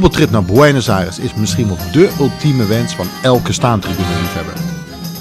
voetbaltrip 0.00 0.30
naar 0.30 0.44
Buenos 0.44 0.88
Aires 0.88 1.18
is 1.18 1.34
misschien 1.34 1.66
wel 1.66 1.76
de 1.92 2.10
ultieme 2.20 2.66
wens 2.66 2.94
van 2.94 3.06
elke 3.22 3.52
staantribune-liefhebber. 3.52 4.52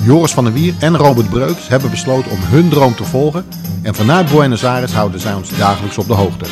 Joris 0.04 0.34
van 0.34 0.44
der 0.44 0.54
Wier 0.54 0.74
en 0.80 0.98
Robert 0.98 1.30
Breuks 1.30 1.68
hebben 1.68 1.90
besloten 1.90 2.32
om 2.32 2.38
hun 2.42 2.70
droom 2.70 2.96
te 2.96 3.04
volgen 3.04 3.46
en 3.82 3.96
vanuit 3.96 4.32
Buenos 4.32 4.66
Aires 4.66 4.94
houden 4.94 5.20
zij 5.20 5.34
ons 5.34 5.58
dagelijks 5.58 5.98
op 5.98 6.08
de 6.08 6.14
hoogte. 6.14 6.46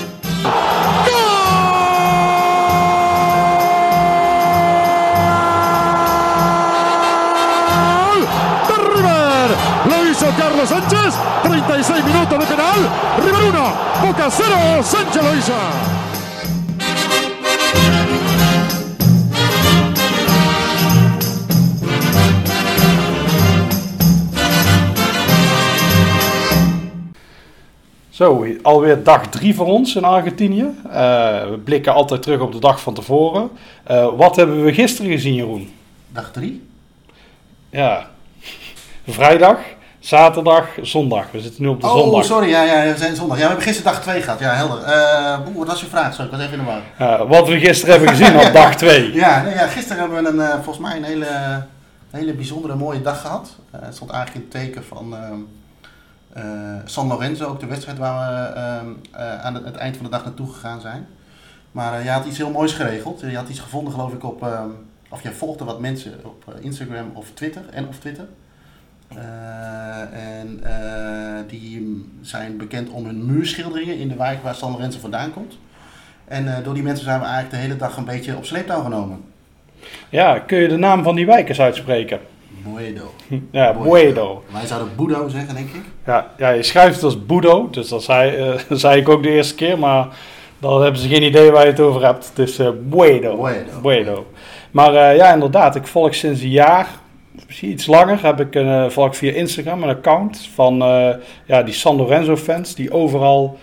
Carlos 10.37 10.69
Sánchez. 10.69 11.13
36 11.43 12.05
minutos 12.05 12.39
de 12.39 12.45
penal. 12.45 12.79
River 13.15 13.43
1. 13.43 13.51
Boca 14.01 14.29
0. 14.29 14.83
Sánchez 14.83 15.47
lo. 15.47 16.14
Zo, 28.15 28.45
alweer 28.61 29.03
dag 29.03 29.27
drie 29.27 29.55
voor 29.55 29.65
ons 29.65 29.95
in 29.95 30.03
Argentinië. 30.03 30.61
Uh, 30.85 30.91
we 31.49 31.59
blikken 31.63 31.93
altijd 31.93 32.21
terug 32.21 32.39
op 32.39 32.51
de 32.51 32.59
dag 32.59 32.81
van 32.81 32.93
tevoren. 32.93 33.49
Uh, 33.91 34.07
wat 34.17 34.35
hebben 34.35 34.63
we 34.63 34.73
gisteren 34.73 35.11
gezien, 35.11 35.33
Jeroen? 35.33 35.73
Dag 36.11 36.31
drie? 36.31 36.67
Ja, 37.69 38.07
vrijdag, 39.07 39.57
zaterdag, 39.99 40.67
zondag. 40.81 41.31
We 41.31 41.39
zitten 41.41 41.61
nu 41.61 41.67
op 41.67 41.81
de 41.81 41.87
oh, 41.87 41.93
zondag. 41.97 42.21
Oh, 42.21 42.25
sorry, 42.25 42.49
ja, 42.49 42.63
ja, 42.63 42.91
we 42.91 42.97
zijn 42.97 43.15
zondag. 43.15 43.37
Ja, 43.37 43.43
we 43.43 43.49
hebben 43.49 43.65
gisteren 43.65 43.91
dag 43.91 44.01
2 44.01 44.21
gehad. 44.21 44.39
Ja, 44.39 44.53
helder. 44.53 44.79
Uh, 44.79 45.55
wat 45.55 45.67
was 45.67 45.81
je 45.81 45.87
vraag? 45.87 46.13
Sorry, 46.13 46.25
ik 46.25 46.31
was 46.31 46.45
even 46.45 46.59
in 46.59 46.65
de 46.65 46.81
war. 46.97 47.27
Wat 47.27 47.47
we 47.47 47.59
gisteren 47.59 47.95
hebben 47.95 48.15
gezien 48.15 48.39
op 48.39 48.53
dag 48.63 48.75
2. 48.75 49.13
ja, 49.13 49.41
nee, 49.41 49.53
ja, 49.53 49.67
gisteren 49.67 49.99
hebben 49.99 50.23
we 50.23 50.43
een, 50.43 50.63
volgens 50.63 50.87
mij 50.87 50.97
een 50.97 51.03
hele, 51.03 51.27
hele 52.11 52.33
bijzondere 52.33 52.75
mooie 52.75 53.01
dag 53.01 53.21
gehad. 53.21 53.55
het 53.71 53.95
stond 53.95 54.11
eigenlijk 54.11 54.45
in 54.45 54.51
het 54.51 54.65
teken 54.65 54.83
van 54.83 55.15
San 56.85 57.07
Lorenzo, 57.07 57.45
ook 57.45 57.59
de 57.59 57.65
wedstrijd 57.65 57.97
waar 57.97 58.53
we 58.53 59.17
aan 59.17 59.55
het, 59.55 59.75
eind 59.75 59.95
van 59.95 60.05
de 60.05 60.11
dag 60.11 60.23
naartoe 60.23 60.53
gegaan 60.53 60.81
zijn. 60.81 61.07
Maar 61.71 62.03
je 62.03 62.09
had 62.09 62.25
iets 62.25 62.37
heel 62.37 62.51
moois 62.51 62.73
geregeld. 62.73 63.19
Je 63.19 63.35
had 63.35 63.49
iets 63.49 63.59
gevonden, 63.59 63.93
geloof 63.93 64.13
ik, 64.13 64.23
op... 64.23 64.47
of 65.09 65.23
jij 65.23 65.31
volgde 65.31 65.63
wat 65.63 65.79
mensen 65.79 66.13
op 66.23 66.55
Instagram 66.61 67.11
of 67.13 67.31
Twitter 67.33 67.61
en 67.71 67.87
of 67.87 67.99
Twitter. 67.99 68.25
En 70.11 70.63
die 71.47 72.05
zijn 72.21 72.57
bekend 72.57 72.89
om 72.89 73.05
hun 73.05 73.25
muurschilderingen 73.25 73.97
in 73.97 74.07
de 74.07 74.15
wijk 74.15 74.43
waar 74.43 74.55
San 74.55 74.71
Lorenzo 74.71 74.99
vandaan 74.99 75.33
komt. 75.33 75.57
En 76.27 76.63
door 76.63 76.73
die 76.73 76.83
mensen 76.83 77.05
zijn 77.05 77.19
we 77.19 77.25
eigenlijk 77.25 77.55
de 77.55 77.61
hele 77.61 77.75
dag 77.75 77.97
een 77.97 78.05
beetje 78.05 78.37
op 78.37 78.45
sleeptouw 78.45 78.83
genomen. 78.83 79.23
Ja, 80.09 80.39
kun 80.39 80.57
je 80.57 80.67
de 80.67 80.77
naam 80.77 81.03
van 81.03 81.15
die 81.15 81.25
wijk 81.25 81.59
uitspreken? 81.59 82.19
Boedo. 82.65 83.13
Ja, 83.51 83.73
Boedo. 83.73 84.43
Wij 84.51 84.65
zouden 84.65 84.95
Budo 84.95 85.27
zeggen, 85.27 85.55
denk 85.55 85.69
ik. 85.69 85.81
Ja, 86.05 86.31
ja 86.37 86.49
je 86.49 86.63
schrijft 86.63 86.95
het 86.95 87.03
als 87.03 87.25
Budo, 87.25 87.67
dus 87.71 87.89
dat 87.89 88.03
zei, 88.03 88.53
zei 88.69 88.99
ik 88.99 89.09
ook 89.09 89.23
de 89.23 89.29
eerste 89.29 89.55
keer, 89.55 89.79
maar 89.79 90.07
dan 90.59 90.81
hebben 90.81 91.01
ze 91.01 91.07
geen 91.07 91.23
idee 91.23 91.51
waar 91.51 91.63
je 91.63 91.71
het 91.71 91.79
over 91.79 92.05
hebt. 92.05 92.31
Het 92.33 92.39
is 92.49 92.55
Buedo. 92.81 93.35
Buedo. 93.35 93.81
Buedo. 93.81 94.25
Maar 94.71 95.15
ja, 95.15 95.33
inderdaad, 95.33 95.75
ik 95.75 95.87
volg 95.87 96.15
sinds 96.15 96.41
een 96.41 96.49
jaar 96.49 96.87
misschien 97.45 97.69
iets 97.69 97.85
langer 97.85 98.23
heb 98.23 98.39
ik 98.39 98.55
een, 98.55 98.91
volg 98.91 99.17
via 99.17 99.31
Instagram 99.31 99.83
een 99.83 99.89
account 99.89 100.49
van 100.53 100.81
uh, 100.81 101.09
ja, 101.45 101.63
die 101.63 101.73
San 101.73 101.95
Lorenzo 101.95 102.37
fans 102.37 102.75
die 102.75 102.91
overal, 102.91 103.57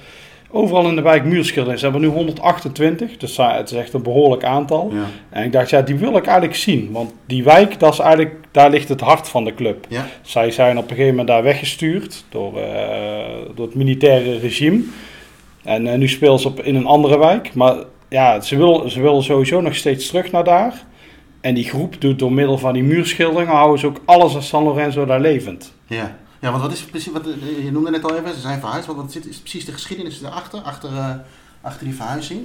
overal 0.52 0.88
in 0.88 0.96
de 0.96 1.02
wijk 1.02 1.24
muurschilderen. 1.24 1.78
Ze 1.78 1.84
hebben 1.84 2.02
nu 2.02 2.08
128, 2.08 3.16
dus 3.16 3.36
het 3.36 3.70
is 3.70 3.76
echt 3.76 3.92
een 3.92 4.02
behoorlijk 4.02 4.44
aantal. 4.44 4.90
Ja. 4.92 5.04
En 5.30 5.44
ik 5.44 5.52
dacht, 5.52 5.70
ja, 5.70 5.82
die 5.82 5.94
wil 5.94 6.16
ik 6.16 6.26
eigenlijk 6.26 6.56
zien. 6.56 6.88
Want 6.92 7.12
die 7.26 7.44
wijk, 7.44 7.78
dat 7.78 7.92
is 7.92 7.98
eigenlijk, 7.98 8.34
daar 8.50 8.70
ligt 8.70 8.88
het 8.88 9.00
hart 9.00 9.28
van 9.28 9.44
de 9.44 9.54
club. 9.54 9.86
Ja. 9.88 10.06
Zij 10.22 10.50
zijn 10.50 10.78
op 10.78 10.82
een 10.82 10.88
gegeven 10.88 11.10
moment 11.10 11.28
daar 11.28 11.42
weggestuurd 11.42 12.24
door, 12.28 12.58
uh, 12.58 12.64
door 13.54 13.66
het 13.66 13.74
militaire 13.74 14.38
regime. 14.38 14.82
En 15.64 15.86
uh, 15.86 15.94
nu 15.94 16.08
spelen 16.08 16.38
ze 16.38 16.48
op, 16.48 16.60
in 16.60 16.74
een 16.74 16.86
andere 16.86 17.18
wijk. 17.18 17.54
Maar 17.54 17.76
ja, 18.08 18.40
ze 18.40 18.56
willen 18.56 18.90
ze 18.90 19.00
wil 19.00 19.22
sowieso 19.22 19.60
nog 19.60 19.74
steeds 19.74 20.08
terug 20.08 20.30
naar 20.30 20.44
daar. 20.44 20.84
En 21.40 21.54
die 21.54 21.64
groep 21.64 22.00
doet 22.00 22.18
door 22.18 22.32
middel 22.32 22.58
van 22.58 22.72
die 22.72 22.82
muurschilderingen 22.82 23.54
houden 23.54 23.78
ze 23.78 23.86
ook 23.86 24.00
alles 24.04 24.34
als 24.34 24.48
San 24.48 24.62
Lorenzo 24.62 25.04
daar 25.04 25.20
levend. 25.20 25.74
Ja, 25.86 26.16
ja 26.42 26.50
want 26.50 26.62
wat 26.62 26.72
is 26.72 26.82
precies, 26.82 27.12
wat, 27.12 27.24
je 27.62 27.72
noemde 27.72 27.90
net 27.90 28.04
al 28.04 28.16
even, 28.16 28.34
ze 28.34 28.40
zijn 28.40 28.60
verhuisd. 28.60 28.86
Wat, 28.86 28.96
wat 28.96 29.12
zit, 29.12 29.26
is 29.26 29.38
precies 29.38 29.64
de 29.64 29.72
geschiedenis 29.72 30.22
erachter, 30.22 30.60
achter, 30.60 30.90
uh, 30.92 31.14
achter 31.60 31.84
die 31.84 31.94
verhuizing? 31.94 32.40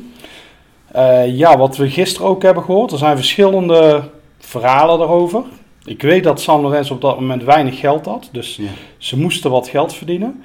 Uh, 0.95 1.37
ja, 1.37 1.57
wat 1.57 1.77
we 1.77 1.89
gisteren 1.89 2.27
ook 2.27 2.41
hebben 2.41 2.63
gehoord, 2.63 2.91
er 2.91 2.97
zijn 2.97 3.15
verschillende 3.15 4.09
verhalen 4.39 4.99
daarover. 4.99 5.43
Ik 5.85 6.01
weet 6.01 6.23
dat 6.23 6.41
San 6.41 6.61
Lorenzo 6.61 6.93
op 6.93 7.01
dat 7.01 7.19
moment 7.19 7.43
weinig 7.43 7.79
geld 7.79 8.05
had, 8.05 8.29
dus 8.31 8.55
ja. 8.55 8.69
ze 8.97 9.17
moesten 9.17 9.51
wat 9.51 9.67
geld 9.67 9.93
verdienen. 9.93 10.43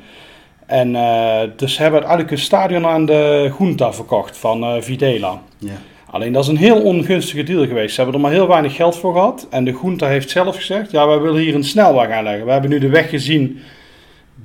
En 0.66 0.94
uh, 0.94 1.40
dus 1.56 1.74
ze 1.74 1.82
hebben 1.82 2.00
uiteindelijk 2.00 2.30
een 2.30 2.44
stadion 2.46 2.86
aan 2.86 3.06
de 3.06 3.54
Junta 3.58 3.92
verkocht 3.92 4.38
van 4.38 4.82
Videla. 4.82 5.42
Ja. 5.58 5.80
Alleen 6.12 6.32
dat 6.32 6.42
is 6.42 6.48
een 6.48 6.56
heel 6.56 6.82
ongunstige 6.82 7.42
deal 7.42 7.66
geweest. 7.66 7.94
Ze 7.94 8.00
hebben 8.00 8.14
er 8.14 8.26
maar 8.26 8.36
heel 8.36 8.48
weinig 8.48 8.74
geld 8.74 8.96
voor 8.96 9.12
gehad. 9.12 9.46
En 9.50 9.64
de 9.64 9.74
Groente 9.74 10.04
heeft 10.04 10.30
zelf 10.30 10.56
gezegd: 10.56 10.90
ja, 10.90 11.06
wij 11.06 11.18
willen 11.18 11.40
hier 11.40 11.54
een 11.54 11.64
snelweg 11.64 12.10
aanleggen. 12.10 12.44
We 12.44 12.52
hebben 12.52 12.70
nu 12.70 12.78
de 12.78 12.88
weg 12.88 13.10
gezien 13.10 13.60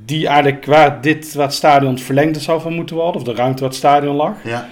die 0.06 0.28
eigenlijk 0.28 0.66
waar, 0.66 1.02
dit, 1.02 1.34
het 1.34 1.54
stadion 1.54 1.92
het 1.92 2.02
verlengde 2.02 2.40
zou 2.40 2.62
van 2.62 2.74
moeten 2.74 2.96
worden, 2.96 3.16
of 3.16 3.24
de 3.24 3.34
ruimte 3.34 3.60
waar 3.60 3.70
het 3.70 3.78
stadion 3.78 4.16
lag. 4.16 4.34
Ja. 4.44 4.70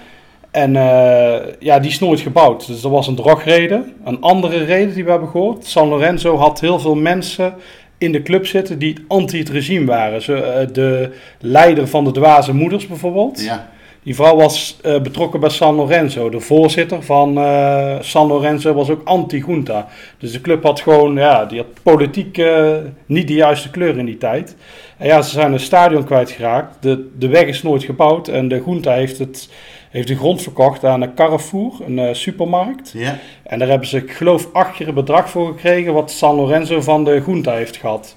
En 0.51 0.75
uh, 0.75 1.35
ja, 1.59 1.79
die 1.79 1.91
is 1.91 2.00
nooit 2.00 2.19
gebouwd. 2.19 2.67
Dus 2.67 2.81
dat 2.81 2.91
was 2.91 3.07
een 3.07 3.16
drogreden. 3.16 3.94
Een 4.03 4.22
andere 4.22 4.63
reden 4.63 4.94
die 4.94 5.03
we 5.03 5.12
hebben 5.12 5.29
gehoord: 5.29 5.66
San 5.66 5.88
Lorenzo 5.88 6.38
had 6.38 6.59
heel 6.59 6.79
veel 6.79 6.95
mensen 6.95 7.53
in 7.97 8.12
de 8.12 8.22
club 8.22 8.45
zitten 8.45 8.79
die 8.79 8.97
anti 9.07 9.39
het 9.39 9.50
regime 9.50 9.85
waren. 9.85 10.22
Zo, 10.22 10.33
uh, 10.35 10.41
de 10.72 11.12
leider 11.39 11.88
van 11.88 12.03
de 12.03 12.12
dwaze 12.12 12.53
moeders 12.53 12.88
bijvoorbeeld. 12.88 13.44
Ja. 13.44 13.73
Die 14.06 14.16
vrouw 14.16 14.36
was 14.36 14.80
uh, 14.86 15.02
betrokken 15.02 15.40
bij 15.40 15.50
San 15.50 15.76
Lorenzo. 15.76 16.30
De 16.30 16.40
voorzitter 16.40 17.04
van 17.04 17.38
uh, 17.38 17.96
San 18.00 18.28
Lorenzo 18.28 18.74
was 18.74 18.90
ook 18.90 19.02
anti-junta. 19.04 19.88
Dus 20.18 20.32
de 20.32 20.42
club 20.42 20.64
had 20.64 20.80
gewoon, 20.80 21.16
ja, 21.16 21.46
die 21.46 21.58
had 21.58 21.68
politiek 21.84 22.38
uh, 22.38 22.76
niet 23.06 23.28
de 23.28 23.34
juiste 23.34 23.70
kleur 23.70 23.98
in 23.98 24.06
die 24.06 24.18
tijd. 24.18 24.56
En 24.98 25.08
ja, 25.08 25.22
ze 25.22 25.30
zijn 25.30 25.54
een 25.54 25.60
stadion 25.60 26.04
kwijtgeraakt. 26.04 26.78
De, 26.80 27.10
de 27.18 27.28
weg 27.28 27.46
is 27.46 27.64
nooit 27.64 27.84
gebouwd 27.84 28.28
en 28.28 28.48
de 28.48 28.64
junta 28.66 28.94
heeft, 28.94 29.18
het, 29.18 29.50
heeft 29.90 30.08
de 30.08 30.16
grond 30.16 30.42
verkocht 30.42 30.86
aan 30.86 31.02
een 31.02 31.14
Carrefour, 31.14 31.74
een 31.88 32.16
supermarkt. 32.16 32.92
Ja. 32.98 33.20
En 33.44 33.60
daar 33.60 33.70
hebben 33.70 33.88
ze, 33.88 33.98
ik 33.98 34.12
geloof, 34.12 34.50
acht 34.54 34.76
keer 34.76 34.88
een 34.88 34.94
bedrag 34.94 35.30
voor 35.30 35.48
gekregen 35.48 35.94
wat 35.94 36.12
San 36.12 36.36
Lorenzo 36.36 36.82
van 36.82 37.04
de 37.04 37.24
junta 37.26 37.54
heeft 37.54 37.78
gehad. 37.78 38.16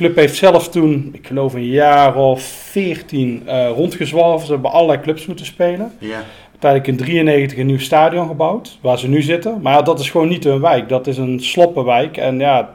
De 0.00 0.06
club 0.06 0.18
heeft 0.18 0.36
zelf 0.36 0.68
toen, 0.68 1.10
ik 1.12 1.26
geloof 1.26 1.54
een 1.54 1.66
jaar 1.66 2.16
of 2.16 2.42
14, 2.42 3.42
uh, 3.46 3.68
rondgezwalven. 3.68 4.46
Ze 4.46 4.52
hebben 4.52 4.70
allerlei 4.70 5.00
clubs 5.00 5.26
moeten 5.26 5.46
spelen. 5.46 5.92
Ja. 5.98 6.22
Uiteindelijk 6.50 6.90
in 6.90 6.96
93 6.96 7.58
een 7.58 7.66
nieuw 7.66 7.78
stadion 7.78 8.28
gebouwd, 8.28 8.78
waar 8.80 8.98
ze 8.98 9.08
nu 9.08 9.22
zitten. 9.22 9.60
Maar 9.62 9.72
ja, 9.72 9.82
dat 9.82 10.00
is 10.00 10.10
gewoon 10.10 10.28
niet 10.28 10.44
hun 10.44 10.60
wijk. 10.60 10.88
Dat 10.88 11.06
is 11.06 11.18
een 11.18 11.40
sloppenwijk. 11.40 12.16
En 12.16 12.38
ja, 12.38 12.74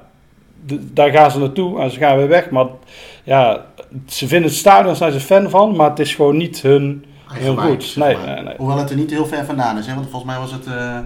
daar 0.94 1.12
gaan 1.12 1.32
ze 1.32 1.40
naartoe 1.40 1.80
en 1.80 1.92
ze 1.92 2.00
gaan 2.00 2.18
weer 2.18 2.28
weg. 2.28 2.50
Maar 2.50 2.66
ja, 3.24 3.66
ze 4.08 4.28
vinden 4.28 4.50
het 4.50 4.60
stadion, 4.60 4.96
zijn 4.96 5.12
ze 5.12 5.20
fan 5.20 5.50
van. 5.50 5.76
Maar 5.76 5.90
het 5.90 6.00
is 6.00 6.16
gewoon 6.16 6.38
niet 6.38 6.62
hun, 6.62 7.06
hun 7.26 7.60
roots. 7.60 7.96
Nee, 7.96 8.18
nee, 8.26 8.42
nee. 8.42 8.54
Hoewel 8.58 8.78
het 8.78 8.90
er 8.90 8.96
niet 8.96 9.12
heel 9.12 9.26
ver 9.26 9.46
vandaan 9.46 9.78
is. 9.78 9.88
Hè? 9.88 9.94
Want 9.94 10.10
volgens 10.10 10.32
mij 10.32 10.40
was 10.40 10.52
het... 10.52 10.68
Uh... 10.68 10.98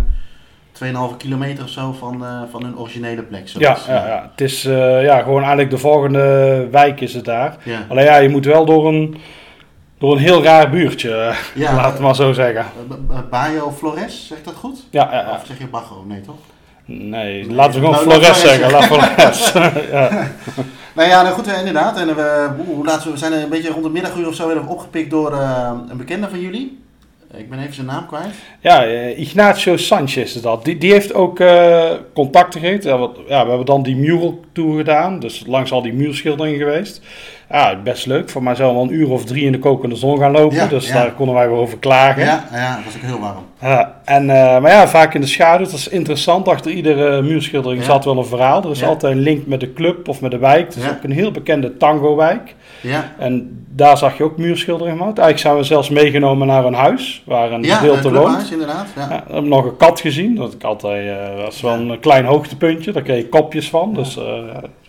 2,5 0.84 1.18
kilometer 1.18 1.64
of 1.64 1.70
zo 1.70 1.96
van, 2.00 2.24
uh, 2.24 2.42
van 2.52 2.64
hun 2.64 2.78
originele 2.78 3.24
plek. 3.24 3.48
Ja, 3.48 3.78
ja, 3.88 4.08
ja, 4.08 4.30
het 4.32 4.42
is 4.42 4.66
uh, 4.66 5.04
ja, 5.04 5.22
gewoon 5.22 5.40
eigenlijk 5.40 5.70
de 5.70 5.78
volgende 5.78 6.68
wijk 6.72 7.02
is 7.02 7.14
het 7.14 7.26
daar. 7.26 7.58
Ja. 7.64 7.86
Alleen 7.90 8.06
ja, 8.06 8.18
je 8.18 8.30
moet 8.30 8.46
wel 8.46 8.66
door 8.66 8.88
een, 8.88 9.18
door 9.98 10.12
een 10.12 10.18
heel 10.18 10.44
raar 10.44 10.70
buurtje, 10.70 11.34
ja, 11.56 11.76
laat 11.82 11.92
het 11.92 12.02
maar 12.02 12.16
zo 12.16 12.34
zeggen. 12.34 12.66
Bayo 13.30 13.72
Flores, 13.72 14.28
zegt 14.28 14.46
dat 14.46 14.56
goed? 14.56 14.86
Ja, 14.90 15.10
ja. 15.12 15.32
Of 15.36 15.46
zeg 15.46 15.58
je 15.58 15.68
Bago? 15.68 16.04
Nee, 16.08 16.22
toch? 16.22 16.36
Nee, 16.86 17.44
nee 17.44 17.54
laten 17.54 17.82
we 17.82 17.88
gewoon 17.88 18.08
nou, 18.08 18.20
Flores 18.22 18.42
zeggen. 18.42 18.72
La 18.72 18.82
Flores. 18.82 19.52
ja. 19.92 20.10
Nou 20.94 21.12
ja, 21.12 21.22
nou 21.22 21.36
goed, 21.36 21.48
inderdaad. 21.48 21.98
En 21.98 22.16
we, 22.16 22.50
laten 22.84 23.06
we, 23.06 23.12
we 23.12 23.18
zijn 23.18 23.34
een 23.34 23.50
beetje 23.50 23.70
rond 23.70 23.84
de 23.84 23.90
middaguur 23.90 24.28
of 24.28 24.36
zo 24.36 24.48
weer 24.48 24.68
opgepikt 24.68 25.10
door 25.10 25.32
uh, 25.32 25.72
een 25.90 25.98
bekende 25.98 26.30
van 26.30 26.40
jullie. 26.40 26.80
Ik 27.38 27.50
ben 27.50 27.60
even 27.60 27.74
zijn 27.74 27.88
naam 27.88 28.08
kwijt. 28.08 28.34
Ja, 28.60 28.88
uh, 28.88 29.20
Ignacio 29.20 29.78
Sanchez 29.78 30.36
is 30.36 30.42
dat. 30.42 30.66
Die, 30.66 30.78
die 30.78 30.92
heeft 30.92 31.14
ook 31.14 31.40
uh, 31.40 31.92
contacten 32.14 32.60
gegeven. 32.60 32.90
Ja, 32.90 32.98
ja, 33.28 33.44
we 33.44 33.50
hebben 33.50 33.66
dan 33.66 33.84
die 33.84 33.96
mural 33.96 34.40
tour 34.52 34.78
gedaan. 34.78 35.20
Dus 35.20 35.44
langs 35.48 35.72
al 35.72 35.82
die 35.82 35.94
muurschilderingen 35.94 36.60
geweest. 36.60 37.02
Ja, 37.52 37.76
best 37.84 38.06
leuk. 38.06 38.30
Voor 38.30 38.44
mij 38.44 38.56
zou 38.56 38.74
wel 38.74 38.84
een 38.84 38.94
uur 38.94 39.10
of 39.10 39.26
drie 39.26 39.46
in 39.46 39.52
de 39.52 39.60
kokende 39.60 39.96
zon 39.96 40.18
gaan 40.18 40.32
lopen. 40.32 40.58
Ja, 40.58 40.66
dus 40.68 40.88
ja. 40.88 40.94
daar 40.94 41.12
konden 41.14 41.36
wij 41.36 41.50
wel 41.50 41.60
over 41.60 41.78
klagen. 41.78 42.24
Ja, 42.24 42.44
ja, 42.52 42.76
dat 42.76 42.86
was 42.86 42.96
ook 42.96 43.02
heel 43.02 43.20
warm. 43.20 43.44
Ja, 43.62 44.00
en, 44.06 44.30
eh, 44.30 44.60
maar 44.62 44.72
ja, 44.72 44.88
vaak 44.88 45.14
in 45.14 45.22
de 45.22 45.28
schaduw. 45.28 45.66
Dat 45.66 45.74
is 45.74 45.88
interessant. 45.88 46.48
Achter 46.48 46.72
iedere 46.72 47.22
muurschildering 47.22 47.82
Ja. 47.82 47.88
zat 47.88 48.06
wel 48.06 48.18
een 48.18 48.26
verhaal. 48.26 48.64
Er 48.64 48.70
is 48.72 48.84
altijd 48.84 49.14
een 49.14 49.20
link 49.22 49.46
met 49.46 49.60
de 49.60 49.74
club 49.74 50.08
of 50.08 50.22
met 50.22 50.32
de 50.32 50.38
wijk. 50.38 50.66
Het 50.66 50.76
is 50.76 50.84
Ja. 50.84 50.90
ook 50.90 51.04
een 51.04 51.12
heel 51.12 51.32
bekende 51.32 51.78
tango-wijk. 51.78 52.56
Ja, 52.82 53.12
En 53.18 53.66
daar 53.76 53.98
zag 53.98 54.18
je 54.18 54.24
ook 54.24 54.38
muurschilderingen 54.38 54.98
gemaakt. 54.98 55.18
Eigenlijk 55.18 55.48
zijn 55.48 55.58
we 55.58 55.64
zelfs 55.74 55.90
meegenomen 55.90 56.48
naar 56.48 56.66
een 56.66 56.74
huis 56.74 57.24
waar 57.26 57.52
een 57.52 57.64
ja 57.64 57.76
gedeelte 57.76 58.08
het 58.08 58.18
woont. 58.18 58.52
inderdaad. 58.52 58.88
Ja. 58.96 59.02
Ja, 59.10 59.24
we 59.28 59.34
hebben 59.34 59.50
nog 59.50 59.66
een 59.66 59.78
kat 59.78 60.00
gezien. 60.00 60.36
Dat, 60.36 60.54
ik 60.54 60.64
altijd, 60.64 61.08
eh, 61.18 61.38
dat 61.44 61.54
is 61.54 61.62
wel 61.62 61.74
een 61.74 62.00
klein 62.00 62.26
hoogtepuntje. 62.26 62.92
Daar 62.92 63.04
kreeg 63.04 63.18
je 63.22 63.30
kopjes 63.30 63.70
van. 63.70 63.94
Dus 63.94 64.18
eh, 64.18 64.24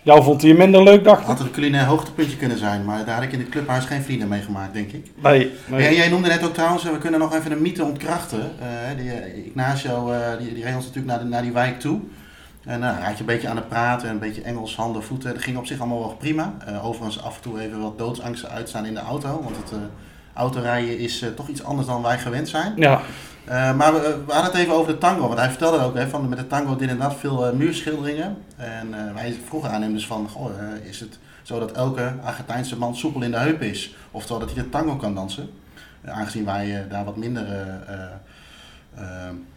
jou 0.01 0.23
vond 0.23 0.41
hij 0.41 0.53
minder 0.53 0.83
leuk, 0.83 1.03
dacht 1.03 1.21
ik? 1.21 1.27
Had 1.27 1.39
een 1.39 1.51
culinair 1.51 1.85
hoogtepuntje 1.85 2.37
kunnen 2.37 2.57
zijn, 2.57 2.85
maar 2.85 3.05
daar 3.05 3.15
had 3.15 3.23
ik 3.23 3.31
in 3.31 3.39
het 3.39 3.49
clubhuis 3.49 3.85
geen 3.85 4.01
vrienden 4.01 4.27
mee 4.27 4.41
gemaakt, 4.41 4.73
denk 4.73 4.91
ik. 4.91 5.11
Nee. 5.23 5.51
nee. 5.65 5.83
Ja, 5.83 5.91
jij 5.91 6.09
noemde 6.09 6.27
net 6.27 6.43
ook 6.43 6.53
trouwens, 6.53 6.85
eh, 6.85 6.91
we 6.91 6.97
kunnen 6.97 7.19
nog 7.19 7.35
even 7.35 7.51
een 7.51 7.61
mythe 7.61 7.83
ontkrachten. 7.83 8.51
Eh, 8.59 8.97
die, 8.97 9.11
eh, 9.11 9.45
Ignacio, 9.45 10.11
die, 10.39 10.53
die 10.53 10.63
reed 10.63 10.75
ons 10.75 10.85
natuurlijk 10.85 11.13
naar, 11.13 11.19
de, 11.19 11.29
naar 11.29 11.41
die 11.41 11.51
wijk 11.51 11.79
toe. 11.79 11.99
En 12.65 12.81
hij 12.81 13.03
had 13.03 13.13
je 13.13 13.19
een 13.19 13.25
beetje 13.25 13.47
aan 13.47 13.55
het 13.55 13.67
praten, 13.67 14.09
een 14.09 14.19
beetje 14.19 14.41
Engels, 14.41 14.75
handen, 14.75 15.03
voeten. 15.03 15.33
Dat 15.33 15.43
ging 15.43 15.57
op 15.57 15.65
zich 15.65 15.79
allemaal 15.79 15.99
wel 15.99 16.15
prima. 16.19 16.53
Overigens 16.81 17.23
af 17.23 17.35
en 17.35 17.41
toe 17.41 17.61
even 17.61 17.81
wat 17.81 17.97
doodsangsten 17.97 18.49
uitstaan 18.49 18.85
in 18.85 18.93
de 18.93 18.99
auto. 18.99 19.41
Want 19.43 19.55
het 19.55 19.79
autorijden 20.33 20.97
is 20.97 21.25
toch 21.35 21.47
iets 21.47 21.63
anders 21.63 21.87
dan 21.87 22.01
wij 22.01 22.19
gewend 22.19 22.49
zijn. 22.49 22.73
Ja, 22.75 23.01
Eh, 23.45 23.73
maar 23.75 23.93
we, 23.93 23.99
we 24.27 24.33
hadden 24.33 24.51
het 24.51 24.61
even 24.61 24.73
over 24.73 24.91
de 24.91 24.97
tango. 24.97 25.27
Want 25.27 25.39
hij 25.39 25.49
vertelde 25.49 25.83
ook, 25.83 25.95
hè, 25.95 26.07
van, 26.07 26.29
met 26.29 26.37
de 26.37 26.47
tango 26.47 26.75
dit 26.75 26.89
en 26.89 26.97
dat 26.97 27.15
veel 27.19 27.45
eh, 27.47 27.53
muurschilderingen. 27.53 28.37
En 28.57 28.87
eh, 28.93 29.13
wij 29.13 29.35
vroegen 29.47 29.71
aan 29.71 29.81
hem 29.81 29.93
dus 29.93 30.07
van, 30.07 30.29
goh, 30.31 30.49
eh, 30.59 30.89
is 30.89 30.99
het 30.99 31.19
zo 31.41 31.59
dat 31.59 31.71
elke 31.71 32.13
Argentijnse 32.23 32.77
man 32.77 32.95
soepel 32.95 33.21
in 33.21 33.31
de 33.31 33.37
heup 33.37 33.61
is? 33.61 33.95
Oftewel 34.11 34.39
dat 34.39 34.51
hij 34.53 34.63
de 34.63 34.69
tango 34.69 34.95
kan 34.95 35.15
dansen? 35.15 35.49
Eh, 36.01 36.17
aangezien 36.19 36.45
wij 36.45 36.75
eh, 36.75 36.89
daar 36.89 37.05
wat 37.05 37.15
minder 37.17 37.43
eh, 37.45 37.93
eh, 37.95 38.01
eh, 38.95 39.03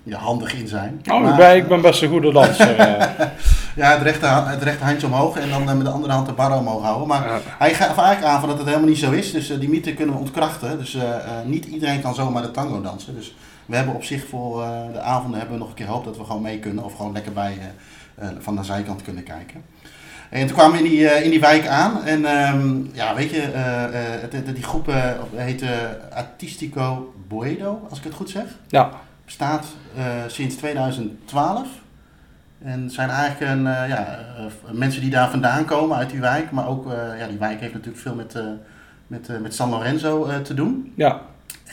ja, 0.02 0.18
handig 0.18 0.54
in 0.54 0.68
zijn. 0.68 1.00
oh, 1.10 1.20
Maar- 1.20 1.30
ik, 1.30 1.36
ben, 1.36 1.56
ik 1.56 1.68
ben 1.68 1.80
best 1.80 2.02
een 2.02 2.08
goede 2.08 2.32
danser. 2.32 2.76
eh. 2.78 3.26
ja, 3.76 3.90
het 3.92 4.02
rechte, 4.02 4.26
het 4.26 4.62
rechte 4.62 4.84
handje 4.84 5.06
omhoog 5.06 5.36
en 5.36 5.48
dan 5.50 5.68
eh, 5.68 5.74
met 5.76 5.84
de 5.84 5.92
andere 5.92 6.12
hand 6.12 6.26
de 6.26 6.32
bar 6.32 6.58
omhoog 6.58 6.82
houden. 6.82 7.08
Maar 7.08 7.26
Ja. 7.28 7.38
hij 7.58 7.74
gaf 7.74 7.98
eigenlijk 7.98 8.24
aan 8.34 8.40
van 8.40 8.48
dat 8.48 8.58
het 8.58 8.66
helemaal 8.66 8.88
niet 8.88 8.98
zo 8.98 9.10
is. 9.10 9.30
Dus 9.32 9.50
eh, 9.50 9.60
die 9.60 9.68
mythe 9.68 9.94
kunnen 9.94 10.14
we 10.14 10.20
ontkrachten. 10.20 10.78
Dus 10.78 10.94
eh, 10.94 11.02
eh, 11.14 11.18
niet 11.44 11.64
iedereen 11.64 12.00
kan 12.00 12.14
zomaar 12.14 12.42
de 12.42 12.50
tango 12.50 12.80
dansen. 12.80 13.14
Dus 13.14 13.34
we 13.66 13.76
hebben 13.76 13.94
op 13.94 14.04
zich 14.04 14.28
voor 14.28 14.62
eh, 14.62 14.92
de 14.92 15.00
avonden 15.00 15.38
hebben 15.38 15.56
we 15.56 15.62
nog 15.62 15.70
een 15.70 15.78
keer 15.78 15.86
hoop 15.86 16.04
dat 16.04 16.16
we 16.16 16.24
gewoon 16.24 16.42
mee 16.42 16.58
kunnen. 16.58 16.84
Of 16.84 16.96
gewoon 16.96 17.12
lekker 17.12 17.32
bij 17.32 17.58
eh, 17.58 18.28
eh, 18.28 18.34
van 18.38 18.56
de 18.56 18.64
zijkant 18.64 19.02
kunnen 19.02 19.22
kijken. 19.22 19.62
En 20.30 20.46
toen 20.46 20.56
kwamen 20.56 20.72
we 20.72 20.84
in 20.84 20.90
die, 20.90 21.04
in 21.24 21.30
die 21.30 21.40
wijk 21.40 21.66
aan. 21.66 22.04
En 22.04 22.24
ehm, 22.24 22.82
ja, 22.92 23.14
weet 23.14 23.30
je, 23.30 24.52
die 24.54 24.62
groep 24.62 24.92
heet 25.34 25.62
eh, 25.62 25.70
Artistico 26.12 27.14
Boedo, 27.28 27.86
als 27.90 27.98
ik 27.98 28.04
het 28.04 28.14
goed 28.14 28.30
zeg 28.30 28.44
ja, 28.68 28.90
bestaat 29.24 29.66
sinds 30.26 30.56
2012. 30.56 31.68
En 32.64 32.90
zijn 32.90 33.10
eigenlijk 33.10 33.50
een, 33.52 33.62
ja, 33.64 34.18
mensen 34.72 35.00
die 35.00 35.10
daar 35.10 35.30
vandaan 35.30 35.64
komen 35.64 35.96
uit 35.96 36.10
die 36.10 36.20
wijk. 36.20 36.50
Maar 36.50 36.68
ook, 36.68 36.92
ja, 37.18 37.26
die 37.26 37.38
wijk 37.38 37.60
heeft 37.60 37.72
natuurlijk 37.72 38.02
veel 38.02 38.14
met, 38.14 38.38
met, 39.06 39.40
met 39.40 39.54
San 39.54 39.70
Lorenzo 39.70 40.42
te 40.42 40.54
doen. 40.54 40.92
ja. 40.96 41.20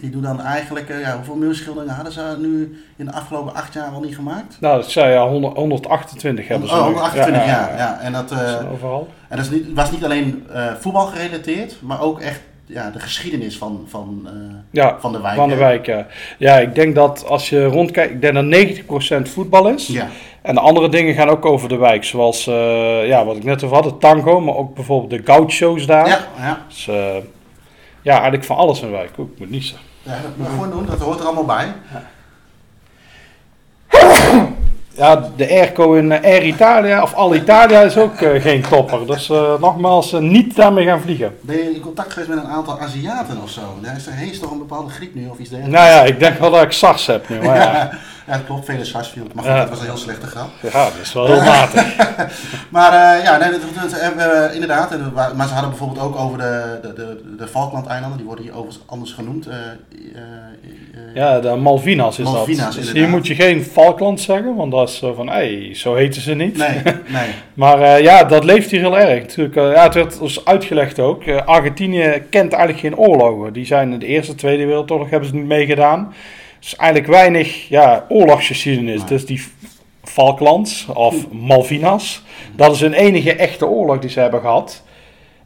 En 0.01 0.07
die 0.07 0.21
doen 0.21 0.21
dan 0.35 0.41
eigenlijk, 0.45 0.89
eh, 0.89 0.99
ja, 0.99 1.15
hoeveel 1.15 1.35
muurschilderingen 1.35 1.95
hadden 1.95 2.13
ze 2.13 2.35
nu 2.39 2.83
in 2.95 3.05
de 3.05 3.11
afgelopen 3.11 3.53
acht 3.55 3.73
jaar 3.73 3.87
al 3.91 4.01
niet 4.01 4.15
gemaakt? 4.15 4.57
Nou, 4.59 4.81
dat 4.81 4.91
zei 4.91 5.13
ja, 5.13 5.27
100, 5.27 5.55
128 5.57 6.47
hebben 6.47 6.67
ze. 6.67 6.73
Oh, 6.73 6.79
nu. 6.79 6.85
128 6.93 7.45
jaar, 7.45 7.77
ja. 7.77 7.99
En 7.99 8.11
dat, 8.11 8.29
Dat 8.29 8.39
is 8.41 8.53
eh, 8.53 8.71
overal. 8.71 9.07
en 9.27 9.37
dat 9.37 9.45
is 9.45 9.51
niet, 9.51 9.73
was 9.73 9.91
niet 9.91 10.03
alleen 10.03 10.45
eh, 10.53 10.65
voetbal 10.79 11.05
gerelateerd, 11.05 11.75
maar 11.81 12.01
ook 12.01 12.19
echt 12.19 12.39
ja, 12.65 12.89
de 12.89 12.99
geschiedenis 12.99 13.57
van, 13.57 13.85
van, 13.87 14.27
Ja, 14.71 14.97
van 14.99 15.11
de 15.11 15.21
wijk. 15.21 15.35
van 15.35 15.49
de 15.49 15.55
wijk, 15.55 15.85
ja. 15.85 16.05
Ja, 16.37 16.59
ik 16.59 16.75
denk 16.75 16.95
dat 16.95 17.25
als 17.27 17.49
je 17.49 17.65
rondkijkt, 17.65 18.11
ik 18.11 18.21
denk 18.21 18.33
dat 18.33 19.25
90% 19.27 19.29
voetbal 19.29 19.67
is. 19.69 19.87
Ja, 19.87 20.07
En 20.41 20.53
de 20.55 20.61
andere 20.61 20.89
dingen 20.89 21.13
gaan 21.13 21.29
ook 21.29 21.45
over 21.45 21.69
de 21.69 21.77
wijk. 21.77 22.03
Zoals, 22.03 22.45
ja, 23.05 23.25
wat 23.25 23.35
ik 23.35 23.43
net 23.43 23.63
over 23.63 23.75
had, 23.75 23.83
de 23.83 23.97
tango, 23.97 24.39
maar 24.39 24.55
ook 24.55 24.75
bijvoorbeeld 24.75 25.25
de 25.25 25.31
gauchos 25.31 25.85
daar. 25.85 26.07
ja, 26.07 26.19
ja. 26.39 26.65
Dus, 26.67 26.85
ja, 28.01 28.13
eigenlijk 28.13 28.43
van 28.43 28.55
alles 28.55 28.81
in 28.81 28.87
de 28.87 28.93
wijk. 28.93 29.09
Ik 29.09 29.17
moet 29.17 29.49
niezen. 29.49 29.77
Ja 30.03 30.11
dat 30.21 30.37
moet 30.37 30.47
je 30.47 30.53
gewoon 30.53 30.69
doen, 30.69 30.85
dat 30.85 30.99
hoort 30.99 31.19
er 31.19 31.25
allemaal 31.25 31.45
bij. 31.45 31.73
Ja, 34.93 35.29
de 35.35 35.49
airco 35.49 35.93
in 35.93 36.11
eh, 36.11 36.23
Air 36.23 36.43
Italia, 36.43 37.01
of 37.01 37.13
Al 37.13 37.35
Italia, 37.35 37.81
is 37.81 37.97
ook 37.97 38.21
eh, 38.21 38.41
geen 38.41 38.61
topper. 38.61 39.07
Dus 39.07 39.29
eh, 39.29 39.59
nogmaals, 39.59 40.11
niet 40.11 40.55
daarmee 40.55 40.85
gaan 40.85 41.01
vliegen. 41.01 41.37
Ben 41.41 41.57
je 41.57 41.75
in 41.75 41.81
contact 41.81 42.13
geweest 42.13 42.29
met 42.29 42.37
een 42.37 42.49
aantal 42.49 42.79
Aziaten 42.79 43.41
of 43.43 43.49
zo? 43.49 43.61
Daar 43.81 43.95
is 43.95 44.07
er 44.07 44.13
hees 44.13 44.39
toch 44.39 44.51
een 44.51 44.57
bepaalde 44.57 44.89
griep 44.89 45.15
nu 45.15 45.27
of 45.27 45.39
iets 45.39 45.49
dergelijks? 45.49 45.81
Nou 45.81 45.91
ja, 45.91 46.03
ik 46.03 46.19
denk 46.19 46.39
wel 46.39 46.51
dat 46.51 46.63
ik 46.63 46.71
SARS 46.71 47.05
heb 47.05 47.29
nu. 47.29 47.41
Maar 47.41 47.55
ja, 47.55 47.89
ja, 48.27 48.33
dat 48.37 48.45
klopt. 48.45 48.65
Vele 48.65 48.85
Sarsfield. 48.85 49.33
Maar 49.33 49.43
goed, 49.43 49.53
Ja. 49.53 49.59
dat 49.59 49.69
was 49.69 49.79
een 49.79 49.85
heel 49.85 49.97
slechte 49.97 50.25
grap. 50.27 50.49
ja 50.61 50.83
dat 50.83 50.93
is 51.01 51.13
wel 51.13 51.25
heel 51.25 51.41
matig. 51.43 51.95
Maar 52.69 52.93
eh, 53.17 53.23
ja, 53.23 53.37
nee, 53.37 53.51
dat, 53.51 53.61
dat 53.81 54.01
hebben 54.01 54.27
we 54.27 54.49
inderdaad. 54.53 54.95
wa- 55.13 55.31
Maar 55.35 55.47
ze 55.47 55.53
hadden 55.53 55.69
bijvoorbeeld 55.69 56.01
ook 56.05 56.15
over 56.15 56.37
de, 56.37 56.79
de, 56.81 56.93
de, 56.93 57.35
de 57.37 57.47
Falklandeilanden. 57.47 58.17
Die 58.17 58.25
worden 58.25 58.45
hier 58.45 58.53
overigens 58.53 58.83
anders 58.85 59.11
genoemd. 59.13 59.47
eh, 59.47 59.55
eh, 59.55 60.21
eh, 60.93 61.15
Ja, 61.15 61.39
de 61.39 61.55
Malvinas 61.55 62.19
is 62.19 62.25
Malvinas, 62.25 62.57
dat. 62.65 62.73
Dus 62.73 62.83
hier 62.83 62.87
inderdaad. 62.95 63.11
moet 63.17 63.27
je 63.27 63.35
geen 63.35 63.63
Falkland 63.63 64.19
zeggen, 64.21 64.55
want 64.55 64.71
dat 64.71 64.89
is 64.89 64.97
zo 64.97 65.13
van, 65.13 65.27
hé, 65.27 65.33
hey, 65.33 65.75
zo 65.75 65.95
heten 65.95 66.21
ze 66.21 66.33
niet. 66.33 66.57
Nee, 66.57 66.81
nee. 67.07 67.29
Maar 67.53 67.81
eh, 67.81 67.99
ja, 68.01 68.23
dat 68.23 68.43
leeft 68.43 68.71
hier 68.71 68.79
heel 68.79 68.99
erg. 68.99 69.21
Natuurlijk, 69.21 69.55
eh, 69.55 69.71
ja, 69.71 69.83
het 69.83 69.93
werd 69.93 70.19
ons 70.19 70.45
uitgelegd 70.45 70.99
ook. 70.99 71.23
Eh, 71.23 71.45
Argentinië 71.45 72.23
kent 72.29 72.53
eigenlijk 72.53 72.79
geen 72.81 72.97
oorlogen. 72.97 73.53
Die 73.53 73.65
zijn 73.65 73.91
in 73.93 73.99
de 73.99 74.05
Eerste 74.05 74.35
Tweede 74.35 74.65
Wereldoorlog 74.65 75.09
hebben 75.09 75.29
ze 75.29 75.35
niet 75.35 75.45
meegedaan. 75.45 76.13
Dus 76.61 76.75
eigenlijk 76.75 77.11
weinig 77.11 77.67
ja, 77.69 78.05
oorlogsgeschiedenis. 78.09 78.99
Nee. 78.99 79.07
Dus 79.07 79.25
die 79.25 79.43
Falklands 80.03 80.87
of 80.93 81.31
Malvinas, 81.31 82.23
dat 82.55 82.73
is 82.73 82.79
hun 82.81 82.93
enige 82.93 83.35
echte 83.35 83.67
oorlog 83.67 83.99
die 83.99 84.09
ze 84.09 84.19
hebben 84.19 84.39
gehad. 84.39 84.83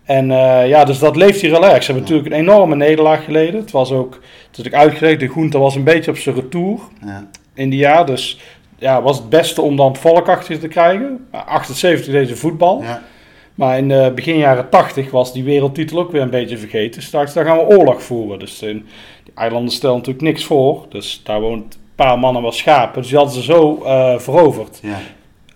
En 0.04 0.32
eh, 0.32 0.68
ja, 0.68 0.84
dus 0.86 1.00
dat 1.00 1.16
leeft 1.16 1.42
hier 1.42 1.52
heel 1.52 1.66
erg. 1.66 1.84
Ze 1.84 1.92
hebben 1.92 2.02
natuurlijk 2.02 2.28
een 2.28 2.42
enorme 2.42 2.76
nederlaag 2.76 3.24
geleden. 3.24 3.60
Het 3.60 3.72
was 3.72 3.92
ook, 3.92 4.20
het 4.48 4.58
is 4.58 4.66
ook 4.66 4.80
uitgelegd, 4.80 5.20
de 5.20 5.28
Groente 5.28 5.58
was 5.58 5.76
een 5.76 5.84
beetje 5.84 6.12
op 6.12 6.18
zijn 6.18 6.36
retour 6.36 6.80
Ja, 7.06 7.30
in 7.54 7.70
die 7.70 7.80
jaar. 7.80 8.06
Dus 8.06 8.40
ja, 8.78 9.02
was 9.02 9.18
het 9.18 9.30
beste 9.30 9.62
om 9.62 9.76
dan 9.76 9.88
het 9.88 9.98
volk 9.98 10.30
achter 10.30 10.60
te 10.60 10.68
krijgen. 10.68 11.28
78 11.32 12.14
deze 12.14 12.36
voetbal. 12.36 12.82
ja, 12.82 13.04
Maar 13.56 13.78
in 13.78 13.88
de 13.88 14.12
begin 14.16 14.38
jaren 14.38 14.70
80 14.70 15.12
was 15.12 15.34
die 15.34 15.44
wereldtitel 15.44 16.00
ook 16.00 16.12
weer 16.12 16.22
een 16.22 16.30
beetje 16.30 16.58
vergeten. 16.58 17.02
Straks 17.02 17.34
daar 17.34 17.46
gaan 17.46 17.58
we 17.58 17.78
oorlog 17.78 18.04
voeren. 18.04 18.40
Dus 18.40 18.62
in, 18.62 18.86
eilanden 19.36 19.72
stellen 19.74 19.96
natuurlijk 19.96 20.26
niks 20.26 20.46
voor. 20.46 20.86
Dus 20.90 21.22
daar 21.24 21.42
woont 21.42 21.74
een 21.74 21.80
paar 21.96 22.20
mannen 22.20 22.42
wat 22.42 22.56
schapen. 22.56 23.02
Dus 23.02 23.10
die 23.10 23.18
hadden 23.18 23.36
ze 23.36 23.44
zo 23.44 23.84
eh, 23.84 24.20
veroverd. 24.20 24.80
ja. 24.82 25.00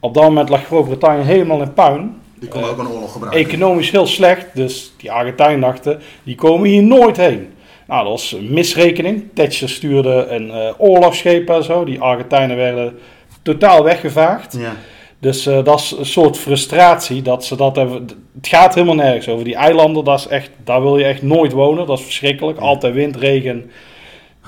Op 0.01 0.13
dat 0.13 0.23
moment 0.23 0.49
lag 0.49 0.65
Groot-Brittannië 0.65 1.23
helemaal 1.23 1.61
in 1.61 1.73
puin. 1.73 2.15
Die 2.39 2.49
konden 2.49 2.69
ook 2.69 2.77
een 2.77 2.87
oorlog 2.87 3.11
gebruiken. 3.11 3.41
Economisch 3.45 3.91
heel 3.91 4.07
slecht. 4.07 4.45
Dus 4.53 4.93
die 4.97 5.11
Argentijnen 5.11 5.61
dachten, 5.61 5.99
die 6.23 6.35
komen 6.35 6.69
hier 6.69 6.83
nooit 6.83 7.17
heen. 7.17 7.53
Nou, 7.87 8.03
dat 8.03 8.11
was 8.11 8.31
een 8.31 8.53
misrekening. 8.53 9.23
Thatcher 9.33 9.69
stuurde 9.69 10.25
een 10.29 10.51
eh 10.51 10.73
oorlogsschepen 10.77 11.55
en 11.55 11.63
zo. 11.63 11.83
Die 11.83 11.99
Argentijnen 12.01 12.57
werden 12.57 12.99
totaal 13.41 13.83
weggevaagd. 13.83 14.57
Ja, 14.59 14.73
Dus 15.19 15.45
eh, 15.45 15.63
dat 15.63 15.79
is 15.79 15.95
een 15.97 16.05
soort 16.05 16.37
frustratie 16.37 17.21
dat 17.21 17.45
ze 17.45 17.55
dat 17.55 17.75
hebben. 17.75 18.07
Het 18.35 18.47
gaat 18.47 18.73
helemaal 18.73 18.95
nergens 18.95 19.27
over. 19.29 19.43
Die 19.45 19.55
eilanden, 19.55 20.03
dat 20.03 20.19
is 20.19 20.27
echt, 20.27 20.49
daar 20.63 20.81
wil 20.81 20.97
je 20.97 21.03
echt 21.03 21.21
nooit 21.21 21.51
wonen. 21.51 21.87
Dat 21.87 21.97
is 21.99 22.03
verschrikkelijk. 22.05 22.57
Altijd 22.59 22.93
wind, 22.93 23.15
regen, 23.15 23.71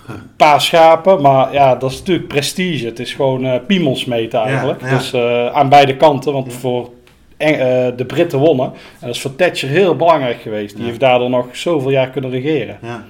een 0.08 0.22
paar 0.38 0.62
schapen. 0.62 1.22
Maar 1.22 1.54
ja, 1.54 1.76
dat 1.76 1.92
is 1.92 1.98
natuurlijk 2.00 2.28
prestige. 2.28 2.86
Het 2.86 3.00
is 3.00 3.14
gewoon 3.14 3.46
eh 3.46 3.60
piemels 3.68 4.06
meten 4.06 4.40
eigenlijk. 4.42 4.82
Ja, 4.82 4.88
ja. 4.90 4.98
Dus 4.98 5.14
eh, 5.14 5.48
aan 5.48 5.70
beide 5.70 5.98
kanten. 5.98 6.34
Want 6.34 6.54
voor 6.54 6.90
Eng- 7.38 7.96
de 7.96 8.06
Britten 8.08 8.40
wonnen. 8.40 8.66
En 9.00 9.08
dat 9.08 9.16
is 9.16 9.22
voor 9.22 9.36
Thatcher 9.36 9.70
heel 9.70 9.96
belangrijk 9.96 10.42
geweest. 10.42 10.76
Die 10.76 10.86
heeft 10.86 11.00
daardoor 11.00 11.30
nog 11.30 11.46
zoveel 11.52 11.92
jaar 11.92 12.10
kunnen 12.10 12.30
regeren. 12.32 12.78
ja. 12.82 13.04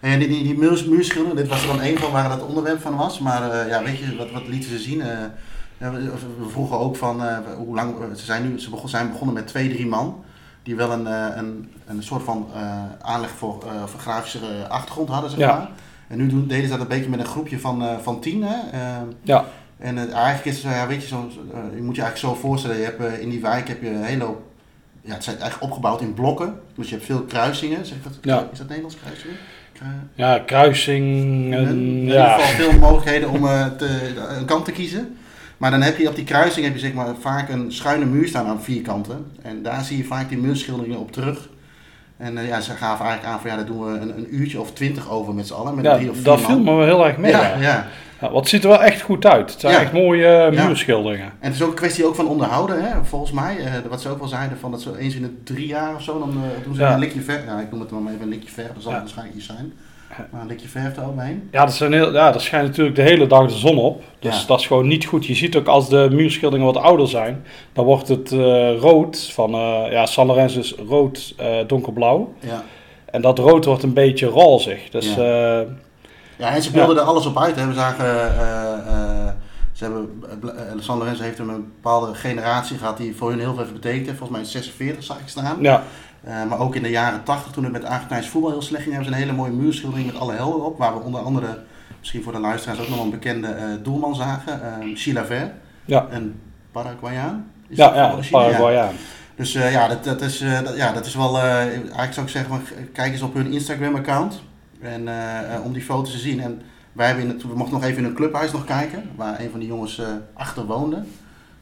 En 0.00 0.18
die, 0.18 0.28
die, 0.28 0.42
die 0.42 0.58
muurs, 0.58 0.84
muurschilderen, 0.84 1.36
dit 1.36 1.48
was 1.48 1.62
er 1.62 1.68
dan 1.68 1.80
één 1.80 1.98
van 1.98 2.12
waar 2.12 2.30
het 2.30 2.46
onderwerp 2.46 2.80
van 2.80 2.96
was. 2.96 3.18
Maar 3.18 3.68
ja, 3.68 3.82
weet 3.82 3.98
je, 3.98 4.16
wat, 4.18 4.30
wat 4.32 4.42
lieten 4.48 4.70
ze 4.70 4.78
zien? 4.78 5.02
Eh, 5.84 5.92
ja, 6.04 6.10
we, 6.10 6.48
vroegen 6.48 6.78
ook 6.78 6.96
van 6.96 7.24
eh, 7.24 7.36
hoe 7.56 7.74
lang. 7.74 7.94
Ze 8.16 8.24
zijn 8.24 8.48
nu 8.50 8.60
ze 8.60 8.70
begon, 8.70 8.88
zijn 8.88 9.10
begonnen 9.10 9.34
met 9.34 9.46
twee, 9.46 9.68
drie 9.68 9.86
man. 9.86 10.24
Die 10.62 10.76
wel 10.76 10.92
een, 10.92 11.06
eh, 11.06 11.26
een, 11.36 11.72
een 11.86 12.02
soort 12.02 12.22
van 12.22 12.46
eh, 12.54 12.82
aanleg 13.00 13.30
voor, 13.30 13.62
eh, 13.66 13.84
voor 13.84 14.00
grafische 14.00 14.38
eh, 14.38 14.68
achtergrond 14.70 15.08
hadden, 15.08 15.30
zeg 15.30 15.38
Ja. 15.38 15.56
maar. 15.56 15.68
En 16.08 16.18
nu 16.18 16.26
doen, 16.26 16.46
deden 16.46 16.64
ze 16.64 16.70
dat 16.70 16.80
een 16.80 16.88
beetje 16.88 17.10
met 17.10 17.18
een 17.20 17.26
groepje 17.26 17.58
van, 17.58 17.82
eh, 17.82 17.98
van 18.02 18.20
tien. 18.20 18.42
Hè? 18.42 18.70
Eh, 18.78 18.96
Ja, 19.22 19.44
en 19.78 19.98
eigenlijk 20.12 20.44
is 20.44 20.62
het, 20.62 20.72
ja, 20.72 20.86
weet 20.86 21.02
je, 21.02 21.08
zo, 21.08 21.28
eh, 21.52 21.58
je 21.76 21.82
moet 21.82 21.96
je 21.96 22.02
eigenlijk 22.02 22.16
zo 22.34 22.34
voorstellen, 22.48 22.76
je 22.76 22.84
hebt, 22.84 23.04
eh, 23.04 23.20
in 23.20 23.28
die 23.30 23.40
wijk 23.40 23.68
heb 23.68 23.82
je 23.82 23.88
een 23.88 24.02
hele 24.04 24.24
hoop, 24.24 24.42
ja, 25.00 25.14
het 25.14 25.24
zijn 25.24 25.38
eigenlijk 25.38 25.70
opgebouwd 25.72 26.00
in 26.00 26.14
blokken. 26.14 26.60
Dus 26.74 26.88
je 26.88 26.94
hebt 26.94 27.06
veel 27.06 27.22
kruisingen, 27.22 27.86
zeg 27.86 27.96
ik 27.96 28.02
dat, 28.04 28.12
Ja. 28.22 28.48
is 28.52 28.58
dat 28.58 28.66
Nederlands 28.68 28.96
kruisingen? 29.02 29.36
Kru- 29.72 29.86
ja 30.14 30.38
kruising. 30.38 31.04
in 31.54 31.78
ieder 32.00 32.14
ja. 32.14 32.38
geval 32.38 32.54
veel 32.68 32.78
mogelijkheden 32.78 33.30
om 33.30 33.46
eh, 33.46 33.66
te, 33.66 34.12
een 34.38 34.44
kant 34.44 34.64
te 34.64 34.72
kiezen. 34.72 35.16
Maar 35.64 35.72
dan 35.72 35.82
heb 35.82 35.98
je 35.98 36.08
op 36.08 36.14
die 36.14 36.24
kruising 36.24 36.64
heb 36.64 36.74
je 36.74 36.80
zeg 36.80 36.92
maar 36.92 37.06
vaak 37.20 37.48
een 37.48 37.72
schuine 37.72 38.04
muur 38.04 38.28
staan 38.28 38.46
aan 38.46 38.62
vier 38.62 38.82
kanten. 38.82 39.26
En 39.42 39.62
daar 39.62 39.84
zie 39.84 39.96
je 39.96 40.04
vaak 40.04 40.28
die 40.28 40.38
muurschilderingen 40.38 40.98
op 40.98 41.12
terug. 41.12 41.48
En 42.16 42.38
eh, 42.38 42.48
ja, 42.48 42.60
ze 42.60 42.70
gaven 42.70 43.04
eigenlijk 43.06 43.34
aan 43.34 43.40
van 43.40 43.50
ja, 43.50 43.56
daar 43.56 43.66
doen 43.66 43.84
we 43.84 43.98
een, 43.98 44.16
een 44.18 44.34
uurtje 44.34 44.60
of 44.60 44.72
twintig 44.72 45.10
over 45.10 45.34
met 45.34 45.46
z'n 45.46 45.52
allen. 45.54 45.74
Met 45.74 45.84
Ja, 45.84 45.94
drie 45.96 46.08
of 46.10 46.14
vier 46.16 46.24
dat 46.24 46.40
man. 46.40 46.46
viel 46.50 46.58
me 46.58 46.72
wel 46.74 46.84
heel 46.86 47.06
erg 47.06 47.16
mee. 47.16 47.30
Ja, 47.30 47.56
Ja, 48.20 48.34
het 48.34 48.48
ziet 48.48 48.62
er 48.62 48.68
wel 48.68 48.82
echt 48.82 49.00
goed 49.00 49.26
uit. 49.26 49.50
Het 49.50 49.60
zijn 49.60 49.72
Ja. 49.74 49.80
echt 49.80 49.92
mooie 49.92 50.26
eh, 50.26 50.52
Ja. 50.52 50.66
muurschilderingen. 50.66 51.26
En 51.26 51.46
het 51.46 51.54
is 51.54 51.62
ook 51.62 51.68
een 51.68 51.74
kwestie 51.74 52.06
ook 52.06 52.14
van 52.14 52.26
onderhouden, 52.26 52.84
hè, 52.84 53.04
volgens 53.04 53.32
mij. 53.32 53.56
Eh, 53.58 53.72
wat 53.88 54.00
ze 54.02 54.08
ook 54.08 54.18
wel 54.18 54.28
zeiden, 54.28 54.58
van 54.58 54.70
dat 54.70 54.82
ze 54.82 54.98
eens 54.98 55.14
in 55.14 55.22
de 55.22 55.42
drie 55.44 55.66
jaar 55.66 55.94
of 55.94 56.02
zo, 56.02 56.18
dan 56.18 56.42
doen 56.64 56.74
ze 56.74 56.82
een 56.82 56.98
likje 56.98 57.20
verf. 57.20 57.44
Ja, 57.46 57.60
ik 57.60 57.70
noem 57.70 57.80
het 57.80 57.88
dan 57.88 58.02
maar 58.02 58.12
even 58.12 58.24
een 58.24 58.32
likje 58.32 58.50
verf, 58.52 58.68
dat 58.74 58.82
zal 58.82 58.92
waarschijnlijk 58.92 59.36
niet 59.36 59.44
zijn. 59.44 59.72
Maar 60.30 60.40
een 60.40 60.46
likje 60.46 60.68
verf 60.68 60.96
eroverheen. 60.96 61.48
Ja, 61.52 61.64
dat 61.64 61.74
zijn 61.74 61.92
heel, 61.92 62.12
ja, 62.12 62.30
dat 62.32 62.42
schijnt 62.42 62.66
natuurlijk 62.66 62.96
de 62.96 63.02
hele 63.02 63.26
dag 63.26 63.46
de 63.48 63.54
zon 63.58 63.78
op. 63.78 64.02
Dus 64.18 64.40
Ja. 64.40 64.46
dat 64.46 64.60
is 64.60 64.66
gewoon 64.66 64.86
niet 64.86 65.04
goed. 65.06 65.26
Je 65.26 65.34
ziet 65.34 65.56
ook 65.56 65.66
als 65.66 65.88
de 65.88 66.08
muurschilderingen 66.10 66.72
wat 66.72 66.82
ouder 66.82 67.08
zijn, 67.08 67.44
dan 67.72 67.84
wordt 67.84 68.08
het 68.08 68.32
eh, 68.32 68.76
rood 68.78 69.30
van, 69.32 69.54
eh, 69.54 69.82
ja, 69.90 70.06
San 70.06 70.26
Lorenzo 70.26 70.58
is 70.58 70.74
rood, 70.88 71.34
eh, 71.36 71.56
donkerblauw. 71.66 72.34
Ja. 72.40 72.62
En 73.10 73.20
dat 73.20 73.38
rood 73.38 73.64
wordt 73.64 73.82
een 73.82 73.92
beetje 73.92 74.26
rozig. 74.26 74.90
Dus 74.90 75.14
Ja. 75.14 75.64
ja, 76.36 76.54
en 76.54 76.62
ze 76.62 76.70
beelden 76.70 76.96
er 76.96 77.02
alles 77.02 77.26
op 77.26 77.38
uit. 77.38 77.56
Hè. 77.56 77.66
We 77.66 77.74
zagen, 77.74 78.04
ze 79.72 79.84
hebben, 79.84 80.22
uh, 80.44 80.50
San 80.78 80.98
Lorenzo 80.98 81.22
heeft 81.22 81.38
een 81.38 81.46
bepaalde 81.46 82.14
generatie 82.14 82.78
gehad 82.78 82.96
die 82.96 83.16
voor 83.16 83.30
hun 83.30 83.38
heel 83.38 83.48
veel 83.54 83.58
heeft 83.62 83.72
betekend. 83.72 84.06
heeft. 84.06 84.18
Volgens 84.18 84.38
mij 84.38 84.48
46 84.48 85.04
zag 85.04 85.18
ik 85.18 85.28
staan. 85.28 85.56
ja, 85.60 85.82
Eh, 86.24 86.44
maar 86.44 86.58
ook 86.58 86.74
in 86.74 86.82
de 86.82 86.90
jaren 86.90 87.22
80, 87.22 87.52
toen 87.52 87.64
het 87.64 87.72
met 87.72 87.84
Argentijns 87.84 88.28
voetbal 88.28 88.50
heel 88.50 88.62
slecht 88.62 88.82
ging, 88.82 88.94
hebben 88.94 89.12
ze 89.12 89.18
een 89.18 89.26
hele 89.26 89.36
mooie 89.36 89.52
muurschildering 89.52 90.06
met 90.06 90.20
alle 90.20 90.32
helden 90.32 90.64
op. 90.64 90.78
Waar 90.78 90.94
we 90.94 91.00
onder 91.00 91.20
andere, 91.20 91.58
misschien 91.98 92.22
voor 92.22 92.32
de 92.32 92.38
luisteraars 92.38 92.80
ook 92.80 92.88
nog 92.88 93.04
een 93.04 93.10
bekende 93.10 93.48
eh, 93.48 93.64
doelman 93.82 94.14
zagen. 94.14 94.62
eh 94.62 94.96
Chilaver, 94.96 95.52
ja, 95.84 96.06
een 96.10 96.40
Paraguayaan. 96.72 97.50
Is 97.68 97.76
ja, 97.76 97.94
ja. 97.94 98.18
Paraguayaan. 98.30 98.94
Dus 99.36 99.52
ja, 99.52 99.88
dat, 99.88 100.04
dat, 100.04 100.20
is, 100.20 100.38
dat, 100.64 100.76
ja, 100.76 100.92
dat 100.92 101.06
is 101.06 101.14
wel, 101.14 101.38
eigenlijk 101.38 102.12
zou 102.12 102.26
ik 102.26 102.32
zeggen, 102.32 102.60
kijk 102.92 103.12
eens 103.12 103.22
op 103.22 103.34
hun 103.34 103.52
Instagram-account. 103.52 104.42
En 104.80 105.08
om 105.64 105.72
die 105.72 105.82
foto's 105.82 106.10
te 106.10 106.18
zien. 106.18 106.40
En 106.40 106.62
wij 106.92 107.06
hebben 107.06 107.24
in 107.24 107.30
het, 107.30 107.42
we 107.42 107.56
mochten 107.56 107.74
nog 107.74 107.84
even 107.84 107.98
in 107.98 108.04
een 108.04 108.14
clubhuis 108.14 108.52
nog 108.52 108.64
kijken, 108.64 109.10
waar 109.16 109.40
een 109.40 109.50
van 109.50 109.58
die 109.60 109.68
jongens 109.68 110.02
achter 110.34 110.66
woonde. 110.66 110.96
En 110.96 111.06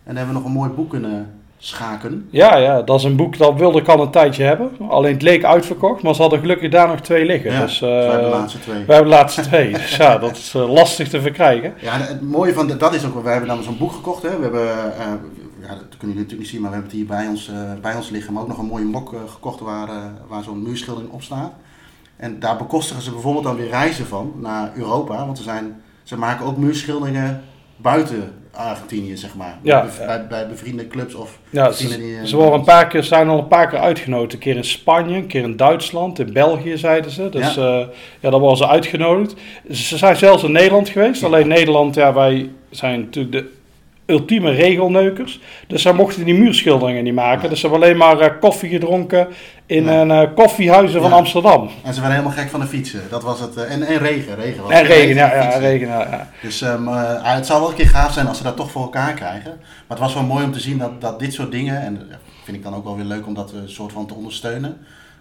daar 0.05 0.17
hebben 0.17 0.27
we 0.27 0.41
nog 0.41 0.45
een 0.45 0.59
mooi 0.59 0.71
boek 0.71 0.91
kunnen 0.91 1.42
schaken. 1.65 2.29
Ja, 2.31 2.57
ja, 2.57 2.83
dat 2.83 2.99
is 2.99 3.05
een 3.05 3.17
boek 3.17 3.39
dat 3.39 3.55
wilde 3.55 3.79
ik 3.81 3.89
al 3.89 4.03
een 4.03 4.11
tijdje 4.11 4.45
hebben. 4.45 4.71
Alleen 4.89 5.13
het 5.13 5.23
leek 5.23 5.45
uitverkocht, 5.45 6.03
maar 6.03 6.15
ze 6.15 6.21
hadden 6.21 6.39
gelukkig 6.41 6.71
daar 6.71 6.89
nog 6.89 7.01
twee 7.01 7.25
liggen. 7.25 7.53
Ja, 7.53 7.61
dus, 7.61 7.79
wij 7.81 7.91
hebben 8.07 8.19
de 8.21 8.25
eh, 8.27 8.31
laatste 8.39 8.59
twee. 8.61 8.85
wij 8.85 8.95
hebben 8.97 9.13
de 9.13 9.19
laatste 9.19 9.41
twee. 9.41 9.71
Dus 9.79 9.97
ja, 9.97 10.19
dat 10.19 10.37
is 10.37 10.55
eh, 10.55 10.73
lastig 10.73 11.09
te 11.09 11.21
verkrijgen. 11.21 11.75
Ja, 11.81 11.93
het 11.99 12.21
mooie 12.23 12.53
van 12.53 12.67
de- 12.67 12.77
dat 12.77 12.95
is 12.95 13.05
ook, 13.07 13.15
wel- 13.15 13.23
wij 13.23 13.33
hebben 13.33 13.51
dan 13.55 13.63
zo'n 13.63 13.79
boek 13.79 13.93
gekocht. 13.93 14.23
Hè. 14.23 14.37
We 14.37 14.43
hebben, 14.43 14.69
eh, 14.71 15.07
ja, 15.61 15.69
dat 15.69 15.97
kunnen 15.99 15.99
jullie 15.99 16.15
natuurlijk 16.15 16.39
niet 16.41 16.49
zien, 16.49 16.61
maar 16.61 16.71
we 16.71 16.77
hebben 16.77 16.91
het 16.99 17.01
hier 17.01 17.17
bij 17.17 17.27
ons, 17.27 17.49
eh, 17.49 17.81
bij 17.83 17.95
ons 17.95 18.11
liggen. 18.11 18.33
Maar 18.33 18.43
ook 18.43 18.49
nog 18.49 18.59
een 18.59 18.67
mooie 18.67 18.85
mok 18.85 19.13
eh, 19.13 19.19
gekocht 19.27 19.61
waar, 19.61 19.89
eh, 19.89 19.97
waar 20.29 20.43
zo'n 20.43 20.63
muurschildering 20.63 21.13
op 21.13 21.23
staat. 21.23 21.53
En 22.17 22.41
daar 22.41 22.57
bekostigen 22.57 23.03
ze 23.03 23.11
bijvoorbeeld 23.11 23.45
dan 23.45 23.57
weer 23.57 23.69
reizen 23.69 24.07
van 24.07 24.33
naar 24.41 24.71
Europa. 24.77 25.25
Want 25.27 25.37
ze, 25.39 25.43
zijn, 25.45 25.81
ze 26.03 26.17
maken 26.19 26.47
ook 26.47 26.57
muurschilderingen 26.57 27.43
buiten 27.77 28.33
Argentinië, 28.53 29.17
zeg 29.17 29.35
maar. 29.35 29.59
Ja, 29.63 29.81
bij, 29.81 29.91
ja. 29.99 30.07
bij, 30.07 30.27
bij 30.27 30.49
bevriende 30.49 30.89
clubs 30.89 31.15
of 31.15 31.39
Ja, 31.51 31.71
ze, 31.71 31.99
die, 31.99 32.17
eh, 32.17 32.25
ze 32.25 32.37
worden 32.37 32.59
een 32.59 32.65
paar 32.65 32.87
keer, 32.87 33.03
zijn 33.03 33.29
al 33.29 33.39
een 33.39 33.49
paar 33.49 33.69
keer 33.69 33.79
uitgenodigd. 33.79 34.33
Een 34.33 34.39
keer 34.39 34.57
in 34.57 34.65
Spanje, 34.65 35.17
een 35.17 35.27
keer 35.27 35.43
in 35.43 35.57
Duitsland, 35.57 36.19
in 36.19 36.33
België 36.33 36.79
zeiden 36.79 37.11
ze. 37.11 37.29
Dus 37.29 37.55
ja, 37.55 37.89
ja 38.21 38.31
daar 38.31 38.41
worden 38.41 38.57
ze 38.57 38.69
uitgenodigd. 38.69 39.35
Ze 39.71 39.99
zijn 39.99 40.17
zelfs 40.17 40.43
in 40.43 40.53
Nederland 40.53 40.89
geweest. 40.89 41.25
Alleen 41.25 41.49
Nederland, 41.49 41.95
ja, 41.95 42.13
wij 42.13 42.51
zijn 42.71 43.01
natuurlijk 43.01 43.33
de 43.33 43.51
ultieme 44.07 44.51
regelneukers. 44.51 45.41
Dus 45.67 45.83
zij 45.83 45.93
mochten 45.93 46.25
die 46.25 46.35
muurschilderingen 46.35 47.05
niet 47.05 47.15
maken. 47.15 47.43
Ja. 47.43 47.49
Dus 47.49 47.61
ze 47.61 47.67
hebben 47.69 47.85
alleen 47.87 47.97
maar 47.99 48.19
eh, 48.21 48.41
koffie 48.41 48.71
gedronken 48.71 49.29
in 49.67 49.85
Ja. 49.85 50.01
een 50.01 50.11
eh, 50.11 50.35
koffiehuizen 50.35 51.01
van 51.01 51.11
Ja. 51.11 51.17
Amsterdam. 51.17 51.69
En 51.83 51.95
ze 51.95 52.01
waren 52.01 52.17
helemaal 52.17 52.37
gek 52.37 52.49
van 52.51 52.61
de 52.61 52.67
fietsen. 52.67 53.01
Dat 53.11 53.23
was 53.23 53.41
het. 53.41 53.57
eh, 53.57 53.73
en, 53.73 53.83
en 53.83 53.99
regen. 53.99 54.35
regen 54.35 54.63
was 54.63 54.73
En 54.73 54.85
regen, 54.85 55.15
ja, 55.15 55.35
ja, 55.35 55.49
regen, 55.59 55.89
ja, 55.89 56.01
ja. 56.11 56.29
Dus 56.43 56.63
ehm, 56.63 56.89
eh, 56.89 57.35
het 57.35 57.47
zou 57.47 57.61
wel 57.61 57.69
een 57.71 57.77
keer 57.77 57.89
gaaf 57.89 58.13
zijn 58.13 58.27
als 58.27 58.37
ze 58.37 58.43
dat 58.43 58.57
toch 58.57 58.71
voor 58.71 58.83
elkaar 58.83 59.13
krijgen. 59.15 59.51
Maar 59.59 59.99
het 59.99 59.99
was 59.99 60.15
wel 60.15 60.23
mooi 60.23 60.45
om 60.45 60.53
te 60.53 60.61
zien 60.61 60.79
dat, 60.79 61.01
dat 61.01 61.19
dit 61.19 61.33
soort 61.33 61.53
dingen, 61.53 61.81
en 61.83 61.95
dat 61.95 62.19
vind 62.45 62.57
ik 62.57 62.63
dan 62.63 62.75
ook 62.75 62.85
wel 62.85 62.97
weer 62.97 63.05
leuk 63.05 63.27
om 63.27 63.35
dat 63.35 63.53
een 63.53 63.69
soort 63.69 63.93
van 63.93 64.07
te 64.07 64.15
ondersteunen, 64.15 64.77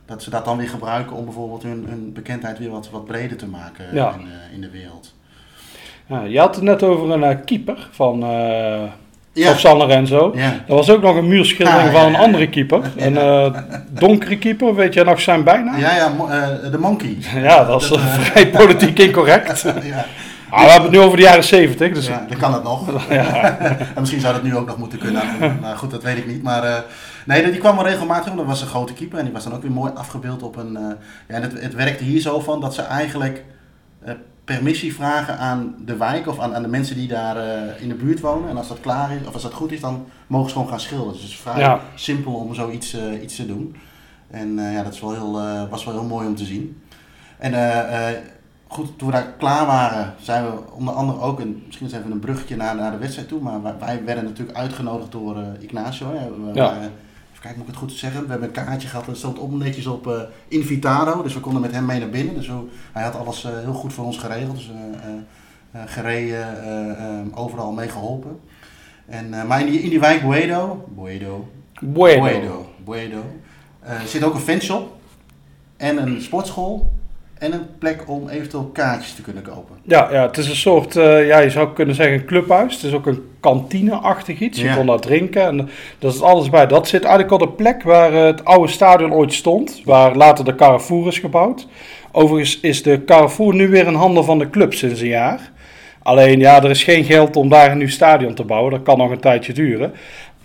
dat 0.06 0.24
ze 0.24 0.30
dat 0.30 0.46
dan 0.46 0.58
weer 0.58 0.70
gebruiken 0.70 1.16
om 1.16 1.26
bijvoorbeeld 1.26 1.64
hun, 1.64 1.86
hun 1.90 2.14
bekendheid 2.14 2.60
weer 2.60 2.70
wat, 2.70 2.90
wat 2.90 3.06
breder 3.06 3.38
te 3.38 3.48
maken 3.48 3.86
Ja. 3.94 4.14
in, 4.14 4.28
in 4.56 4.62
de 4.62 4.70
wereld. 4.70 5.14
Ja, 6.12 6.24
je 6.24 6.40
had 6.40 6.56
het 6.56 6.64
net 6.64 6.84
over 6.84 7.12
een 7.12 7.24
eh, 7.24 7.36
keeper 7.46 7.88
van, 7.92 8.24
eh 8.24 8.82
Ja, 9.34 9.54
San 9.56 9.78
Lorenzo. 9.78 10.32
ja. 10.36 10.54
Er 10.68 10.76
was 10.76 10.90
ook 10.90 11.02
nog 11.02 11.16
een 11.16 11.28
muurschildering 11.28 11.88
Ah, 11.90 11.94
van 12.02 12.06
een 12.06 12.16
andere 12.20 12.50
keeper. 12.50 12.92
Een 12.98 13.18
eh, 13.18 13.54
donkere 13.90 14.38
keeper, 14.38 14.76
weet 14.76 14.94
jij 14.94 15.04
nog 15.04 15.22
zijn 15.22 15.44
bijnaam? 15.44 15.78
ja, 15.80 15.96
ja, 15.96 16.10
de 16.72 16.78
monkey. 16.78 17.18
Ja, 17.48 17.64
dat 17.66 17.82
is 17.82 17.88
Dat, 17.90 18.00
vrij 18.00 18.48
politiek 18.50 19.00
incorrect. 19.08 19.62
ja, 19.84 20.06
Ah, 20.50 20.64
we 20.64 20.72
hebben 20.72 20.90
het 20.90 21.00
nu 21.00 21.06
over 21.06 21.18
de 21.18 21.24
jaren 21.24 21.44
70, 21.44 21.92
dus 21.94 22.08
ja, 22.08 22.26
dan 22.30 22.38
kan 22.38 22.54
het 22.54 22.64
nog. 22.64 23.10
ja. 23.10 23.58
en 23.60 24.00
misschien 24.00 24.22
zou 24.22 24.34
dat 24.34 24.44
nu 24.44 24.56
ook 24.56 24.68
nog 24.68 24.78
moeten 24.78 25.00
kunnen. 25.00 25.24
Nou 25.62 25.76
goed, 25.78 25.92
dat 25.92 26.04
weet 26.04 26.18
ik 26.18 26.28
niet. 26.28 26.44
Maar 26.44 26.84
nee, 27.26 27.52
die 27.52 27.60
kwam 27.60 27.76
wel 27.76 27.86
regelmatig. 27.86 28.26
Want 28.26 28.38
dat 28.38 28.46
was 28.46 28.62
een 28.62 28.68
grote 28.68 28.94
keeper. 28.94 29.18
En 29.18 29.24
die 29.24 29.34
was 29.34 29.44
dan 29.44 29.54
ook 29.54 29.62
weer 29.62 29.72
mooi 29.72 29.92
afgebeeld 29.96 30.44
op 30.44 30.56
een... 30.58 30.76
eh, 30.78 30.84
ja, 31.28 31.36
en 31.36 31.42
het, 31.42 31.62
het 31.62 31.74
werkte 31.76 32.04
hier 32.04 32.22
zo 32.22 32.40
van 32.40 32.62
dat 32.62 32.74
ze 32.74 32.82
eigenlijk 32.82 33.44
permissie 34.54 34.96
vragen 34.96 35.38
aan 35.38 35.76
de 35.86 35.98
wijk. 35.98 36.28
Of 36.28 36.40
aan, 36.40 36.56
aan 36.56 36.62
de 36.62 36.68
mensen 36.68 36.96
die 36.96 37.08
daar 37.08 37.38
eh, 37.38 37.82
in 37.82 37.88
de 37.90 37.96
buurt 37.96 38.20
wonen. 38.20 38.50
En 38.50 38.58
als 38.58 38.68
dat 38.68 38.80
klaar 38.80 39.12
is, 39.16 39.28
of 39.28 39.34
als 39.34 39.42
dat 39.44 39.54
goed 39.54 39.72
is, 39.72 39.80
dan 39.82 40.06
mogen 40.28 40.48
ze 40.50 40.54
gewoon 40.56 40.70
gaan 40.70 40.80
schilderen. 40.80 41.12
Dus 41.14 41.22
het 41.22 41.32
is 41.32 41.38
vrij 41.38 41.60
Ja. 41.60 41.80
simpel 41.96 42.34
om 42.34 42.54
zoiets 42.54 42.94
eh, 42.94 43.22
iets 43.24 43.36
te 43.36 43.46
doen. 43.46 43.76
En 44.30 44.60
eh, 44.60 44.74
ja, 44.74 44.84
dat 44.84 44.94
is 44.94 45.02
wel 45.02 45.14
heel, 45.14 45.68
was 45.70 45.86
wel 45.86 45.94
heel 45.94 46.04
mooi 46.08 46.28
om 46.28 46.36
te 46.36 46.46
zien. 46.46 46.82
En 47.38 47.54
goed, 48.68 48.98
toen 48.98 49.08
we 49.08 49.14
daar 49.14 49.34
klaar 49.38 49.66
waren, 49.66 50.14
zijn 50.22 50.44
we 50.46 50.52
onder 50.74 50.94
andere 50.94 51.20
ook, 51.20 51.40
en 51.40 51.64
misschien 51.66 51.88
is 51.88 51.94
even 51.94 52.12
een 52.12 52.20
bruggetje 52.20 52.56
naar, 52.56 52.76
naar 52.76 52.92
de 52.92 52.98
wedstrijd 52.98 53.28
toe, 53.28 53.42
maar 53.42 53.62
wij, 53.64 53.74
wij 53.80 54.04
werden 54.06 54.24
natuurlijk 54.24 54.58
uitgenodigd 54.58 55.12
door 55.12 55.38
Ignacio. 55.60 56.08
Hè. 56.14 56.30
We 56.46 56.52
Ja. 56.54 56.64
waren- 56.64 56.92
kijken, 57.42 57.60
moet 57.60 57.68
ik 57.68 57.74
het 57.74 57.84
goed 57.84 57.92
zeggen? 58.00 58.24
We 58.24 58.30
hebben 58.30 58.48
een 58.48 58.54
kaartje 58.66 58.88
gehad, 58.88 59.06
dat 59.06 59.18
stond 59.18 59.40
op 59.40 59.52
netjes 59.52 59.88
op 59.88 60.08
eh, 60.08 60.22
Invitado, 60.48 61.24
dus 61.24 61.34
we 61.34 61.40
konden 61.40 61.62
met 61.62 61.72
hem 61.72 61.86
mee 61.86 62.00
naar 62.00 62.10
binnen. 62.10 62.34
Dus 62.36 62.48
we- 62.48 62.68
hij 62.92 63.04
had 63.04 63.16
alles 63.16 63.44
eh, 63.44 63.52
heel 63.60 63.74
goed 63.74 63.94
voor 63.94 64.06
ons 64.06 64.18
geregeld, 64.18 64.56
dus 64.56 64.72
eh, 65.72 65.82
gereden, 65.86 67.32
overal 67.36 67.72
mee 67.72 67.88
geholpen. 67.90 68.40
En, 69.06 69.30
maar 69.48 69.60
in 69.60 69.66
die, 69.66 69.82
in 69.82 69.90
die 69.90 70.00
wijk 70.00 70.22
Boedo, 70.24 70.86
Bueno. 70.96 71.48
Boedo, 72.40 72.66
Boedo 72.84 73.24
eh, 73.80 74.02
zit 74.02 74.24
ook 74.24 74.34
een 74.34 74.40
fanshop 74.40 74.96
en 75.78 75.98
een 76.02 76.22
sportschool 76.22 76.92
en 77.42 77.54
een 77.54 77.68
plek 77.80 78.04
om 78.08 78.30
eventueel 78.30 78.70
kaartjes 78.74 79.14
te 79.14 79.22
kunnen 79.22 79.44
kopen. 79.44 79.76
Ja, 79.84 80.08
ja, 80.12 80.22
het 80.28 80.38
is 80.38 80.50
een 80.50 80.56
soort, 80.56 80.96
eh, 80.96 81.28
ja, 81.28 81.40
je 81.40 81.50
zou 81.50 81.74
kunnen 81.74 81.96
zeggen 81.96 82.16
een 82.16 82.26
clubhuis. 82.26 82.74
Het 82.74 82.84
is 82.84 82.94
ook 82.94 83.06
een 83.06 83.24
kantine-achtig 83.40 84.40
iets. 84.40 84.60
Je 84.60 84.74
kon 84.76 84.86
daar 84.86 85.00
drinken 85.00 85.42
en 85.42 85.70
dat 86.00 86.14
is 86.14 86.22
alles 86.22 86.50
bij. 86.50 86.68
Dat 86.68 86.88
zit 86.88 87.04
eigenlijk 87.04 87.42
op 87.42 87.50
de 87.50 87.56
plek 87.56 87.84
waar 87.84 88.14
eh, 88.14 88.24
het 88.24 88.46
oude 88.46 88.72
stadion 88.72 89.14
ooit 89.14 89.34
stond. 89.34 89.82
Waar 89.86 90.16
later 90.16 90.46
de 90.46 90.56
Carrefour 90.56 91.08
is 91.08 91.20
gebouwd. 91.20 91.68
Overigens 92.12 92.60
is 92.60 92.84
de 92.84 93.06
Carrefour 93.06 93.54
nu 93.54 93.70
weer 93.70 93.88
in 93.88 93.94
handen 93.94 94.26
van 94.26 94.40
de 94.40 94.50
club 94.50 94.74
sinds 94.74 95.02
een 95.02 95.08
jaar. 95.08 95.52
Alleen 96.04 96.40
ja, 96.40 96.64
er 96.64 96.70
is 96.70 96.84
geen 96.84 97.04
geld 97.04 97.36
om 97.36 97.50
daar 97.50 97.72
een 97.72 97.78
nieuw 97.78 97.88
stadion 97.88 98.34
te 98.34 98.44
bouwen. 98.44 98.72
Dat 98.72 98.84
kan 98.84 98.98
nog 98.98 99.12
een 99.12 99.20
tijdje 99.20 99.54
duren. 99.54 99.94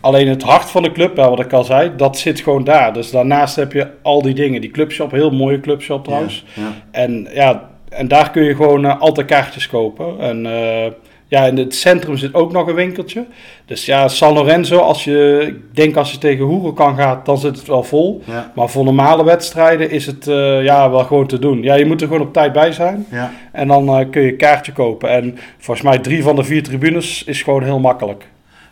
Alleen 0.00 0.28
het 0.28 0.42
hart 0.42 0.70
van 0.70 0.82
de 0.82 0.92
club, 0.92 1.16
ja, 1.16 1.30
wat 1.30 1.40
ik 1.40 1.52
al 1.52 1.64
zei, 1.64 1.92
dat 1.96 2.18
zit 2.18 2.40
gewoon 2.40 2.64
daar. 2.64 2.92
Dus 2.92 3.10
daarnaast 3.10 3.56
heb 3.56 3.72
je 3.72 3.88
al 4.02 4.22
die 4.22 4.34
dingen. 4.34 4.60
Die 4.60 4.70
clubshop, 4.70 5.10
heel 5.10 5.30
mooie 5.30 5.60
clubshop 5.60 6.04
trouwens. 6.04 6.44
Ja, 6.54 6.62
ja. 6.62 6.72
En 6.90 7.28
ja, 7.32 7.68
en 7.88 8.08
daar 8.08 8.30
kun 8.30 8.42
je 8.42 8.54
gewoon 8.54 8.84
eh, 8.84 9.00
altijd 9.00 9.26
kaartjes 9.26 9.68
kopen. 9.68 10.20
En 10.20 10.46
eh, 10.46 10.92
ja, 11.28 11.44
in 11.44 11.56
het 11.56 11.74
centrum 11.74 12.16
zit 12.16 12.34
ook 12.34 12.52
nog 12.52 12.66
een 12.68 12.74
winkeltje. 12.74 13.24
Dus 13.64 13.86
ja, 13.86 14.08
San 14.08 14.32
Lorenzo, 14.32 14.78
als 14.78 15.04
je, 15.04 15.44
ik 15.46 15.76
denk 15.76 15.96
als 15.96 16.12
je 16.12 16.18
tegen 16.18 16.44
Hoeren 16.44 16.74
kan 16.74 16.96
gaat, 16.96 17.26
dan 17.26 17.38
zit 17.38 17.56
het 17.56 17.66
wel 17.66 17.82
vol. 17.82 18.22
Ja, 18.24 18.52
Maar 18.54 18.68
voor 18.68 18.84
normale 18.84 19.24
wedstrijden 19.24 19.90
is 19.90 20.06
het 20.06 20.28
eh, 20.28 20.62
ja, 20.62 20.90
wel 20.90 21.04
gewoon 21.04 21.26
te 21.26 21.38
doen. 21.38 21.62
Ja, 21.62 21.74
je 21.74 21.86
moet 21.86 22.00
er 22.00 22.06
gewoon 22.06 22.22
op 22.26 22.32
tijd 22.32 22.52
bij 22.52 22.72
zijn. 22.72 23.06
ja. 23.10 23.32
En 23.52 23.68
dan 23.68 24.10
kun 24.10 24.22
je 24.22 24.30
een 24.30 24.36
kaartje 24.36 24.72
kopen. 24.72 25.10
En 25.10 25.38
volgens 25.58 25.86
mij 25.86 25.98
drie 25.98 26.22
van 26.22 26.36
de 26.36 26.44
vier 26.44 26.62
tribunes 26.62 27.24
is 27.24 27.42
gewoon 27.42 27.62
heel 27.62 27.78
makkelijk. 27.80 28.26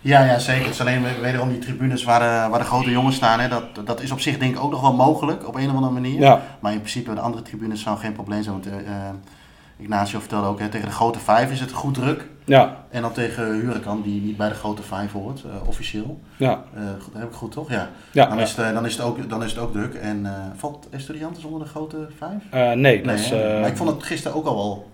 Ja, 0.04 0.24
ja, 0.24 0.38
zeker. 0.38 0.62
Het 0.64 0.72
is 0.74 0.80
alleen 0.80 1.04
wederom 1.20 1.48
die 1.48 1.58
tribunes 1.58 2.04
waar 2.04 2.18
de, 2.20 2.50
waar 2.50 2.58
de 2.58 2.64
grote 2.64 2.90
jongens 2.90 3.16
staan. 3.16 3.40
Hè. 3.40 3.48
Dat, 3.48 3.64
dat 3.86 4.00
is 4.02 4.10
op 4.10 4.20
zich 4.20 4.38
denk 4.38 4.56
ik 4.56 4.62
ook 4.62 4.70
nog 4.70 4.80
wel 4.80 4.92
mogelijk 4.94 5.48
op 5.48 5.54
een 5.54 5.68
of 5.68 5.74
andere 5.74 5.92
manier. 5.92 6.20
Ja, 6.20 6.40
Maar 6.60 6.72
in 6.72 6.78
principe 6.78 7.14
de 7.14 7.20
andere 7.20 7.42
tribunes 7.42 7.80
zou 7.82 7.98
geen 7.98 8.12
probleem 8.12 8.42
zijn. 8.42 8.54
Want 8.54 8.66
eh, 8.66 8.82
Ignacio 9.78 10.18
vertelde 10.20 10.46
ook, 10.48 10.58
hè, 10.60 10.68
tegen 10.68 10.88
de 10.88 10.94
grote 10.94 11.18
vijf 11.18 11.50
is 11.50 11.60
het 11.60 11.72
goed 11.72 11.94
druk. 11.94 12.28
ja, 12.44 12.76
En 12.90 13.02
dan 13.02 13.12
tegen 13.12 13.54
Huracan, 13.60 14.02
die 14.02 14.20
niet 14.20 14.36
bij 14.36 14.48
de 14.48 14.54
grote 14.54 14.82
vijf 14.82 15.12
hoort, 15.12 15.42
eh, 15.44 15.68
officieel. 15.68 16.20
ja. 16.36 16.62
Heb 17.12 17.28
ik 17.28 17.34
goed 17.34 17.52
toch? 17.52 17.70
Ja. 17.70 17.88
ja, 18.10 18.26
Dan, 18.26 18.36
ja. 18.36 18.42
is 18.42 18.56
het, 18.56 18.74
dan, 18.74 18.86
is 18.86 18.92
het 18.96 19.02
ook, 19.06 19.28
dan 19.28 19.42
is 19.44 19.50
het 19.50 19.60
ook 19.60 19.72
druk. 19.72 19.94
En 19.94 20.26
eh, 20.26 20.32
valt 20.56 20.86
Estudiantes 20.90 21.44
onder 21.44 21.60
de 21.62 21.68
grote 21.68 22.08
vijf? 22.18 22.74
Nee, 22.76 22.96
dat 23.02 23.06
Nee, 23.06 23.14
is... 23.24 23.30
maar 23.30 23.68
ik 23.68 23.76
vond 23.76 23.90
het 23.90 24.02
gisteren 24.02 24.36
ook 24.36 24.46
al 24.46 24.54
wel 24.56 24.92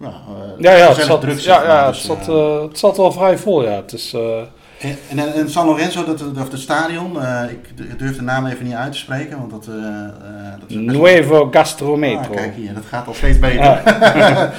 ja, 0.00 0.06
eh, 0.06 0.12
Ja, 0.58 0.72
ja, 0.72 0.78
het 0.78 0.88
gezellig 0.88 1.06
zat, 1.06 1.20
druk. 1.20 1.38
ja, 1.38 1.62
ja, 1.64 1.84
het, 1.86 1.94
Dus, 1.94 2.04
zat, 2.04 2.26
het 2.62 2.78
zat 2.78 2.96
wel 2.96 3.12
vrij 3.12 3.38
vol, 3.38 3.62
ja. 3.64 3.70
Het 3.70 3.92
is, 3.92 4.12
eh, 4.14 4.38
En, 4.80 4.98
en, 5.18 5.34
en 5.34 5.50
San 5.50 5.66
Lorenzo, 5.66 6.04
dat, 6.04 6.22
of 6.36 6.50
het 6.50 6.60
stadion, 6.60 7.22
eh, 7.22 7.50
ik 7.50 7.98
durf 7.98 8.16
de 8.16 8.22
naam 8.22 8.46
even 8.46 8.64
niet 8.64 8.74
uit 8.74 8.92
te 8.92 8.98
spreken, 8.98 9.38
want 9.38 9.50
dat, 9.50 9.66
eh, 9.66 9.74
eh, 9.74 10.60
dat 10.60 10.70
is 10.70 10.76
Nuevo 10.76 11.48
Gastrometro. 11.50 12.30
Ah, 12.30 12.36
kijk 12.36 12.54
hier, 12.54 12.74
dat 12.74 12.84
gaat 12.88 13.06
al 13.06 13.14
steeds 13.14 13.38
beter. 13.38 13.82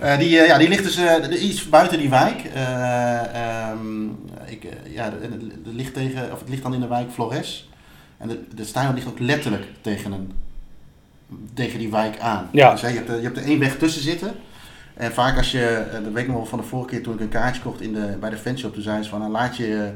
Eh, 0.00 0.18
die, 0.18 0.30
ja, 0.30 0.58
die 0.58 0.68
ligt 0.68 0.82
dus 0.84 0.96
eh, 0.96 1.42
iets 1.48 1.68
buiten 1.68 1.98
die 1.98 2.10
wijk. 2.10 2.44
Eh, 2.54 3.18
ehm, 3.20 4.04
ik, 4.46 4.66
ja, 4.94 5.10
de 5.64 5.70
ligt 5.72 5.94
tegen, 5.94 6.32
of 6.32 6.38
het 6.38 6.48
ligt 6.48 6.62
dan 6.62 6.74
in 6.74 6.80
de 6.80 6.86
wijk 6.86 7.10
Flores. 7.12 7.68
En 8.18 8.28
de, 8.28 8.40
de 8.54 8.64
stadion 8.64 8.94
ligt 8.94 9.06
ook 9.08 9.18
letterlijk 9.18 9.64
tegen, 9.80 10.12
een, 10.12 10.32
tegen 11.54 11.78
die 11.78 11.90
wijk 11.90 12.18
aan. 12.18 12.48
Ja. 12.52 12.70
Dus, 12.70 12.80
je, 12.80 12.86
hebt 12.86 13.08
je 13.08 13.22
hebt 13.22 13.36
er 13.36 13.44
één 13.44 13.58
weg 13.58 13.76
tussen 13.76 14.02
zitten. 14.02 14.32
En 14.96 15.12
vaak 15.12 15.36
als 15.36 15.50
je, 15.52 15.66
eh, 15.66 16.02
dat 16.04 16.12
weet 16.12 16.22
ik 16.22 16.26
nog 16.28 16.36
wel 16.36 16.46
van 16.46 16.58
de 16.58 16.64
vorige 16.64 16.88
keer 16.88 17.02
toen 17.02 17.14
ik 17.14 17.20
een 17.20 17.28
kaartje 17.28 17.62
kocht 17.62 17.80
in 17.80 17.92
de, 17.92 18.16
bij 18.20 18.30
de 18.30 18.36
fanshop, 18.36 18.74
toen 18.74 18.82
zei 18.82 19.02
ze 19.02 19.08
van 19.08 19.18
nou, 19.18 19.30
laat 19.32 19.56
je 19.56 19.90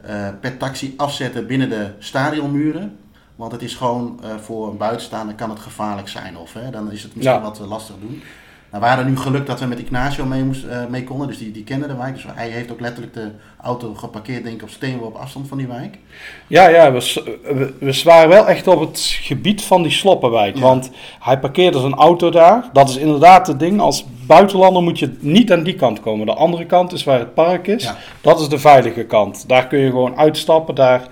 eh, 0.00 0.28
per 0.40 0.56
taxi 0.56 0.94
afzetten 0.96 1.46
binnen 1.46 1.68
de 1.68 1.90
stadionmuren. 1.98 2.96
Want 3.36 3.52
het 3.52 3.62
is 3.62 3.74
gewoon 3.74 4.20
eh, 4.22 4.36
voor 4.36 4.70
een 4.70 4.76
buitenstaander 4.76 5.34
kan 5.34 5.50
het 5.50 5.58
gevaarlijk 5.58 6.08
zijn. 6.08 6.36
Of 6.36 6.52
hè, 6.52 6.70
dan 6.70 6.92
is 6.92 7.02
het 7.02 7.14
misschien 7.16 7.36
Ja. 7.36 7.42
wat 7.42 7.58
lastig 7.58 7.94
doen. 8.00 8.22
Nou, 8.70 8.82
we 8.82 8.88
hadden 8.88 9.06
nu 9.06 9.16
geluk 9.16 9.46
dat 9.46 9.60
we 9.60 9.66
met 9.66 9.78
Ignacio 9.78 10.24
mee, 10.24 10.44
moest, 10.44 10.64
eh, 10.64 10.86
mee 10.86 11.04
konden. 11.04 11.26
Dus 11.26 11.38
die, 11.38 11.50
die 11.50 11.64
kende 11.64 11.86
de 11.86 11.96
wijk. 11.96 12.14
Dus 12.14 12.24
hij 12.34 12.48
heeft 12.48 12.72
ook 12.72 12.80
letterlijk 12.80 13.14
de 13.14 13.30
auto 13.62 13.94
geparkeerd, 13.94 14.42
denk 14.42 14.56
ik, 14.56 14.62
op 14.62 14.70
steenworp 14.70 15.14
afstand 15.14 15.48
van 15.48 15.58
die 15.58 15.66
wijk. 15.66 15.98
Ja, 16.46 16.68
ja 16.68 16.92
we, 16.92 17.22
we, 17.42 17.74
we 17.78 18.00
waren 18.04 18.28
wel 18.28 18.48
echt 18.48 18.66
op 18.66 18.80
het 18.80 19.00
gebied 19.22 19.62
van 19.62 19.82
die 19.82 19.92
sloppenwijk. 19.92 20.54
Ja. 20.54 20.60
Want 20.60 20.90
hij 21.20 21.38
parkeerde 21.38 21.80
zijn 21.80 21.94
auto 21.94 22.30
daar. 22.30 22.64
Dat 22.72 22.88
is 22.88 22.96
inderdaad 22.96 23.46
het 23.46 23.58
ding. 23.58 23.80
Als 23.80 24.04
buitenlander 24.26 24.82
moet 24.82 24.98
je 24.98 25.16
niet 25.20 25.52
aan 25.52 25.62
die 25.62 25.74
kant 25.74 26.00
komen. 26.00 26.26
De 26.26 26.34
andere 26.34 26.66
kant 26.66 26.92
is 26.92 27.04
waar 27.04 27.18
het 27.18 27.34
park 27.34 27.66
is. 27.66 27.82
Ja. 27.82 27.96
Dat 28.20 28.40
is 28.40 28.48
de 28.48 28.58
veilige 28.58 29.04
kant. 29.04 29.48
Daar 29.48 29.66
kun 29.66 29.78
je 29.78 29.90
gewoon 29.90 30.16
uitstappen. 30.16 30.74
Daar. 30.74 31.08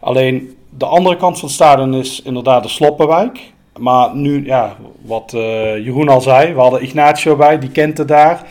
Alleen 0.00 0.56
de 0.70 0.86
andere 0.86 1.16
kant 1.16 1.38
van 1.38 1.48
het 1.48 1.56
stadion 1.56 1.94
is 1.94 2.22
inderdaad 2.22 2.62
de 2.62 2.68
sloppenwijk. 2.68 3.54
Maar 3.76 4.14
nu, 4.14 4.44
ja, 4.46 4.76
wat 5.02 5.32
eh, 5.34 5.40
Jeroen 5.84 6.08
al 6.08 6.20
zei, 6.20 6.54
we 6.54 6.60
hadden 6.60 6.82
Ignacio 6.82 7.36
bij, 7.36 7.58
die 7.58 7.70
kent 7.70 7.98
het 7.98 8.08
daar. 8.08 8.42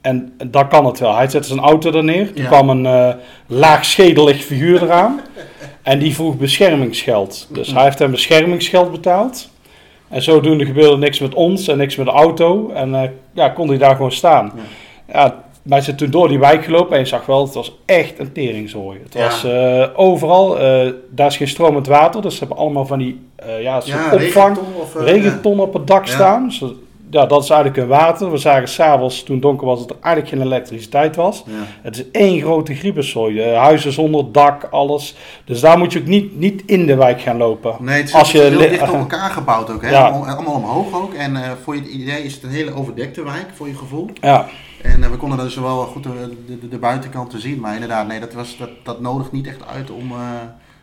En 0.00 0.32
daar 0.46 0.68
kan 0.68 0.84
het 0.86 0.98
wel. 0.98 1.16
Hij 1.16 1.28
zette 1.28 1.48
zijn 1.48 1.60
auto 1.60 1.92
er 1.92 2.04
neer. 2.04 2.32
Toen 2.32 2.42
Ja. 2.42 2.48
kwam 2.48 2.70
een 2.70 2.86
eh 2.86 3.14
laagschedelig 3.46 4.44
figuur 4.44 4.82
eraan. 4.82 5.20
En 5.82 5.98
die 5.98 6.14
vroeg 6.14 6.36
beschermingsgeld. 6.36 7.48
Dus 7.50 7.72
hij 7.72 7.82
heeft 7.82 7.98
hem 7.98 8.10
beschermingsgeld 8.10 8.90
betaald. 8.92 9.48
En 10.08 10.22
zodoende 10.22 10.64
gebeurde 10.64 10.96
niks 10.96 11.18
met 11.18 11.34
ons 11.34 11.68
en 11.68 11.76
niks 11.78 11.96
met 11.96 12.06
de 12.06 12.12
auto. 12.12 12.70
En 12.74 12.94
eh, 12.94 13.08
ja, 13.32 13.48
kon 13.48 13.68
hij 13.68 13.78
daar 13.78 13.96
gewoon 13.96 14.12
staan. 14.12 14.52
Ja. 15.12 15.42
Wij 15.68 15.80
zijn 15.80 15.96
toen 15.96 16.10
door 16.10 16.28
die 16.28 16.38
wijk 16.38 16.64
gelopen 16.64 16.92
en 16.92 16.98
je 16.98 17.06
zag 17.06 17.26
wel, 17.26 17.44
het 17.44 17.54
was 17.54 17.76
echt 17.84 18.18
een 18.18 18.32
teringzooi. 18.32 18.98
Het 19.02 19.14
Ja. 19.14 19.24
was 19.24 19.44
eh, 19.44 19.84
overal, 19.94 20.58
eh, 20.58 20.92
daar 21.10 21.26
is 21.26 21.36
geen 21.36 21.48
stromend 21.48 21.86
water. 21.86 22.22
Dus 22.22 22.32
ze 22.32 22.38
hebben 22.38 22.56
allemaal 22.58 22.86
van 22.86 22.98
die 22.98 23.20
eh, 23.36 23.62
ja, 23.62 23.76
opvang, 23.76 24.10
regenton 24.12 24.64
of, 24.80 24.94
regenton 24.94 25.60
op 25.60 25.72
het 25.74 25.86
dak 25.86 26.06
Ja. 26.06 26.12
staan. 26.12 26.52
Zo- 26.52 26.74
ja, 27.10 27.26
dat 27.26 27.42
is 27.42 27.50
eigenlijk 27.50 27.82
een 27.82 27.88
water. 27.88 28.30
We 28.30 28.36
zagen 28.36 28.68
s'avonds, 28.68 29.22
toen 29.22 29.40
donker 29.40 29.66
was, 29.66 29.78
dat 29.78 29.90
er 29.90 29.96
eigenlijk 30.02 30.34
geen 30.34 30.44
elektriciteit 30.44 31.16
was. 31.16 31.44
Het 31.82 31.96
is 31.96 32.04
één 32.12 32.40
grote 32.40 32.74
griepenzooi. 32.74 33.42
Huizen 33.42 33.92
zonder 33.92 34.32
dak, 34.32 34.68
alles. 34.70 35.14
Dus 35.44 35.60
daar 35.60 35.78
moet 35.78 35.92
je 35.92 35.98
ook 35.98 36.06
niet, 36.06 36.38
niet 36.38 36.62
in 36.66 36.86
de 36.86 36.96
wijk 36.96 37.20
gaan 37.20 37.36
lopen. 37.36 37.76
Nee, 37.80 37.96
het 37.96 38.08
is, 38.08 38.14
Als 38.14 38.32
je 38.32 38.40
heel 38.40 38.58
dicht 38.58 38.82
op 38.82 38.94
elkaar 39.04 39.30
gebouwd 39.30 39.70
ook. 39.70 39.82
Hè? 39.82 39.96
Allemaal, 39.96 40.54
omhoog 40.54 40.94
ook. 41.02 41.14
En 41.14 41.36
voor 41.62 41.74
je 41.76 41.88
idee 41.88 42.22
is 42.24 42.34
het 42.34 42.42
een 42.42 42.50
hele 42.50 42.74
overdekte 42.74 43.24
wijk, 43.24 43.46
voor 43.54 43.68
je 43.68 43.74
gevoel. 43.74 44.06
Ja, 44.20 44.46
En 44.82 45.04
eh, 45.04 45.10
we 45.10 45.16
konden 45.16 45.38
dus 45.38 45.54
wel 45.54 45.84
goed 45.84 46.02
de, 46.02 46.36
de, 46.68 47.26
te 47.28 47.38
zien. 47.38 47.60
Maar 47.60 47.74
inderdaad, 47.74 48.06
nee, 48.06 48.20
dat, 48.20 48.32
was, 48.32 48.56
dat, 48.56 48.70
dat 48.82 49.00
nodigt 49.00 49.32
niet 49.32 49.46
echt 49.46 49.66
uit 49.66 49.90
om 49.90 50.10
eh, 50.10 50.18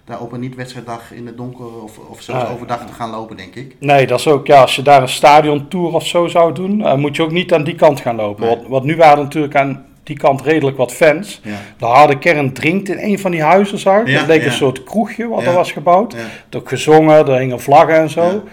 daar 0.06 0.20
op 0.20 0.32
een 0.32 0.40
niet-wedstrijddag 0.40 1.12
in 1.14 1.26
het 1.26 1.38
donker 1.38 1.82
of, 1.84 1.98
of 2.10 2.22
zelfs 2.22 2.52
overdag 2.52 2.86
te 2.88 2.94
gaan 2.94 3.10
lopen, 3.10 3.38
denk 3.38 3.56
ik. 3.56 3.76
nee, 3.80 4.08
dat 4.08 4.20
is 4.20 4.28
ook, 4.28 4.48
ja, 4.48 4.62
als 4.62 4.76
je 4.76 4.82
daar 4.82 5.02
een 5.02 5.08
stadiontour 5.08 5.94
of 5.94 6.08
zo 6.08 6.28
zou 6.28 6.54
doen, 6.54 6.86
eh, 6.86 6.96
moet 6.96 7.16
je 7.16 7.24
ook 7.24 7.32
niet 7.32 7.54
aan 7.54 7.64
die 7.64 7.76
kant 7.76 8.00
gaan 8.00 8.16
lopen. 8.16 8.46
Nee. 8.46 8.56
Want, 8.56 8.68
want 8.68 8.84
nu 8.84 8.96
waren 8.96 9.18
er 9.18 9.24
natuurlijk 9.24 9.56
aan 9.56 9.86
die 10.04 10.18
kant 10.18 10.42
redelijk 10.42 10.78
wat 10.78 10.92
fans. 10.92 11.42
Ja. 11.44 11.58
De 11.78 11.86
harde 11.86 12.18
kern 12.18 12.54
drinkt 12.54 12.90
in 12.90 12.98
een 12.98 13.20
van 13.20 13.32
die 13.32 13.42
huizen, 13.42 13.80
zag. 13.80 14.08
Ja, 14.08 14.20
dat 14.20 14.28
leek 14.28 14.42
ja. 14.42 14.46
een 14.46 14.54
soort 14.54 14.84
kroegje 14.84 15.28
wat 15.28 15.44
er 15.44 15.54
was 15.54 15.72
gebouwd. 15.72 16.14
Er 16.14 16.58
ook 16.58 16.70
gezongen, 16.70 17.28
er 17.28 17.38
hingen 17.38 17.62
vlaggen 17.62 17.96
en 17.96 18.10
zo. 18.10 18.44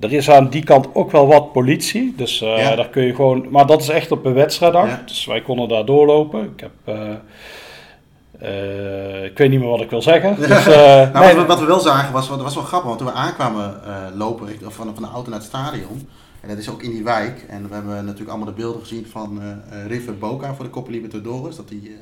Er 0.00 0.12
is 0.12 0.30
aan 0.30 0.48
die 0.48 0.64
kant 0.64 0.88
ook 0.94 1.10
wel 1.10 1.26
wat 1.26 1.52
politie. 1.52 2.14
Dus 2.16 2.40
eh, 2.42 2.58
Ja. 2.58 2.76
daar 2.76 2.88
kun 2.88 3.02
je 3.02 3.14
gewoon. 3.14 3.46
Maar 3.50 3.66
dat 3.66 3.80
is 3.82 3.88
echt 3.88 4.10
op 4.12 4.24
een 4.24 4.34
wedstrijddag. 4.34 4.86
Ja. 4.88 5.02
Dus 5.06 5.24
wij 5.26 5.40
konden 5.42 5.68
daar 5.68 5.84
doorlopen. 5.84 6.42
Ik 6.56 6.60
heb. 6.60 6.70
eh, 6.84 7.10
eh, 8.38 9.24
ik 9.24 9.38
weet 9.38 9.50
niet 9.50 9.60
meer 9.60 9.68
wat 9.68 9.80
ik 9.80 9.90
wil 9.90 10.02
zeggen. 10.02 10.36
Dus, 10.40 10.48
Nou, 10.66 11.12
nee, 11.12 11.34
wat, 11.34 11.34
we, 11.34 11.46
wat 11.46 11.60
we 11.60 11.66
wel 11.66 11.80
zagen 11.80 12.12
was, 12.12 12.28
was 12.28 12.54
wel 12.54 12.64
grappig, 12.64 12.86
want 12.88 12.98
toen 12.98 13.08
we 13.08 13.14
aankwamen 13.14 13.74
lopen 14.16 14.48
van, 14.62 14.90
van 14.94 15.02
de 15.02 15.08
auto 15.08 15.30
naar 15.30 15.38
het 15.38 15.48
stadion, 15.48 16.08
en 16.40 16.48
dat 16.48 16.58
is 16.58 16.70
ook 16.70 16.82
in 16.82 16.90
die 16.90 17.04
wijk, 17.04 17.44
en 17.48 17.68
we 17.68 17.74
hebben 17.74 17.94
natuurlijk 18.04 18.28
allemaal 18.30 18.46
de 18.54 18.60
beelden 18.60 18.80
gezien 18.80 19.06
van 19.10 19.40
River 19.86 20.18
Boca 20.18 20.54
voor 20.54 20.64
de 20.64 20.70
Copa 20.70 20.90
Libertadores, 20.90 21.56
dat, 21.56 21.68
die, 21.68 21.96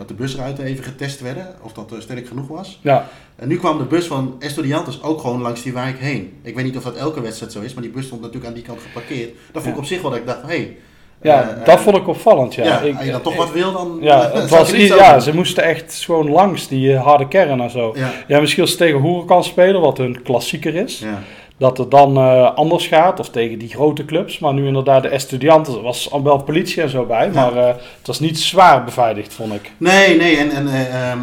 dat 0.00 0.08
de 0.08 0.14
busruiten 0.22 0.64
even 0.64 0.84
getest 0.84 1.20
werden, 1.20 1.46
of 1.62 1.72
dat 1.72 1.94
sterk 1.98 2.26
genoeg 2.26 2.48
was. 2.48 2.78
ja, 2.82 3.08
En 3.36 3.48
nu 3.48 3.56
kwam 3.58 3.78
de 3.78 3.84
bus 3.84 4.06
van 4.06 4.34
Estudiantes 4.38 5.02
ook 5.02 5.20
gewoon 5.20 5.40
langs 5.40 5.62
die 5.62 5.72
wijk 5.72 5.98
heen. 5.98 6.32
Ik 6.42 6.54
weet 6.54 6.64
niet 6.64 6.76
of 6.76 6.82
dat 6.82 6.96
elke 6.96 7.20
wedstrijd 7.20 7.52
zo 7.52 7.60
is, 7.60 7.74
maar 7.74 7.82
die 7.82 7.92
bus 7.92 8.06
stond 8.06 8.20
natuurlijk 8.20 8.48
aan 8.48 8.54
die 8.54 8.62
kant 8.66 8.80
geparkeerd. 8.80 9.30
Dat 9.52 9.62
vond 9.62 9.74
ik 9.74 9.80
op 9.80 9.86
zich 9.86 10.02
wel 10.02 10.10
dat 10.10 10.20
ik 10.20 10.26
dacht, 10.26 10.42
hé, 10.42 10.46
hey, 10.48 10.76
ja 11.22 11.42
eh, 11.42 11.64
dat 11.64 11.78
eh, 11.78 11.82
vond 11.82 11.96
ik 11.96 12.08
opvallend. 12.08 12.54
Ja, 12.54 12.64
ja, 12.64 12.80
ik, 12.80 12.96
als 12.96 13.04
je 13.04 13.10
dan 13.10 13.22
toch 13.22 13.32
ik- 13.32 13.38
wat 13.38 13.52
wil, 13.52 13.72
dan 13.72 13.98
Ja, 14.00 14.30
het 14.34 14.50
was, 14.50 14.70
ja 14.70 15.12
doen. 15.12 15.20
ze 15.22 15.34
moesten 15.34 15.62
echt 15.64 15.94
gewoon 16.04 16.30
langs 16.30 16.68
die 16.68 16.96
harde 16.96 17.28
kern 17.28 17.60
en 17.60 17.70
zo. 17.70 17.92
Ja, 17.96 18.10
Ja, 18.26 18.40
misschien 18.40 18.62
als 18.62 18.70
ze 18.70 18.76
tegen 18.76 18.98
Hoeren 19.00 19.26
kan 19.26 19.44
spelen, 19.44 19.80
wat 19.80 19.98
een 19.98 20.22
klassieker 20.22 20.74
is. 20.74 20.98
ja. 20.98 21.22
Dat 21.60 21.78
het 21.78 21.90
dan 21.90 22.16
eh, 22.16 22.54
anders 22.54 22.86
gaat, 22.86 23.20
of 23.20 23.28
tegen 23.28 23.58
die 23.58 23.68
grote 23.68 24.04
clubs. 24.04 24.38
Maar 24.38 24.54
nu 24.54 24.66
inderdaad 24.66 25.02
de 25.02 25.08
Estudianten, 25.08 25.74
er 25.74 25.82
was 25.82 26.10
al 26.10 26.22
wel 26.22 26.42
politie 26.42 26.82
en 26.82 26.88
zo 26.88 27.04
bij. 27.04 27.30
Maar 27.30 27.56
eh, 27.56 27.66
het 27.98 28.06
was 28.06 28.20
niet 28.20 28.38
zwaar 28.38 28.84
beveiligd, 28.84 29.34
vond 29.34 29.52
ik. 29.52 29.72
Nee, 29.76 30.16
nee, 30.16 30.36
en, 30.36 30.50
en 30.50 30.68
eh, 30.68 31.10
ehm, 31.10 31.20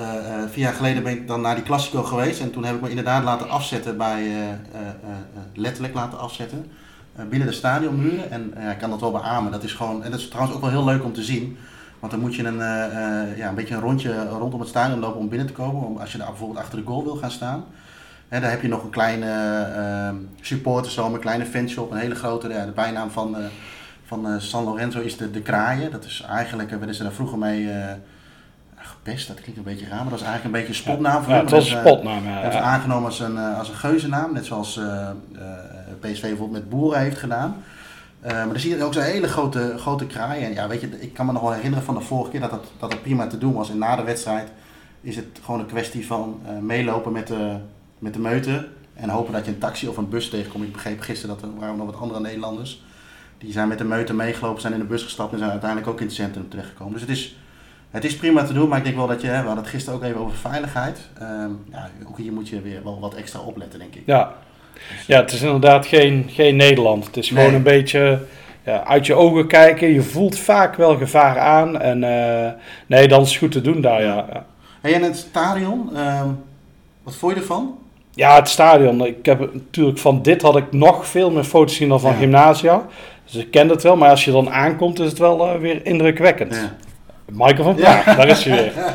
eh, 0.00 0.16
eh, 0.16 0.42
eh, 0.42 0.48
vier 0.50 0.64
jaar 0.64 0.72
geleden 0.72 1.02
ben 1.02 1.12
ik 1.12 1.28
dan 1.28 1.40
naar 1.40 1.54
die 1.54 1.64
Classico 1.64 2.02
geweest. 2.02 2.40
En 2.40 2.50
toen 2.50 2.64
heb 2.64 2.74
ik 2.74 2.80
me 2.80 2.88
inderdaad 2.88 3.24
laten 3.24 3.48
afzetten 3.48 3.96
bij, 3.96 4.22
letterlijk 5.54 5.94
laten 5.94 6.18
afzetten, 6.18 6.70
binnen 7.28 7.48
de 7.48 7.54
stadionmuren. 7.54 8.30
En 8.30 8.54
ik 8.70 8.78
kan 8.78 8.90
dat 8.90 9.00
wel 9.00 9.10
beamen. 9.10 9.52
Dat 9.52 9.62
is 9.62 9.72
gewoon, 9.72 10.04
en 10.04 10.10
dat 10.10 10.20
is 10.20 10.28
trouwens 10.28 10.56
ook 10.56 10.62
wel 10.62 10.70
heel 10.70 10.84
leuk 10.84 11.04
om 11.04 11.12
te 11.12 11.22
zien. 11.22 11.56
Want 11.98 12.12
dan 12.12 12.20
moet 12.20 12.34
je 12.34 12.44
een, 12.44 12.58
ja, 13.36 13.48
een 13.48 13.54
beetje 13.54 13.74
een 13.74 13.80
rondje 13.80 14.28
rondom 14.28 14.60
het 14.60 14.68
stadion 14.68 15.00
lopen 15.00 15.20
om 15.20 15.28
binnen 15.28 15.46
te 15.46 15.52
komen. 15.52 15.86
Om, 15.86 15.96
als 15.96 16.12
je 16.12 16.18
daar 16.18 16.26
bijvoorbeeld 16.26 16.58
achter 16.60 16.78
de 16.78 16.86
goal 16.86 17.04
wil 17.04 17.16
gaan 17.16 17.30
staan. 17.30 17.64
Daar 18.30 18.50
heb 18.50 18.62
je 18.62 18.68
nog 18.68 18.82
een 18.82 18.90
kleine 18.90 19.26
eh 19.76 20.14
supporterzoom, 20.40 21.14
een 21.14 21.20
kleine 21.20 21.46
fanshop, 21.46 21.90
een 21.90 21.96
hele 21.98 22.14
grote. 22.14 22.48
Ja, 22.48 22.64
de 22.64 22.70
bijnaam 22.72 23.10
van, 23.10 23.36
eh, 23.36 23.44
van 24.06 24.26
eh, 24.28 24.34
San 24.38 24.64
Lorenzo 24.64 25.00
is 25.00 25.16
de, 25.16 25.30
de 25.30 25.42
Kraaien. 25.42 25.90
Dat 25.90 26.04
is 26.04 26.24
eigenlijk, 26.28 26.70
eh, 26.70 26.76
werden 26.76 26.96
ze 26.96 27.02
daar 27.02 27.12
vroeger 27.12 27.38
mee 27.38 27.68
gepest. 28.76 29.28
Dat 29.28 29.40
klinkt 29.40 29.56
een 29.58 29.64
beetje 29.64 29.86
raar, 29.88 30.00
maar 30.00 30.10
dat 30.10 30.20
is 30.20 30.24
eigenlijk 30.26 30.44
een 30.44 30.60
beetje 30.60 30.68
een 30.68 30.74
spotnaam 30.88 31.22
voor 31.22 31.32
Ja, 31.32 31.36
hem. 31.36 31.44
het 31.46 31.54
was 31.54 31.70
een 31.70 31.74
Dat 31.76 31.84
is, 31.84 31.90
spotnaam. 31.90 32.24
Ja, 32.24 32.42
dat 32.42 32.52
is 32.52 32.58
aangenomen 32.58 33.04
als 33.04 33.20
een, 33.20 33.38
als 33.38 33.68
een 33.68 33.74
geuzennaam, 33.74 34.32
net 34.32 34.46
zoals 34.46 34.80
PSV 36.00 36.20
bijvoorbeeld 36.20 36.50
met 36.50 36.68
Boeren 36.68 37.00
heeft 37.00 37.18
gedaan. 37.18 37.56
Maar 38.22 38.48
dan 38.48 38.58
zie 38.60 38.76
je 38.76 38.84
ook 38.84 38.92
zo'n 38.94 39.02
hele 39.02 39.28
grote, 39.28 39.74
grote 39.78 40.06
kraaien. 40.06 40.46
En 40.46 40.52
ja, 40.52 40.68
weet 40.68 40.80
je, 40.80 41.00
ik 41.00 41.14
kan 41.14 41.26
me 41.26 41.32
nog 41.32 41.42
wel 41.42 41.52
herinneren 41.52 41.84
van 41.84 41.94
de 41.94 42.00
vorige 42.00 42.30
keer 42.30 42.40
dat 42.40 42.50
dat, 42.50 42.64
dat 42.78 42.92
het 42.92 43.02
prima 43.02 43.26
te 43.26 43.38
doen 43.38 43.52
was. 43.52 43.70
En 43.70 43.78
na 43.78 43.96
de 43.96 44.02
wedstrijd 44.02 44.48
is 45.00 45.16
het 45.16 45.26
gewoon 45.44 45.60
een 45.60 45.66
kwestie 45.66 46.06
van 46.06 46.40
meelopen 46.60 47.12
met 47.12 47.26
de, 47.26 47.56
met 48.00 48.14
de 48.14 48.20
meute. 48.20 48.68
En 48.94 49.08
hopen 49.08 49.32
dat 49.32 49.44
je 49.44 49.50
een 49.50 49.58
taxi 49.58 49.88
of 49.88 49.96
een 49.96 50.08
bus 50.08 50.28
tegenkomt. 50.28 50.64
Ik 50.64 50.72
begreep 50.72 51.00
gisteren 51.00 51.34
dat 51.34 51.44
er 51.44 51.58
waren 51.58 51.76
nog 51.76 51.86
wat 51.86 52.00
andere 52.00 52.20
Nederlanders. 52.20 52.82
Die 53.38 53.52
zijn 53.52 53.68
met 53.68 53.78
de 53.78 53.84
meute 53.84 54.14
meegelopen, 54.14 54.60
zijn 54.60 54.72
in 54.72 54.78
de 54.78 54.84
bus 54.84 55.02
gestapt 55.02 55.32
en 55.32 55.38
zijn 55.38 55.50
uiteindelijk 55.50 55.90
ook 55.90 56.00
in 56.00 56.06
het 56.06 56.14
centrum 56.14 56.48
terechtgekomen. 56.48 56.92
Dus 56.92 57.02
het 57.02 57.10
is, 57.10 57.36
het 57.90 58.04
is 58.04 58.16
prima 58.16 58.44
te 58.44 58.52
doen, 58.52 58.68
maar 58.68 58.78
ik 58.78 58.84
denk 58.84 58.96
wel 58.96 59.06
dat 59.06 59.20
je, 59.20 59.26
hè, 59.26 59.40
we 59.40 59.46
hadden 59.46 59.64
het 59.64 59.72
gisteren 59.72 59.98
ook 59.98 60.04
even 60.04 60.20
over 60.20 60.36
veiligheid. 60.36 61.00
Ehm, 61.18 61.50
ja, 61.70 61.90
ook 62.08 62.18
hier 62.18 62.32
moet 62.32 62.48
je 62.48 62.60
weer 62.60 62.84
wel 62.84 63.00
wat 63.00 63.14
extra 63.14 63.40
opletten, 63.40 63.78
denk 63.78 63.94
ik. 63.94 64.02
Ja. 64.06 64.34
ja, 65.06 65.20
het 65.20 65.32
is 65.32 65.42
inderdaad 65.42 65.86
geen, 65.86 66.26
geen 66.28 66.56
Nederland. 66.56 67.06
Het 67.06 67.16
is 67.16 67.28
gewoon 67.28 67.54
een 67.54 67.62
beetje 67.62 68.26
ja, 68.64 68.84
uit 68.84 69.06
je 69.06 69.14
ogen 69.14 69.46
kijken. 69.46 69.88
Je 69.88 70.02
voelt 70.02 70.38
vaak 70.38 70.74
wel 70.76 70.96
gevaar 70.96 71.38
aan. 71.38 71.80
En 71.80 72.04
eh, 72.04 72.52
nee, 72.86 73.08
dan 73.08 73.22
is 73.22 73.28
het 73.28 73.38
goed 73.38 73.52
te 73.52 73.60
doen 73.60 73.80
daar, 73.80 74.02
ja. 74.02 74.26
ja. 74.32 74.46
Hey, 74.80 74.94
en 74.94 75.02
het 75.02 75.16
stadion, 75.16 75.96
ehm, 75.96 76.28
wat 77.02 77.14
vond 77.14 77.34
je 77.34 77.40
ervan? 77.40 77.78
Ja, 78.20 78.34
het 78.34 78.48
stadion. 78.48 79.06
Ik 79.06 79.26
heb 79.26 79.38
natuurlijk 79.52 79.98
van 79.98 80.22
dit 80.22 80.42
had 80.42 80.56
ik 80.56 80.72
nog 80.72 81.06
veel 81.06 81.30
meer 81.30 81.44
foto's 81.44 81.70
gezien 81.72 81.88
dan 81.88 82.00
van 82.00 82.10
Ja. 82.12 82.16
Gymnasia. 82.18 82.86
Dus 83.24 83.34
ik 83.42 83.50
ken 83.50 83.68
het 83.68 83.82
wel, 83.82 83.96
maar 83.96 84.10
als 84.10 84.24
je 84.24 84.30
dan 84.32 84.50
aankomt 84.50 84.98
is 85.00 85.08
het 85.08 85.18
wel 85.18 85.46
eh, 85.48 85.60
weer 85.60 85.80
indrukwekkend. 85.86 86.54
Ja. 86.54 86.76
Michael 87.32 87.64
van 87.64 87.74
Praag, 87.74 88.04
daar 88.16 88.28
is 88.28 88.44
hij 88.44 88.56
weer. 88.56 88.72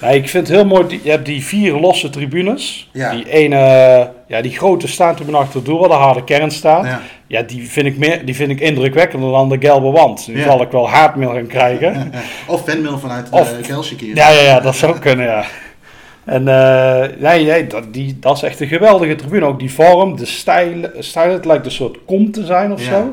Nee, 0.00 0.16
ik 0.16 0.28
vind 0.28 0.46
het 0.48 0.56
heel 0.56 0.66
mooi, 0.66 0.86
die- 0.86 1.00
je 1.02 1.10
hebt 1.10 1.26
die 1.26 1.44
vier 1.44 1.74
losse 1.74 2.10
tribunes. 2.10 2.88
Ja. 2.92 3.10
Die 3.10 3.30
ene, 3.30 3.56
ja, 4.26 4.40
die 4.42 4.52
grote 4.56 4.88
staantribune 4.88 5.36
achter 5.36 5.54
het 5.56 5.64
doel 5.64 5.78
waar 5.78 5.88
de 5.88 5.94
harde 5.94 6.24
kern 6.24 6.50
staat. 6.50 6.84
Ja, 6.84 7.00
ja, 7.26 7.42
die 7.42 7.70
vind 7.70 7.86
ik, 7.86 7.98
meer, 7.98 8.24
die 8.24 8.34
vind 8.34 8.50
ik 8.50 8.60
indrukwekkender 8.60 9.30
dan 9.30 9.48
de 9.48 9.56
gelbe 9.60 9.90
wand. 9.90 10.26
Nu 10.28 10.38
Ja. 10.38 10.44
zal 10.44 10.62
ik 10.62 10.70
wel 10.70 10.88
haatmail 10.88 11.30
gaan 11.30 11.46
krijgen. 11.46 12.12
Of 12.46 12.64
fanmail 12.64 12.98
vanuit 12.98 13.26
de 13.32 13.36
Of- 13.38 13.60
Kelsikier. 13.60 14.16
Ja, 14.16 14.28
ja, 14.30 14.40
ja, 14.42 14.60
dat 14.60 14.76
zou 14.76 14.98
kunnen, 14.98 15.26
ja. 15.26 15.44
En 16.24 16.48
eh, 16.48 17.08
nee, 17.18 17.44
nee 17.44 17.66
dat, 17.66 17.82
die, 17.92 18.16
dat 18.20 18.36
is 18.36 18.42
echt 18.42 18.60
een 18.60 18.66
geweldige 18.66 19.14
tribune. 19.14 19.44
Ook 19.46 19.58
die 19.58 19.72
vorm, 19.72 20.16
de 20.16 20.26
stijl, 20.26 20.74
stijl 20.98 21.32
het 21.32 21.44
lijkt 21.44 21.64
een 21.64 21.70
soort 21.72 21.98
kom 22.04 22.30
te 22.30 22.44
zijn 22.44 22.72
of 22.72 22.80
Ja. 22.84 22.90
zo. 22.90 23.12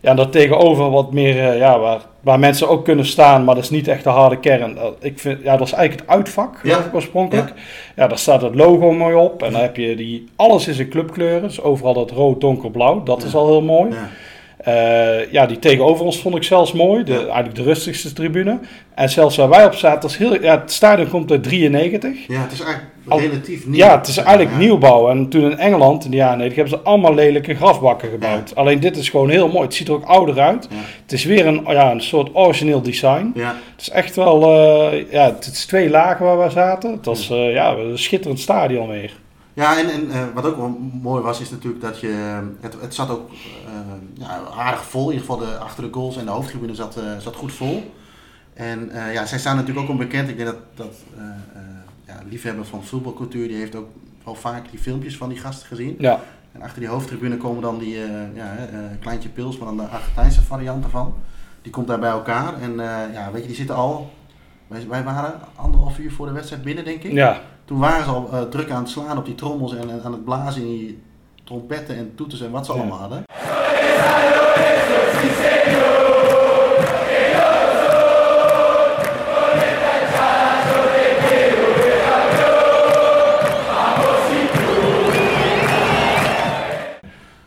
Ja, 0.00 0.10
en 0.10 0.16
dat 0.16 0.32
tegenover 0.32 0.90
wat 0.90 1.12
meer, 1.12 1.50
eh, 1.50 1.58
ja, 1.58 1.78
waar, 1.78 2.00
waar 2.20 2.38
mensen 2.38 2.68
ook 2.68 2.84
kunnen 2.84 3.06
staan, 3.06 3.44
maar 3.44 3.54
dat 3.54 3.64
is 3.64 3.70
niet 3.70 3.88
echt 3.88 4.04
de 4.04 4.10
harde 4.10 4.38
kern. 4.38 4.78
Ik 5.00 5.18
vind, 5.18 5.42
ja, 5.42 5.56
dat 5.56 5.66
is 5.66 5.72
eigenlijk 5.72 6.08
het 6.08 6.18
uitvak, 6.18 6.60
Ja. 6.62 6.78
ik 6.78 6.94
oorspronkelijk. 6.94 7.52
Ja. 7.96 8.06
daar 8.06 8.18
staat 8.18 8.42
het 8.42 8.54
logo 8.54 8.92
mooi 8.92 9.14
op. 9.14 9.42
En 9.42 9.52
dan 9.52 9.60
heb 9.60 9.76
je 9.76 9.96
die, 9.96 10.24
alles 10.36 10.68
is 10.68 10.78
in 10.78 10.88
clubkleuren. 10.88 11.42
Dus 11.42 11.60
overal 11.62 11.94
dat 11.94 12.10
rood, 12.10 12.40
donkerblauw, 12.40 13.02
dat 13.02 13.22
is 13.22 13.32
Ja. 13.32 13.38
al 13.38 13.46
heel 13.46 13.62
mooi. 13.62 13.90
Ja. 14.64 14.72
Eh, 14.72 15.32
ja, 15.32 15.46
die 15.46 15.58
tegenover 15.58 16.04
ons 16.04 16.20
vond 16.20 16.36
ik 16.36 16.42
zelfs 16.42 16.72
mooi. 16.72 17.04
De. 17.04 17.14
Eigenlijk 17.16 17.54
de 17.54 17.62
rustigste 17.62 18.12
tribune. 18.12 18.58
En 18.94 19.10
zelfs 19.10 19.36
waar 19.36 19.48
wij 19.48 19.64
op 19.64 19.74
zaten, 19.74 20.08
is 20.08 20.16
heel, 20.16 20.42
ja, 20.42 20.60
het 20.60 20.72
stadion 20.72 21.08
komt 21.08 21.30
uit 21.30 21.42
93. 21.42 22.26
Ja, 22.28 22.40
het 22.42 22.52
is 22.52 22.60
eigenlijk 22.60 22.92
Al- 23.08 23.20
relatief 23.20 23.66
nieuw. 23.66 23.76
Ja, 23.76 23.98
het 23.98 24.06
is 24.06 24.16
eigenlijk 24.16 24.50
Ja. 24.50 24.56
nieuwbouw. 24.58 25.08
En 25.10 25.28
toen 25.28 25.42
in 25.50 25.58
Engeland, 25.58 26.04
in 26.04 26.10
de 26.10 26.16
jaren 26.16 26.38
90, 26.38 26.62
hebben 26.64 26.78
ze 26.78 26.90
allemaal 26.90 27.14
lelijke 27.14 27.54
grafbakken 27.54 28.10
gebouwd. 28.10 28.54
Alleen 28.56 28.80
dit 28.80 28.96
is 28.96 29.08
gewoon 29.08 29.30
heel 29.30 29.48
mooi. 29.48 29.64
Het 29.64 29.74
ziet 29.74 29.88
er 29.88 29.94
ook 29.94 30.04
ouder 30.04 30.40
uit. 30.40 30.66
Ja. 30.70 30.76
Het 31.02 31.12
is 31.12 31.24
weer 31.24 31.46
een, 31.46 31.64
ja, 31.66 31.90
een 31.90 32.00
soort 32.00 32.30
origineel 32.32 32.82
design. 32.82 33.30
Ja, 33.34 33.48
Het 33.72 33.80
is 33.80 33.90
echt 33.90 34.16
wel, 34.16 34.42
eh, 34.42 35.04
ja, 35.10 35.24
het 35.24 35.46
is 35.52 35.66
twee 35.66 35.90
lagen 35.90 36.24
waar 36.26 36.42
we 36.44 36.50
zaten. 36.50 36.90
Het 36.92 37.04
was 37.06 37.30
eh, 37.30 37.52
ja, 37.52 37.74
een 37.76 37.98
schitterend 37.98 38.40
stadion 38.40 38.88
weer. 38.88 39.12
Ja 39.58 39.78
en, 39.78 39.90
en 39.90 40.10
eh, 40.10 40.22
wat 40.34 40.44
ook 40.44 40.56
wel 40.56 40.78
mooi 41.02 41.22
was, 41.22 41.40
is 41.40 41.50
natuurlijk 41.50 41.82
dat 41.82 42.00
je. 42.00 42.40
Het, 42.60 42.76
het 42.80 42.94
zat 42.94 43.10
ook 43.10 43.30
eh, 43.30 43.80
ja, 44.14 44.40
aardig 44.56 44.84
vol. 44.84 45.10
In 45.10 45.14
ieder 45.14 45.26
geval 45.26 45.46
de, 45.46 45.58
achter 45.58 45.82
de 45.84 45.92
goals 45.92 46.16
en 46.16 46.24
de 46.24 46.30
hoofdtribune 46.30 46.74
zat, 46.74 46.96
eh, 46.96 47.04
zat 47.18 47.36
goed 47.36 47.52
vol. 47.52 47.92
En 48.54 48.90
eh, 48.90 49.12
ja, 49.12 49.26
zij 49.26 49.38
staan 49.38 49.56
natuurlijk 49.56 49.84
ook 49.84 49.90
onbekend. 49.92 50.28
Ik 50.28 50.36
denk 50.36 50.48
dat, 50.48 50.58
dat 50.74 50.94
eh, 51.16 51.24
eh, 51.24 51.62
ja, 52.06 52.20
liefhebber 52.28 52.64
van 52.66 52.84
voetbalcultuur, 52.84 53.48
die 53.48 53.56
heeft 53.56 53.74
ook 53.76 53.88
wel 54.24 54.34
vaak 54.34 54.70
die 54.70 54.78
filmpjes 54.78 55.16
van 55.16 55.28
die 55.28 55.38
gasten 55.38 55.66
gezien. 55.66 55.96
Ja, 55.98 56.20
En 56.52 56.62
achter 56.62 56.80
die 56.80 56.88
hoofdtribune 56.88 57.36
komen 57.36 57.62
dan 57.62 57.78
die 57.78 58.02
eh, 58.04 58.10
ja, 58.34 58.56
eh, 58.56 58.78
kleintje 59.00 59.28
pils, 59.28 59.58
maar 59.58 59.68
dan 59.68 59.76
de 59.76 59.82
Argentijnse 59.82 60.42
variant 60.42 60.84
ervan. 60.84 61.14
Die 61.62 61.72
komt 61.72 61.86
daar 61.86 61.98
bij 61.98 62.10
elkaar. 62.10 62.60
En 62.60 62.80
eh, 62.80 63.12
ja, 63.14 63.30
weet 63.32 63.40
je, 63.40 63.46
die 63.46 63.56
zitten 63.56 63.74
al. 63.76 64.12
Wij, 64.66 64.88
wij 64.88 65.04
waren 65.04 65.34
anderhalf 65.56 65.98
uur 65.98 66.12
voor 66.12 66.26
de 66.26 66.32
wedstrijd 66.32 66.62
binnen, 66.62 66.84
denk 66.84 67.02
ik. 67.02 67.12
ja. 67.12 67.40
Toen 67.68 67.78
waren 67.78 68.04
ze 68.04 68.10
al 68.10 68.28
eh, 68.32 68.42
druk 68.42 68.70
aan 68.70 68.82
het 68.82 68.90
slaan 68.90 69.18
op 69.18 69.24
die 69.24 69.34
trommels 69.34 69.74
en, 69.74 69.90
en 69.90 70.02
aan 70.04 70.12
het 70.12 70.24
blazen 70.24 70.62
in 70.62 70.68
die 70.68 71.02
trompetten 71.44 71.96
en 71.96 72.12
toeters 72.14 72.40
en 72.40 72.50
wat 72.50 72.66
ze 72.66 72.72
Ja. 72.72 72.78
allemaal 72.78 72.98
hadden. 72.98 73.22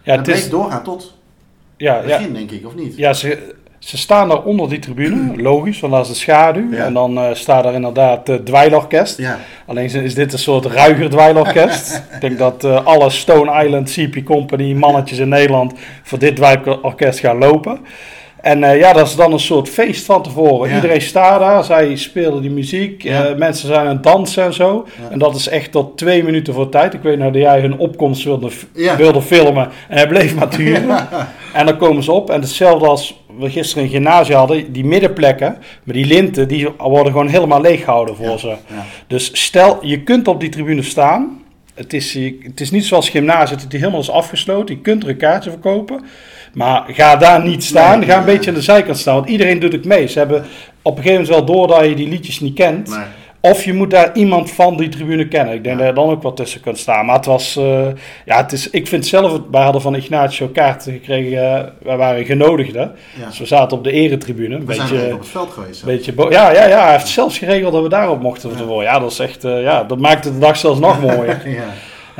ja, 0.03 0.17
het 0.17 0.27
is, 0.27 0.49
doorgaan 0.49 0.83
tot 0.83 1.17
ja, 1.77 2.01
begin, 2.01 2.33
denk 2.33 2.51
ik, 2.51 2.65
of 2.65 2.75
niet? 2.75 2.95
ja 2.95 3.13
ze, 3.13 3.55
ze 3.81 3.97
staan 3.97 4.29
daar 4.29 4.41
onder 4.43 4.69
die 4.69 4.79
tribune, 4.79 5.41
logisch, 5.41 5.79
want 5.79 5.93
dat 5.93 6.01
is 6.01 6.07
de 6.11 6.17
schaduw. 6.17 6.71
Ja. 6.71 6.85
En 6.85 6.93
dan 6.93 7.17
eh, 7.17 7.33
staat 7.33 7.65
er 7.65 7.73
inderdaad 7.73 8.27
het 8.27 8.45
dweilorkest. 8.45 9.17
Ja, 9.17 9.39
Alleen 9.65 9.85
is 10.03 10.13
dit 10.15 10.33
een 10.33 10.39
soort 10.39 10.65
ruiger 10.65 11.09
dweilorkest. 11.09 12.03
Ik 12.13 12.21
denk 12.27 12.37
dat 12.37 12.63
eh, 12.63 12.85
alle 12.85 13.09
Stone 13.09 13.63
Island 13.65 13.91
CP 13.91 14.23
Company 14.25 14.73
mannetjes 14.73 15.17
in 15.17 15.29
Nederland 15.29 15.73
voor 16.03 16.19
dit 16.19 16.35
dweilorkest 16.35 17.19
gaan 17.19 17.37
lopen. 17.37 17.79
En 18.41 18.63
eh, 18.63 18.79
ja, 18.79 18.93
dat 18.93 19.07
is 19.07 19.15
dan 19.15 19.33
een 19.33 19.39
soort 19.39 19.69
feest 19.69 20.05
van 20.05 20.23
tevoren. 20.23 20.69
Ja. 20.69 20.75
Iedereen 20.75 21.01
staat 21.01 21.39
daar, 21.39 21.63
zij 21.63 21.95
spelen 21.95 22.41
die 22.41 22.51
muziek, 22.51 23.03
Ja. 23.03 23.25
eh, 23.25 23.35
mensen 23.35 23.67
zijn 23.67 23.79
aan 23.87 23.93
het 23.93 24.03
dansen 24.03 24.43
en 24.43 24.53
zo. 24.53 24.87
Ja. 25.01 25.09
En 25.11 25.19
dat 25.19 25.35
is 25.35 25.47
echt 25.47 25.71
tot 25.71 25.97
twee 25.97 26.23
minuten 26.23 26.53
voor 26.53 26.69
tijd. 26.69 26.93
Ik 26.93 27.01
weet 27.01 27.17
nou 27.17 27.31
dat 27.31 27.41
jij 27.41 27.59
hun 27.59 27.77
opkomst 27.77 28.23
wilde, 28.23 28.49
wilde 28.97 29.21
filmen 29.21 29.69
en 29.89 29.97
hij 29.97 30.07
bleef 30.07 30.35
maar 30.35 30.49
duren. 30.57 31.07
En 31.53 31.65
dan 31.65 31.77
komen 31.77 32.03
ze 32.03 32.11
op 32.11 32.29
en 32.29 32.41
hetzelfde 32.41 32.87
als 32.87 33.20
we 33.39 33.49
gisteren 33.49 33.83
een 33.83 33.89
gymnasium 33.89 34.37
hadden, 34.37 34.71
die 34.71 34.85
middenplekken, 34.85 35.57
maar 35.83 35.95
die 35.95 36.05
linten, 36.05 36.47
die 36.47 36.67
worden 36.77 37.11
gewoon 37.11 37.27
helemaal 37.27 37.61
leeggehouden 37.61 38.15
voor 38.15 38.39
ze. 38.39 38.47
ja. 38.47 38.85
Dus 39.07 39.29
stel, 39.33 39.85
je 39.85 40.03
kunt 40.03 40.27
op 40.27 40.39
die 40.39 40.49
tribune 40.49 40.83
staan. 40.83 41.39
Het 41.73 41.93
is, 41.93 42.13
het 42.43 42.61
is 42.61 42.71
niet 42.71 42.85
zoals 42.85 43.09
gymnasium, 43.09 43.59
dat 43.59 43.71
die 43.71 43.79
helemaal 43.79 44.01
is 44.01 44.09
afgesloten. 44.09 44.75
Je 44.75 44.81
kunt 44.81 45.03
er 45.03 45.09
een 45.09 45.17
kaartje 45.17 45.49
verkopen. 45.49 46.03
Maar 46.53 46.83
ga 46.87 47.15
daar 47.15 47.43
niet 47.43 47.63
staan. 47.63 47.99
Nee, 47.99 48.07
ga 48.07 48.17
een 48.17 48.25
nee. 48.25 48.35
beetje 48.35 48.49
aan 48.49 48.55
de 48.55 48.61
zijkant 48.61 48.97
staan. 48.97 49.15
Want 49.15 49.29
iedereen 49.29 49.59
doet 49.59 49.71
het 49.71 49.85
mee. 49.85 50.07
Ze 50.07 50.17
hebben 50.17 50.45
op 50.81 50.97
een 50.97 51.03
gegeven 51.03 51.21
moment 51.21 51.27
wel 51.27 51.55
door 51.55 51.67
dat 51.67 51.85
je 51.85 51.95
die 51.95 52.07
liedjes 52.07 52.39
niet 52.39 52.55
kent. 52.55 52.89
Nee. 52.89 53.05
Of 53.43 53.63
je 53.63 53.73
moet 53.73 53.91
daar 53.91 54.09
iemand 54.13 54.51
van 54.51 54.77
die 54.77 54.89
tribune 54.89 55.27
kennen. 55.27 55.53
Ik 55.53 55.63
denk 55.63 55.77
dat 55.77 55.87
je 55.87 55.93
dan 55.93 56.09
ook 56.09 56.21
wat 56.23 56.35
tussen 56.35 56.61
kunt 56.61 56.77
staan. 56.77 57.05
Maar 57.05 57.15
het 57.15 57.25
was, 57.25 57.55
eh, 57.55 57.87
ja, 58.25 58.37
het 58.37 58.51
is, 58.51 58.69
ik 58.69 58.87
vind 58.87 59.05
zelf, 59.07 59.31
het- 59.31 59.41
wij 59.51 59.61
hadden 59.63 59.81
van 59.81 59.95
Ignacio 59.95 60.47
kaarten 60.47 60.91
gekregen. 60.93 61.55
eh, 61.57 61.63
wij 61.81 61.97
waren 61.97 62.25
genodigden. 62.25 62.91
Ja. 63.19 63.25
Dus 63.25 63.39
we 63.39 63.45
zaten 63.45 63.77
op 63.77 63.83
de 63.83 63.91
eretribune. 63.91 64.55
Een 64.55 64.65
We 64.65 64.73
zijn 64.73 64.89
beetje, 64.89 65.05
er 65.07 65.13
op 65.13 65.19
het 65.19 65.29
veld 65.29 65.51
geweest. 65.51 65.85
Beetje 65.85 66.13
ja, 66.29 66.51
ja, 66.51 66.65
ja, 66.67 66.83
hij 66.83 66.91
heeft 66.91 67.07
zelfs 67.07 67.37
geregeld 67.37 67.73
dat 67.73 67.83
we 67.83 67.89
daarop 67.89 68.21
mochten 68.21 68.49
Ja. 68.57 68.63
worden. 68.63 68.91
Ja, 68.91 68.99
dat 68.99 69.11
is 69.11 69.19
echt, 69.19 69.43
eh, 69.43 69.61
ja, 69.61 69.83
dat 69.83 69.97
maakte 69.99 70.31
de 70.33 70.39
dag 70.39 70.57
zelfs 70.57 70.79
nog 70.79 71.01
mooier. 71.07 71.41
ja. 71.49 71.63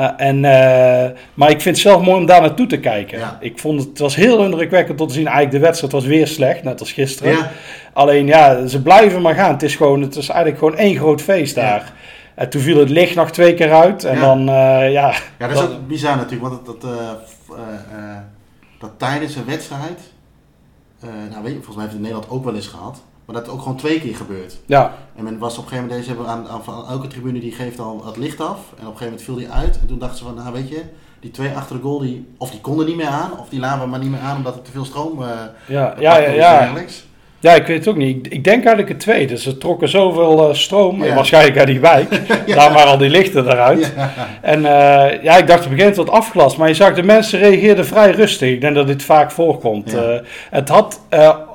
Ja, 0.01 0.17
en, 0.17 0.45
eh, 0.45 1.09
maar 1.33 1.49
ik 1.49 1.61
vind 1.61 1.75
het 1.75 1.85
zelf 1.85 2.01
mooi 2.01 2.19
om 2.19 2.25
daar 2.25 2.41
naartoe 2.41 2.67
te 2.67 2.79
kijken. 2.79 3.19
Ja. 3.19 3.37
Ik 3.39 3.59
vond 3.59 3.79
het, 3.79 3.89
het 3.89 3.99
was 3.99 4.15
heel 4.15 4.43
indrukwekkend 4.43 5.01
om 5.01 5.07
te 5.07 5.13
zien. 5.13 5.25
Eigenlijk 5.25 5.55
de 5.55 5.65
wedstrijd 5.65 5.93
was 5.93 6.05
weer 6.05 6.27
slecht, 6.27 6.63
net 6.63 6.79
als 6.79 6.91
gisteren. 6.91 7.31
Ja. 7.31 7.51
Alleen 7.93 8.25
ja, 8.27 8.67
ze 8.67 8.81
blijven 8.81 9.21
maar 9.21 9.35
gaan. 9.35 9.51
Het 9.51 9.63
is, 9.63 9.75
gewoon, 9.75 10.01
het 10.01 10.15
is 10.15 10.29
eigenlijk 10.29 10.59
gewoon 10.59 10.77
één 10.77 10.95
groot 10.97 11.21
feest 11.21 11.55
daar. 11.55 11.93
En 12.35 12.49
toen 12.49 12.61
viel 12.61 12.77
het 12.79 12.89
licht 12.89 13.15
nog 13.15 13.31
twee 13.31 13.53
keer 13.53 13.73
uit. 13.73 14.03
En 14.03 14.15
Ja. 14.15 14.21
dan, 14.21 14.39
eh, 14.39 14.91
ja... 14.91 15.13
Ja, 15.39 15.47
dat 15.47 15.51
is 15.51 15.63
ook 15.63 15.87
bizar 15.87 16.15
natuurlijk, 16.15 16.41
want 16.49 16.65
dat, 16.65 16.81
dat, 16.81 16.91
eh, 16.91 17.57
eh, 17.57 18.13
eh, 18.13 18.17
dat 18.79 18.91
tijdens 18.97 19.35
een 19.35 19.45
wedstrijd, 19.45 19.99
eh, 20.99 21.09
nou 21.31 21.43
weet 21.43 21.51
je, 21.53 21.61
volgens 21.63 21.75
mij 21.75 21.85
heeft 21.85 21.97
het 21.97 22.05
in 22.05 22.11
Nederland 22.11 22.29
ook 22.29 22.43
wel 22.43 22.55
eens 22.55 22.67
gehad, 22.67 23.01
maar 23.31 23.41
dat 23.41 23.49
het 23.49 23.59
ook 23.59 23.61
gewoon 23.61 23.77
twee 23.77 23.99
keer 23.99 24.15
gebeurt. 24.15 24.57
Ja, 24.65 24.93
En 25.15 25.23
men 25.23 25.37
was 25.37 25.57
op 25.57 25.63
een 25.63 25.69
gegeven 25.69 25.87
moment, 25.87 26.05
deze 26.05 26.15
hebben 26.15 26.33
aan, 26.33 26.47
aan, 26.47 26.87
elke 26.89 27.07
tribune 27.07 27.39
die 27.39 27.51
geeft 27.51 27.79
al 27.79 28.05
het 28.05 28.17
licht 28.17 28.39
af. 28.39 28.57
En 28.57 28.87
op 28.87 28.91
een 28.91 28.97
gegeven 28.97 29.05
moment 29.05 29.21
viel 29.21 29.35
die 29.35 29.49
uit. 29.49 29.79
En 29.79 29.87
toen 29.87 29.99
dachten 29.99 30.17
ze 30.17 30.23
van, 30.23 30.35
nou 30.35 30.53
weet 30.53 30.69
je, 30.69 30.81
die 31.19 31.31
twee 31.31 31.51
achter 31.55 31.75
de 31.75 31.81
goal, 31.81 31.99
die, 31.99 32.27
of 32.37 32.51
die 32.51 32.61
konden 32.61 32.85
niet 32.85 32.95
meer 32.95 33.07
aan, 33.07 33.39
of 33.39 33.49
die 33.49 33.59
laten 33.59 33.81
we 33.81 33.87
maar 33.87 33.99
niet 33.99 34.11
meer 34.11 34.19
aan 34.19 34.37
omdat 34.37 34.55
er 34.55 34.61
te 34.61 34.71
veel 34.71 34.85
stroom 34.85 35.23
eh 35.23 35.29
ja, 35.67 35.95
ja, 35.99 36.17
ja, 36.17 36.29
ja. 36.29 36.73
Ja, 37.41 37.53
ik 37.55 37.65
weet 37.67 37.77
het 37.77 37.87
ook 37.87 37.95
niet. 37.95 38.25
Ik, 38.25 38.33
ik 38.33 38.43
denk 38.43 38.57
eigenlijk 38.57 38.89
het 38.89 38.99
tweede. 38.99 39.37
Ze 39.37 39.57
trokken 39.57 39.89
zoveel 39.89 40.47
eh, 40.49 40.53
stroom, 40.55 41.03
Ja. 41.03 41.15
waarschijnlijk 41.15 41.57
uit 41.57 41.67
die 41.67 41.79
wijk. 41.79 42.09
Daar 42.55 42.73
waren 42.73 42.91
al 42.91 42.97
die 42.97 43.09
lichten 43.09 43.47
eruit. 43.47 43.93
Ja. 43.95 44.13
En 44.41 44.65
eh, 44.65 45.23
ja, 45.23 45.37
ik 45.37 45.47
dacht 45.47 45.65
op 45.65 45.71
een 45.71 45.77
gegeven 45.77 45.97
moment 45.97 46.15
afgelast. 46.15 46.57
Maar 46.57 46.67
je 46.67 46.73
zag, 46.73 46.93
de 46.93 47.03
mensen 47.03 47.39
reageerden 47.39 47.85
vrij 47.85 48.11
rustig. 48.11 48.49
Ik 48.49 48.61
denk 48.61 48.75
dat 48.75 48.87
dit 48.87 49.03
vaak 49.03 49.31
voorkomt. 49.31 49.93
Eh, 49.93 50.01
het 50.49 50.69
had, 50.69 51.01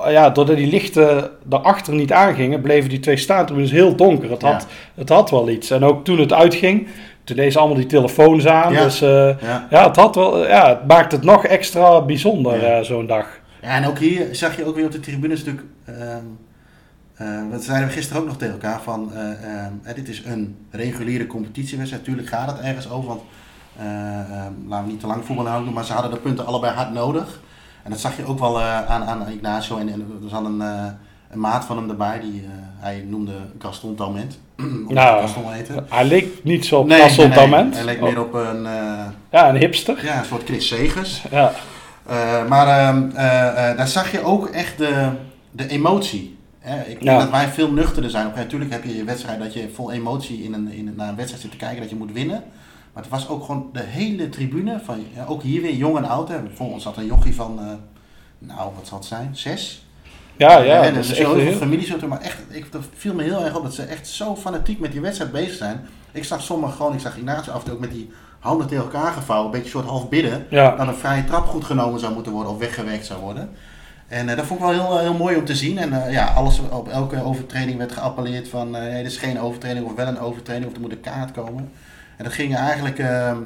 ja, 0.08 0.30
doordat 0.30 0.56
die 0.56 0.66
lichten 0.70 1.30
daarachter 1.44 1.94
niet 1.94 2.12
aangingen, 2.12 2.60
bleven 2.60 2.88
die 2.90 3.00
twee 3.00 3.16
staantribunes 3.16 3.70
heel 3.70 3.96
donker. 3.96 4.30
Het 4.30 4.42
had, 4.42 4.66
het 4.94 5.08
had 5.08 5.30
wel 5.30 5.48
iets. 5.48 5.70
En 5.70 5.84
ook 5.84 6.04
toen 6.04 6.18
het 6.18 6.32
uitging, 6.32 6.86
toen 7.24 7.36
deden 7.36 7.52
ze 7.52 7.58
allemaal 7.58 7.76
die 7.76 7.86
telefoons 7.86 8.46
aan. 8.46 8.72
Ja. 8.72 8.82
Dus 8.82 8.98
Ja. 8.98 9.38
het 9.70 9.96
had 9.96 10.14
wel, 10.14 10.46
ja, 10.46 10.68
het 10.68 10.86
maakt 10.86 11.12
het 11.12 11.22
nog 11.24 11.44
extra 11.44 12.00
bijzonder, 12.00 12.84
zo'n 12.84 13.06
dag. 13.06 13.26
Ja, 13.66 13.72
en 13.72 13.86
ook 13.86 13.98
hier 13.98 14.34
zag 14.34 14.56
je 14.56 14.64
ook 14.64 14.74
weer 14.74 14.84
op 14.84 14.92
de 14.92 15.00
tribunes 15.00 15.44
natuurlijk. 15.44 15.66
ehm 15.84 16.24
eh, 17.16 17.50
wat 17.50 17.64
zeiden 17.64 17.88
we 17.88 17.94
gisteren 17.94 18.22
ook 18.22 18.28
nog 18.28 18.36
tegen 18.36 18.52
elkaar 18.54 18.80
van. 18.82 19.12
eh, 19.14 19.30
ehm, 19.30 19.72
eh, 19.82 19.94
dit 19.94 20.08
is 20.08 20.22
een 20.24 20.56
reguliere 20.70 21.26
competitiewedstrijd. 21.26 22.02
Natuurlijk 22.06 22.28
gaat 22.28 22.50
het 22.56 22.60
ergens 22.60 22.90
over, 22.90 23.08
want 23.08 23.20
eh, 23.78 23.84
ehm, 24.20 24.52
laten 24.68 24.84
we 24.86 24.90
niet 24.92 25.00
te 25.00 25.06
lang 25.06 25.24
voetballen 25.24 25.50
houden, 25.50 25.72
maar 25.72 25.84
ze 25.84 25.92
hadden 25.92 26.10
de 26.10 26.16
punten 26.16 26.46
allebei 26.46 26.74
hard 26.74 26.92
nodig. 26.92 27.40
En 27.82 27.90
dat 27.90 28.00
zag 28.00 28.16
je 28.16 28.24
ook 28.24 28.38
wel 28.38 28.60
eh, 28.60 28.86
aan, 28.86 29.04
aan 29.04 29.28
Ignacio. 29.28 29.78
En, 29.78 29.88
en 29.88 30.00
er 30.22 30.28
zat 30.28 30.44
een, 30.44 30.60
een 31.30 31.40
maat 31.40 31.64
van 31.64 31.76
hem 31.76 31.90
erbij, 31.90 32.20
die 32.20 32.44
hij 32.78 33.04
noemde 33.08 33.32
Gaston 33.58 33.94
Talment. 33.94 34.38
Nou, 34.88 34.96
hij 34.96 35.20
Gaston. 35.20 35.44
Hij 35.88 36.04
leek 36.04 36.44
niet 36.44 36.66
zo 36.66 36.78
op 36.78 36.86
Nee, 36.86 37.00
Kassel 37.00 37.28
nee. 37.28 37.64
Hij 37.74 37.84
leek 37.84 37.96
Oh, 37.96 38.02
meer 38.02 38.20
op 38.20 38.34
een, 38.34 38.62
Ja, 39.30 39.48
een 39.48 39.56
hipster. 39.56 40.04
ja, 40.04 40.18
een 40.18 40.24
soort 40.24 40.44
Chris 40.44 40.68
Segers. 40.68 41.22
Ja. 41.30 41.52
Eh, 42.06 42.46
maar 42.48 42.66
ehm, 42.68 43.10
eh, 43.10 43.70
eh, 43.70 43.76
daar 43.76 43.88
zag 43.88 44.12
je 44.12 44.22
ook 44.24 44.48
echt 44.48 44.78
de, 44.78 45.10
de 45.50 45.68
emotie. 45.68 46.38
Hè? 46.58 46.80
Ik 46.80 46.86
denk 46.86 47.02
Ja. 47.02 47.18
dat 47.18 47.30
wij 47.30 47.48
veel 47.48 47.72
nuchterder 47.72 48.10
zijn. 48.10 48.32
Natuurlijk 48.36 48.70
heb 48.70 48.84
je 48.84 48.96
je 48.96 49.04
wedstrijd 49.04 49.38
dat 49.38 49.52
je 49.52 49.70
vol 49.74 49.92
emotie 49.92 50.42
in 50.42 50.52
een, 50.52 50.72
in 50.72 50.86
een, 50.86 50.94
naar 50.96 51.08
een 51.08 51.16
wedstrijd 51.16 51.42
zit 51.42 51.50
te 51.50 51.56
kijken 51.56 51.80
dat 51.80 51.90
je 51.90 51.96
moet 51.96 52.12
winnen. 52.12 52.42
Maar 52.92 53.02
het 53.02 53.12
was 53.12 53.28
ook 53.28 53.44
gewoon 53.44 53.70
de 53.72 53.82
hele 53.82 54.28
tribune, 54.28 54.80
van, 54.84 55.04
ja, 55.14 55.24
ook 55.24 55.42
hier 55.42 55.62
weer 55.62 55.74
jong 55.74 55.96
en 55.96 56.04
oud. 56.04 56.28
Hè. 56.28 56.36
Voor 56.54 56.72
ons 56.72 56.82
zat 56.82 56.96
een 56.96 57.06
jochie 57.06 57.34
van, 57.34 57.60
nou 58.38 58.70
wat 58.76 58.86
zal 58.86 58.98
het 58.98 59.06
zijn, 59.06 59.28
zes? 59.32 59.86
Ja, 60.36 60.58
ja, 60.58 60.82
en 60.82 60.82
dat 60.82 60.92
er 60.94 60.98
is 60.98 61.08
echt 61.08 61.18
heel 61.18 61.94
ook, 61.94 62.08
maar 62.08 62.20
echt, 62.20 62.38
ik, 62.48 62.72
dat 62.72 62.82
viel 62.94 63.14
me 63.14 63.22
heel 63.22 63.44
erg 63.44 63.56
op 63.56 63.62
dat 63.62 63.74
ze 63.74 63.82
echt 63.82 64.08
zo 64.08 64.36
fanatiek 64.36 64.78
met 64.78 64.92
die 64.92 65.00
wedstrijd 65.00 65.32
bezig 65.32 65.54
zijn. 65.56 65.86
Ik 66.12 66.24
zag 66.24 66.42
sommigen 66.42 66.76
gewoon, 66.76 66.92
ik 66.94 67.00
zag 67.00 67.16
Ignacio 67.16 67.52
af 67.52 67.58
en 67.58 67.64
toe 67.64 67.74
ook 67.74 67.80
met 67.80 67.90
die 67.90 68.10
handen 68.46 68.66
tegen 68.66 68.84
elkaar 68.84 69.12
gevouwen, 69.12 69.46
een 69.46 69.52
beetje 69.58 69.70
soort 69.70 69.86
half 69.86 70.08
bidden, 70.08 70.46
Ja. 70.50 70.76
dat 70.76 70.88
een 70.88 70.94
vrije 70.94 71.24
trap 71.24 71.46
goed 71.46 71.64
genomen 71.64 72.00
zou 72.00 72.14
moeten 72.14 72.32
worden 72.32 72.52
of 72.52 72.58
weggewerkt 72.58 73.06
zou 73.06 73.20
worden. 73.20 73.50
En 74.08 74.28
eh, 74.28 74.36
dat 74.36 74.46
vond 74.46 74.60
ik 74.60 74.66
wel 74.66 74.74
heel, 74.74 74.98
heel 74.98 75.14
mooi 75.14 75.36
om 75.36 75.44
te 75.44 75.54
zien. 75.56 75.78
En 75.78 76.04
eh, 76.04 76.12
ja, 76.12 76.26
alles 76.26 76.60
op 76.70 76.88
elke 76.88 77.24
overtreding 77.24 77.78
werd 77.78 77.92
geappelleerd 77.92 78.48
van, 78.48 78.76
eh 78.76 78.82
nee, 78.82 79.02
dit 79.02 79.12
is 79.12 79.18
geen 79.18 79.40
overtreding 79.40 79.86
of 79.86 79.94
wel 79.94 80.06
een 80.06 80.20
overtreding 80.20 80.66
of 80.66 80.74
er 80.74 80.80
moet 80.80 80.92
een 80.92 81.00
kaart 81.00 81.32
komen. 81.32 81.70
En 82.16 82.24
dat 82.24 82.32
ging 82.32 82.56
eigenlijk 82.56 82.98
eh, 82.98 83.30
eh, 83.30 83.36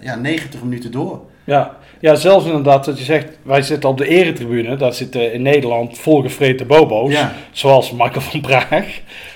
ja, 0.00 0.14
90 0.14 0.62
minuten 0.62 0.90
door. 0.92 1.20
Ja. 1.50 1.76
ja, 2.00 2.14
zelfs 2.14 2.46
inderdaad 2.46 2.84
dat 2.84 2.98
je 2.98 3.04
zegt, 3.04 3.26
wij 3.42 3.62
zitten 3.62 3.88
op 3.88 3.98
de 3.98 4.06
eretribune, 4.08 4.76
daar 4.76 4.92
zitten 4.92 5.32
in 5.32 5.42
Nederland 5.42 5.98
volgevreten 5.98 6.66
bobo's, 6.66 7.12
Ja. 7.12 7.32
zoals 7.52 7.90
Michael 7.90 8.20
van 8.20 8.40
Praag. 8.40 8.86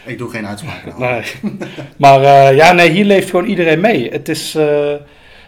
Ik 0.04 0.18
doe 0.18 0.30
geen 0.30 0.46
uitspraak. 0.46 0.84
nou. 0.98 1.22
Nee. 1.42 1.52
maar 1.96 2.22
eh, 2.22 2.56
ja, 2.56 2.72
nee, 2.72 2.90
hier 2.90 3.04
leeft 3.04 3.30
gewoon 3.30 3.46
iedereen 3.46 3.80
mee. 3.80 4.10
Het 4.10 4.28
is, 4.28 4.54
eh, 4.54 4.92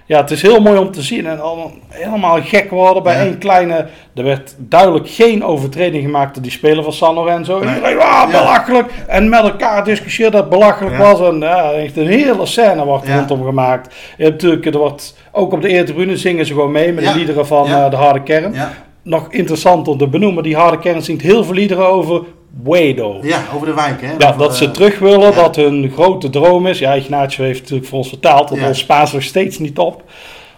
ja, 0.06 0.20
het 0.20 0.30
is 0.30 0.42
heel 0.42 0.60
mooi 0.60 0.78
om 0.78 0.90
te 0.90 1.02
zien 1.02 1.26
en 1.26 1.40
allemaal 1.40 1.70
helemaal 1.88 2.38
gek 2.42 2.70
worden 2.70 3.02
bij 3.02 3.14
Ja. 3.14 3.20
één 3.20 3.38
kleine... 3.38 3.86
Er 4.14 4.24
werd 4.24 4.54
duidelijk 4.58 5.08
geen 5.08 5.44
overtreding 5.44 6.02
gemaakt 6.04 6.34
door 6.34 6.42
die 6.42 6.52
speler 6.52 6.84
van 6.84 6.92
San 6.92 7.14
Lorenzo. 7.14 7.58
Nee. 7.58 7.74
Iedereen, 7.74 7.98
ah, 7.98 8.02
Ja. 8.02 8.26
belachelijk. 8.26 8.90
En 9.06 9.28
met 9.28 9.40
elkaar 9.42 9.84
discussieerd 9.84 10.32
dat 10.32 10.40
het 10.40 10.50
belachelijk 10.50 10.96
Ja. 10.96 11.02
was. 11.02 11.20
En 11.20 11.40
ja, 11.40 11.72
echt 11.72 11.96
een 11.96 12.06
hele 12.06 12.46
scène 12.46 12.84
wordt 12.84 13.08
rondom 13.08 13.44
gemaakt. 13.44 13.94
Hebt 14.16 14.30
natuurlijk, 14.30 14.66
er 14.66 14.78
wordt, 14.78 15.16
ook 15.32 15.52
op 15.52 15.60
de 15.62 15.68
eretribune 15.68 16.16
zingen 16.16 16.46
ze 16.46 16.52
gewoon 16.52 16.72
mee 16.72 16.92
met 16.92 17.04
de 17.04 17.14
liederen 17.14 17.46
van 17.46 17.66
eh, 17.66 17.90
de 17.90 17.96
harde 17.96 18.22
kern. 18.22 18.54
Nog 19.02 19.26
interessant 19.30 19.88
om 19.88 19.98
te 19.98 20.08
benoemen, 20.08 20.42
die 20.42 20.56
harde 20.56 20.78
kern 20.78 21.02
zingt 21.02 21.22
heel 21.22 21.44
veel 21.44 21.54
liederen 21.54 21.88
over 21.88 22.22
Guido. 22.64 23.18
ja, 23.22 23.44
over 23.54 23.66
de 23.66 23.74
wijk 23.74 24.00
hè. 24.02 24.10
Ja, 24.18 24.26
Over, 24.28 24.38
dat 24.38 24.56
ze 24.56 24.64
eh, 24.64 24.70
terug 24.70 24.98
willen, 24.98 25.20
ja. 25.30 25.30
dat 25.42 25.56
hun 25.56 25.90
grote 25.94 26.30
droom 26.30 26.66
is. 26.66 26.78
Ja, 26.78 26.94
Ignacio 26.94 27.44
heeft 27.44 27.60
natuurlijk 27.60 27.88
voor 27.88 27.98
ons 27.98 28.08
vertaald, 28.08 28.48
dat 28.48 28.58
Ja. 28.58 28.68
ons 28.68 28.78
Spaans 28.78 29.12
nog 29.12 29.22
steeds 29.22 29.58
niet 29.58 29.78
op. 29.78 30.02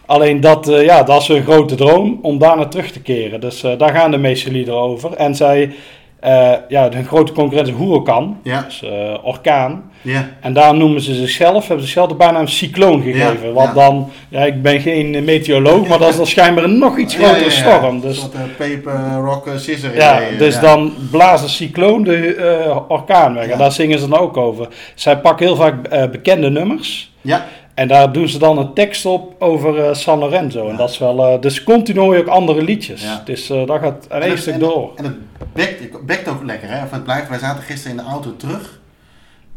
Alleen 0.06 0.40
dat, 0.40 0.68
eh, 0.68 0.84
ja, 0.84 1.02
dat 1.02 1.20
is 1.22 1.28
hun 1.28 1.42
grote 1.42 1.74
droom 1.74 2.18
om 2.22 2.38
daar 2.38 2.56
naar 2.56 2.68
terug 2.68 2.90
te 2.90 3.00
keren. 3.00 3.40
Dus 3.40 3.62
eh, 3.62 3.78
daar 3.78 3.94
gaan 3.94 4.10
de 4.10 4.16
meeste 4.18 4.50
liederen 4.50 4.80
over. 4.80 5.12
En 5.14 5.34
zij, 5.34 5.70
eh, 6.20 6.52
ja, 6.68 6.88
hun 6.92 7.04
grote 7.04 7.32
concurrent 7.32 7.68
is 7.68 7.74
Huracan, 7.74 8.38
Ja, 8.42 8.62
dus 8.62 8.82
eh, 8.82 8.90
orkaan. 9.22 9.90
ja, 10.02 10.28
En 10.40 10.52
daar 10.52 10.74
noemen 10.74 11.00
ze 11.00 11.14
zichzelf, 11.14 11.58
hebben 11.66 11.78
ze 11.86 11.92
zichzelf 11.92 12.08
de 12.08 12.14
bijnaam 12.14 12.46
cycloon 12.46 13.02
gegeven. 13.02 13.46
Ja, 13.46 13.52
Want 13.52 13.74
dan, 13.74 14.10
ja, 14.28 14.44
ik 14.44 14.62
ben 14.62 14.80
geen 14.80 15.24
meteoroloog, 15.24 15.88
maar 15.88 15.98
dat 15.98 16.08
is 16.08 16.16
dan 16.16 16.26
schijnbaar 16.26 16.64
een 16.64 16.78
nog 16.78 16.98
iets 16.98 17.14
grotere 17.14 17.50
storm. 17.50 17.84
Een 17.84 18.00
Dus 18.00 18.20
soort 18.20 18.34
uh, 18.34 18.40
paper, 18.56 19.14
rock, 19.24 19.46
uh, 19.46 19.56
scissor. 19.56 19.94
ja, 19.94 20.20
dus 20.38 20.60
dan 20.60 20.92
blazen 21.10 21.48
cycloon 21.48 22.02
de 22.04 22.34
eh, 22.34 22.76
orkaan 22.88 23.34
weg. 23.34 23.46
En 23.48 23.58
daar 23.58 23.72
zingen 23.72 23.98
ze 23.98 24.08
dan 24.08 24.18
ook 24.18 24.36
over. 24.36 24.68
Zij 24.94 25.18
pakken 25.18 25.46
heel 25.46 25.56
vaak 25.56 25.86
eh, 25.86 26.08
bekende 26.10 26.50
nummers. 26.50 27.10
Ja, 27.20 27.46
En 27.78 27.88
daar 27.88 28.12
doen 28.12 28.28
ze 28.28 28.38
dan 28.38 28.58
een 28.58 28.74
tekst 28.74 29.06
op 29.06 29.42
over 29.42 29.84
eh, 29.84 29.94
San 29.94 30.18
Lorenzo. 30.18 30.68
En 30.68 30.76
dat 30.76 30.90
is 30.90 30.98
wel... 30.98 31.26
eh, 31.26 31.40
dus 31.40 31.62
continu 31.64 31.98
hoor 32.00 32.14
je 32.14 32.20
ook 32.20 32.26
andere 32.28 32.62
liedjes. 32.62 33.02
Ja. 33.02 33.22
Dus 33.24 33.50
eh 33.50 33.66
dat 33.66 33.80
gaat 33.80 34.06
een 34.08 34.22
één 34.22 34.38
stuk 34.38 34.54
en- 34.54 34.60
door. 34.60 34.92
En 34.96 35.04
het 35.04 35.16
bekt, 35.52 35.80
het 35.80 36.06
bekt 36.06 36.28
ook 36.28 36.42
lekker, 36.44 36.68
hè? 36.68 36.84
Of 36.84 36.90
het 36.90 37.04
blijft. 37.04 37.28
Wij 37.28 37.38
zaten 37.38 37.62
gisteren 37.62 37.96
in 37.98 38.04
de 38.04 38.10
auto 38.10 38.36
terug. 38.36 38.80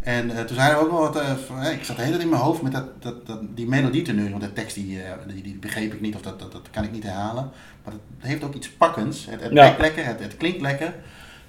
En 0.02 0.28
toen 0.46 0.56
zeiden 0.56 0.78
we 0.80 0.84
ook 0.86 0.92
wel 0.92 1.00
wat. 1.02 1.22
van, 1.48 1.64
ik 1.66 1.84
zat 1.84 1.96
de 1.96 2.02
hele 2.02 2.14
tijd 2.14 2.24
in 2.24 2.30
mijn 2.30 2.42
hoofd 2.42 2.62
met 2.62 2.72
dat, 2.72 2.86
dat, 3.00 3.28
dat, 3.28 3.40
die 3.56 3.68
melodie. 3.68 4.30
Want 4.30 4.42
de 4.42 4.54
tekst 4.54 4.76
die, 4.76 5.00
die, 5.28 5.44
die 5.44 5.58
begreep 5.60 5.94
ik 5.94 6.02
niet, 6.02 6.16
of 6.16 6.22
dat, 6.22 6.40
dat, 6.40 6.52
dat 6.52 6.62
kan 6.72 6.84
ik 6.84 6.92
niet 6.92 7.04
herhalen. 7.04 7.50
Maar 7.84 7.94
het 7.94 8.28
heeft 8.30 8.44
ook 8.44 8.54
iets 8.54 8.70
pakkends. 8.70 9.26
Het, 9.30 9.42
het 9.42 9.52
Ja. 9.54 9.68
bekt 9.68 9.80
lekker, 9.82 10.06
het, 10.06 10.20
het 10.20 10.38
klinkt 10.38 10.62
lekker. 10.62 10.94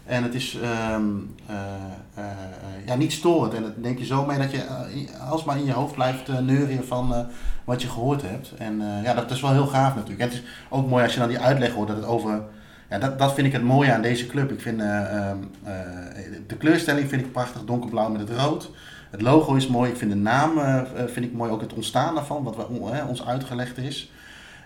En 0.06 0.22
het 0.22 0.34
is 0.34 0.58
ehm, 0.62 1.04
eh, 1.46 1.56
eh, 2.14 2.24
eh, 2.24 2.86
ja, 2.86 2.94
niet 2.94 3.12
storend. 3.12 3.54
En 3.54 3.62
dat 3.62 3.82
denk 3.82 3.98
je 3.98 4.04
zo 4.04 4.24
mee 4.26 4.38
dat 4.38 4.50
je 4.50 4.64
alsmaar 5.30 5.58
in 5.58 5.64
je 5.64 5.72
hoofd 5.72 5.94
blijft 5.94 6.40
neuren 6.40 6.86
van 6.86 7.26
wat 7.64 7.82
je 7.82 7.88
gehoord 7.88 8.22
hebt. 8.22 8.52
En 8.58 8.82
ja, 9.02 9.14
dat 9.14 9.30
is 9.30 9.40
wel 9.40 9.52
heel 9.52 9.66
gaaf 9.66 9.94
natuurlijk. 9.94 10.20
En 10.20 10.28
het 10.28 10.36
is 10.36 10.42
ook 10.68 10.88
mooi 10.88 11.04
als 11.04 11.12
je 11.12 11.18
dan 11.18 11.28
die 11.28 11.38
uitleg 11.38 11.72
hoort 11.72 11.88
dat 11.88 11.96
het 11.96 12.06
over. 12.06 12.42
Ja, 12.90 12.98
dat, 12.98 13.18
dat 13.18 13.34
vind 13.34 13.46
ik 13.46 13.52
het 13.52 13.62
mooie 13.62 13.92
aan 13.92 14.02
deze 14.02 14.26
club. 14.26 14.50
Ik 14.50 14.60
vind 14.60 14.80
uh, 14.80 15.30
de 16.46 16.56
kleurstelling 16.58 17.08
vind 17.08 17.22
ik 17.22 17.32
prachtig, 17.32 17.64
donkerblauw 17.64 18.08
met 18.08 18.28
het 18.28 18.38
rood. 18.38 18.70
Het 19.10 19.22
logo 19.22 19.54
is 19.54 19.66
mooi. 19.66 19.90
Ik 19.90 19.96
vind 19.96 20.10
de 20.10 20.16
naam 20.16 20.50
vind 21.06 21.26
ik 21.26 21.32
mooi, 21.32 21.50
ook 21.50 21.60
het 21.60 21.72
ontstaan 21.72 22.14
daarvan, 22.14 22.42
wat 22.42 22.56
we, 22.56 22.64
ons 23.08 23.26
uitgelegd 23.26 23.78
is. 23.78 24.10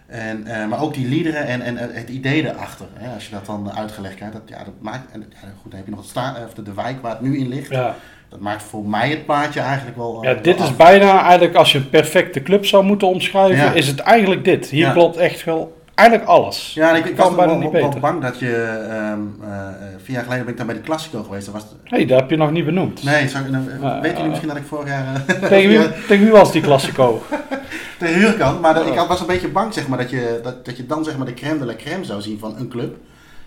En, 0.07 0.45
uh, 0.47 0.67
maar 0.67 0.83
ook 0.83 0.95
die 0.95 1.09
liederen 1.09 1.47
en, 1.47 1.63
en 1.63 1.77
het 1.77 2.09
idee 2.09 2.49
erachter. 2.49 2.87
Hè, 2.95 3.15
als 3.15 3.25
je 3.25 3.31
dat 3.31 3.47
dan 3.47 3.73
uitgelegd 3.73 4.15
krijgt, 4.15 4.35
dat, 4.35 4.43
ja, 4.47 4.59
dat 4.59 4.75
maakt. 4.81 5.13
En, 5.13 5.21
ja, 5.33 5.49
goed, 5.63 5.71
dan 5.71 5.77
heb 5.77 5.85
je 5.85 5.91
nog 5.91 6.01
het 6.01 6.09
sta, 6.11 6.37
of 6.47 6.55
de, 6.55 6.63
de 6.63 6.75
wijk 6.75 7.03
waar 7.03 7.11
het 7.11 7.21
nu 7.21 7.39
in 7.39 7.49
ligt. 7.49 7.71
Ja. 7.71 7.95
Dat 8.29 8.41
maakt 8.41 8.63
voor 8.63 8.85
mij 8.85 9.11
het 9.11 9.27
plaatje 9.27 9.61
eigenlijk 9.61 9.97
wel. 9.97 10.19
Ja, 10.23 10.33
wel 10.35 10.43
dit 10.43 10.61
af. 10.61 10.69
is 10.71 10.77
bijna 10.77 11.23
eigenlijk 11.23 11.55
als 11.55 11.73
je 11.73 11.79
een 11.79 11.91
perfecte 11.91 12.43
club 12.43 12.67
zou 12.67 12.85
moeten 12.85 13.09
omschrijven, 13.09 13.57
Ja. 13.65 13.73
is 13.73 13.87
het 13.87 13.99
eigenlijk 14.01 14.45
dit. 14.45 14.69
Hier 14.69 14.87
Ja. 14.87 14.93
klopt 14.93 15.17
echt 15.17 15.45
wel 15.45 15.77
eigenlijk 15.97 16.29
alles. 16.29 16.75
Ja, 16.75 16.95
ik, 16.97 17.17
was 17.17 17.35
bijna 17.35 17.53
wel, 17.53 17.61
niet 17.61 17.71
wel, 17.73 17.95
bang 18.01 18.23
dat 18.23 18.39
je. 18.39 18.57
ehm 18.91 19.21
uh, 19.43 19.67
vier 20.03 20.15
jaar 20.15 20.23
geleden 20.25 20.45
ben 20.45 20.53
ik 20.53 20.59
dan 20.59 20.67
bij 20.67 20.77
de 20.77 20.83
Classico 20.83 21.23
geweest. 21.23 21.45
Dat 21.45 21.55
was, 21.55 21.65
Hé, 21.85 21.97
hey, 21.97 22.07
dat 22.07 22.21
heb 22.21 22.31
je 22.31 22.37
nog 22.37 22.51
niet 22.51 22.65
benoemd. 22.65 23.03
nee, 23.03 23.29
zou, 23.29 23.45
uh, 23.47 23.57
Ah, 23.83 24.01
weten 24.01 24.11
jullie 24.17 24.29
misschien 24.29 24.49
dat 24.49 24.57
ik 24.57 24.65
vorig 24.67 24.89
jaar. 24.89 25.25
Uh, 25.31 25.49
Tegen, 25.49 25.69
wie, 25.81 26.05
tegen 26.07 26.25
wie 26.25 26.33
was 26.33 26.53
die 26.53 26.63
Classico? 26.63 27.23
de 27.99 28.07
huurkant. 28.09 28.61
Maar 28.61 28.75
dat, 28.75 28.83
Oh. 28.87 29.03
ik 29.03 29.09
was 29.09 29.21
een 29.21 29.27
beetje 29.27 29.49
bang 29.49 29.75
zeg 29.75 29.89
maar, 29.89 29.99
dat, 29.99 30.11
je, 30.11 30.41
dat, 30.43 30.65
dat 30.65 30.77
je 30.77 30.87
dan 30.87 31.05
zeg 31.05 31.17
maar, 31.17 31.27
de 31.27 31.35
crème 31.35 31.59
de 31.59 31.65
la 31.65 31.75
crème 31.77 32.05
zou 32.05 32.21
zien 32.21 32.39
van 32.39 32.57
een 32.59 32.69
club. 32.69 32.97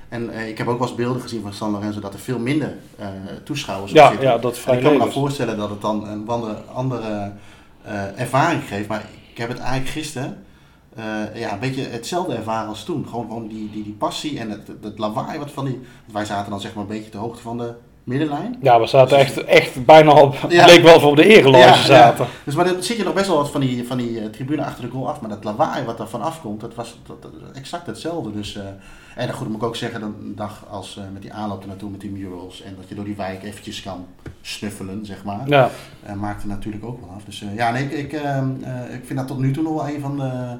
En 0.10 0.30
uh, 0.34 0.48
ik 0.48 0.58
heb 0.58 0.68
ook 0.68 0.80
wel 0.80 0.88
eens 0.88 0.96
beelden 0.98 1.22
gezien 1.22 1.42
van 1.42 1.54
San 1.54 1.72
Lorenzo 1.72 2.00
dat 2.00 2.14
er 2.14 2.20
veel 2.20 2.40
minder 2.40 2.74
uh, 3.00 3.06
toeschouwers 3.44 3.92
Ja, 3.92 4.04
op 4.06 4.10
zitten. 4.12 4.30
ja, 4.30 4.38
dat 4.38 4.52
is 4.52 4.58
En 4.58 4.64
vrij 4.64 4.78
ik 4.78 4.84
kan 4.84 4.94
me 4.94 5.00
dan 5.00 5.12
voorstellen 5.12 5.58
dat 5.58 5.70
het 5.70 5.82
dan 5.82 6.08
een 6.08 6.28
andere, 6.28 6.56
andere 6.74 7.32
uh, 7.88 8.20
ervaring 8.20 8.62
geeft. 8.68 8.88
Maar 8.88 9.04
ik 9.32 9.38
heb 9.38 9.50
het 9.50 9.60
eigenlijk 9.60 9.90
gisteren 9.90 10.38
uh, 11.00 11.40
ja, 11.40 11.54
een 11.54 11.60
beetje 11.60 11.84
hetzelfde 11.84 12.36
ervaren 12.36 12.70
als 12.70 12.84
toen. 12.84 13.08
Gewoon, 13.08 13.26
gewoon 13.28 13.48
die, 13.48 13.70
die, 13.72 13.84
die 13.84 13.94
passie 13.94 14.40
en 14.40 14.50
het, 14.50 14.68
het 14.82 14.98
lawaai 14.98 15.40
wat 15.40 15.52
van 15.52 15.66
die... 15.66 15.80
Wij 16.12 16.26
zaten 16.26 16.50
dan 16.52 16.62
zeg 16.62 16.74
maar 16.74 16.84
een 16.84 16.90
beetje 16.90 17.12
de 17.12 17.18
hoogte 17.18 17.42
van 17.42 17.58
de 17.58 17.74
middenlijn. 18.10 18.58
Ja, 18.62 18.80
we 18.80 18.88
zaten 18.88 19.18
echt, 19.18 19.44
echt 19.44 19.86
bijna 19.86 20.12
op. 20.12 20.42
Het 20.42 20.52
Ja. 20.60 20.66
leek 20.66 20.82
wel 20.82 21.02
op 21.02 21.16
de 21.16 21.26
ereloge 21.26 21.86
zaten. 21.86 22.28
Dus 22.44 22.56
maar 22.56 22.66
dan 22.66 22.84
zit 22.84 22.98
je 22.98 23.04
nog 23.04 23.14
best 23.14 23.28
wel 23.28 23.38
wat 23.38 23.52
van 23.52 23.62
die, 23.62 23.88
van 23.88 23.98
die 23.98 24.12
uh, 24.12 24.26
tribune 24.26 24.64
achter 24.64 24.84
de 24.84 24.90
goal 24.90 25.10
af. 25.10 25.22
Maar 25.22 25.30
dat 25.30 25.44
lawaai 25.44 25.86
wat 25.86 26.00
er 26.00 26.08
van 26.08 26.22
afkomt, 26.22 26.62
dat 26.62 26.76
was 26.76 27.00
dat, 27.06 27.22
dat, 27.22 27.32
exact 27.54 27.86
hetzelfde. 27.86 28.32
Dus, 28.32 28.56
uh, 28.56 28.64
en 29.16 29.28
dan 29.28 29.36
goed, 29.36 29.48
moet 29.48 29.58
ik 29.58 29.64
ook 29.64 29.76
zeggen, 29.76 30.00
dan 30.00 30.16
een 30.22 30.36
dag 30.36 30.66
als 30.70 30.98
uh, 30.98 31.04
met 31.14 31.22
die 31.22 31.34
aanloop 31.34 31.66
naartoe 31.66 31.90
met 31.90 32.02
die 32.02 32.12
murals. 32.12 32.62
En 32.62 32.76
dat 32.76 32.90
je 32.90 32.96
door 32.96 33.06
die 33.06 33.16
wijk 33.16 33.44
eventjes 33.44 33.82
kan 33.82 34.06
snuffelen, 34.42 35.06
zeg 35.06 35.24
maar. 35.24 35.48
Ja. 35.48 35.70
Maakt 36.16 36.42
er 36.42 36.48
natuurlijk 36.48 36.86
ook 36.86 37.00
wel 37.00 37.10
af. 37.16 37.24
Dus 37.24 37.44
ja, 37.56 37.72
nee, 37.72 37.84
ik, 37.84 37.92
ik, 37.92 38.14
uh, 38.14 38.38
ik 38.94 39.06
vind 39.06 39.20
dat 39.20 39.28
tot 39.28 39.40
nu 39.40 39.52
toe 39.52 39.64
nog 39.64 39.74
wel 39.74 39.94
een 39.94 40.02
van 40.02 40.18
de 40.18 40.58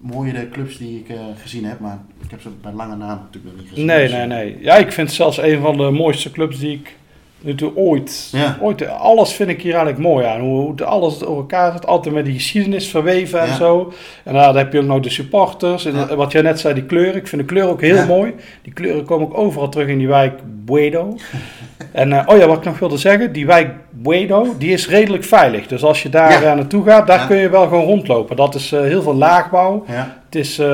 mooiere 0.00 0.48
clubs 0.48 0.78
die 0.78 0.98
ik 0.98 1.08
uh, 1.08 1.20
gezien 1.42 1.64
heb. 1.64 1.80
Maar 1.80 1.98
ik 2.24 2.30
heb 2.30 2.40
ze 2.40 2.48
bij 2.62 2.72
lange 2.72 2.96
naam 2.96 3.18
natuurlijk 3.18 3.44
nog 3.44 3.62
niet 3.62 3.68
gezien. 3.68 3.86
Nee, 3.86 4.02
Dus, 4.02 4.12
nee, 4.12 4.22
uh, 4.22 4.28
nee. 4.28 4.58
Ja, 4.60 4.76
ik 4.76 4.92
vind 4.92 5.06
het 5.08 5.16
zelfs 5.16 5.38
een 5.38 5.60
van 5.60 5.76
de 5.76 5.90
mooiste 5.90 6.30
clubs 6.30 6.58
die 6.58 6.72
ik 6.72 6.96
natuurlijk 7.40 7.78
ooit, 7.78 8.28
Ja. 8.32 8.56
ooit... 8.60 8.88
Alles 8.88 9.32
vind 9.32 9.50
ik 9.50 9.62
hier 9.62 9.74
eigenlijk 9.74 10.02
mooi 10.02 10.26
aan. 10.26 10.40
Hoe, 10.40 10.60
hoe 10.60 10.84
alles 10.84 11.18
door 11.18 11.36
elkaar 11.36 11.72
zit. 11.72 11.86
Altijd 11.86 12.14
met 12.14 12.24
die 12.24 12.34
geschiedenis 12.34 12.88
verweven 12.88 13.40
en 13.40 13.54
zo. 13.54 13.92
En 14.24 14.34
daar 14.34 14.56
heb 14.56 14.72
je 14.72 14.78
ook 14.78 14.84
nog 14.84 15.00
de 15.00 15.10
supporters. 15.10 15.84
En 15.84 15.94
Ja. 15.94 16.14
wat 16.16 16.32
jij 16.32 16.42
net 16.42 16.60
zei, 16.60 16.74
die 16.74 16.84
kleuren. 16.84 17.16
Ik 17.16 17.26
vind 17.28 17.40
de 17.42 17.46
kleuren 17.48 17.72
ook 17.72 17.80
heel 17.80 18.06
mooi. 18.06 18.34
Die 18.62 18.72
kleuren 18.72 19.04
komen 19.04 19.26
ook 19.26 19.38
overal 19.38 19.68
terug 19.68 19.88
in 19.88 19.98
die 19.98 20.08
wijk 20.08 20.40
Buedo. 20.64 21.16
en 21.92 22.10
uh, 22.10 22.22
oh 22.26 22.36
ja, 22.38 22.46
wat 22.46 22.56
ik 22.58 22.64
nog 22.64 22.78
wilde 22.78 22.96
zeggen. 22.96 23.32
Die 23.32 23.46
wijk 23.46 23.70
Buedo, 23.90 24.54
die 24.58 24.72
is 24.72 24.88
redelijk 24.88 25.24
veilig. 25.24 25.66
Dus 25.66 25.82
als 25.82 26.02
je 26.02 26.08
daar 26.08 26.42
uh, 26.42 26.54
naartoe 26.54 26.84
gaat, 26.84 27.06
daar 27.06 27.26
kun 27.26 27.36
je 27.36 27.48
wel 27.48 27.62
gewoon 27.68 27.84
rondlopen. 27.84 28.36
Dat 28.36 28.54
is 28.54 28.72
uh, 28.72 28.80
heel 28.80 29.02
veel 29.02 29.14
laagbouw. 29.14 29.84
Het 30.30 30.34
is, 30.34 30.58
uh, 30.58 30.66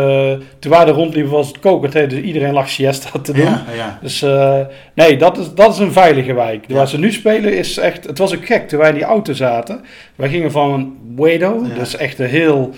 toen 0.59 0.71
wij 0.71 0.81
er 0.81 0.89
rondliepen 0.89 1.33
was 1.33 1.47
het 1.47 1.59
kokend. 1.59 1.93
hè, 1.93 2.07
Dus 2.07 2.21
iedereen 2.21 2.53
lag 2.53 2.69
siesta 2.69 3.19
te 3.23 3.33
doen. 3.33 3.45
ja, 3.45 3.65
ja. 3.77 3.99
Dus 4.03 4.23
uh, 4.23 4.59
nee, 4.95 5.17
dat 5.17 5.39
is, 5.39 5.55
dat 5.55 5.73
is 5.73 5.79
een 5.79 5.93
veilige 5.93 6.33
wijk. 6.35 6.65
Ja. 6.67 6.75
Waar 6.75 6.89
ze 6.89 6.99
nu 6.99 7.13
spelen 7.13 7.57
is 7.57 7.79
echt... 7.79 8.07
Het 8.07 8.19
was 8.19 8.35
ook 8.35 8.47
gek 8.47 8.69
toen 8.69 8.79
wij 8.79 8.89
in 8.89 8.95
die 8.95 9.05
auto 9.05 9.33
zaten. 9.33 9.81
Wij 10.15 10.29
gingen 10.29 10.51
van 10.51 10.97
Buedo, 11.03 11.65
Ja. 11.69 11.75
dus 11.75 11.97
echt 11.97 12.19
een 12.19 12.27
heel 12.29 12.71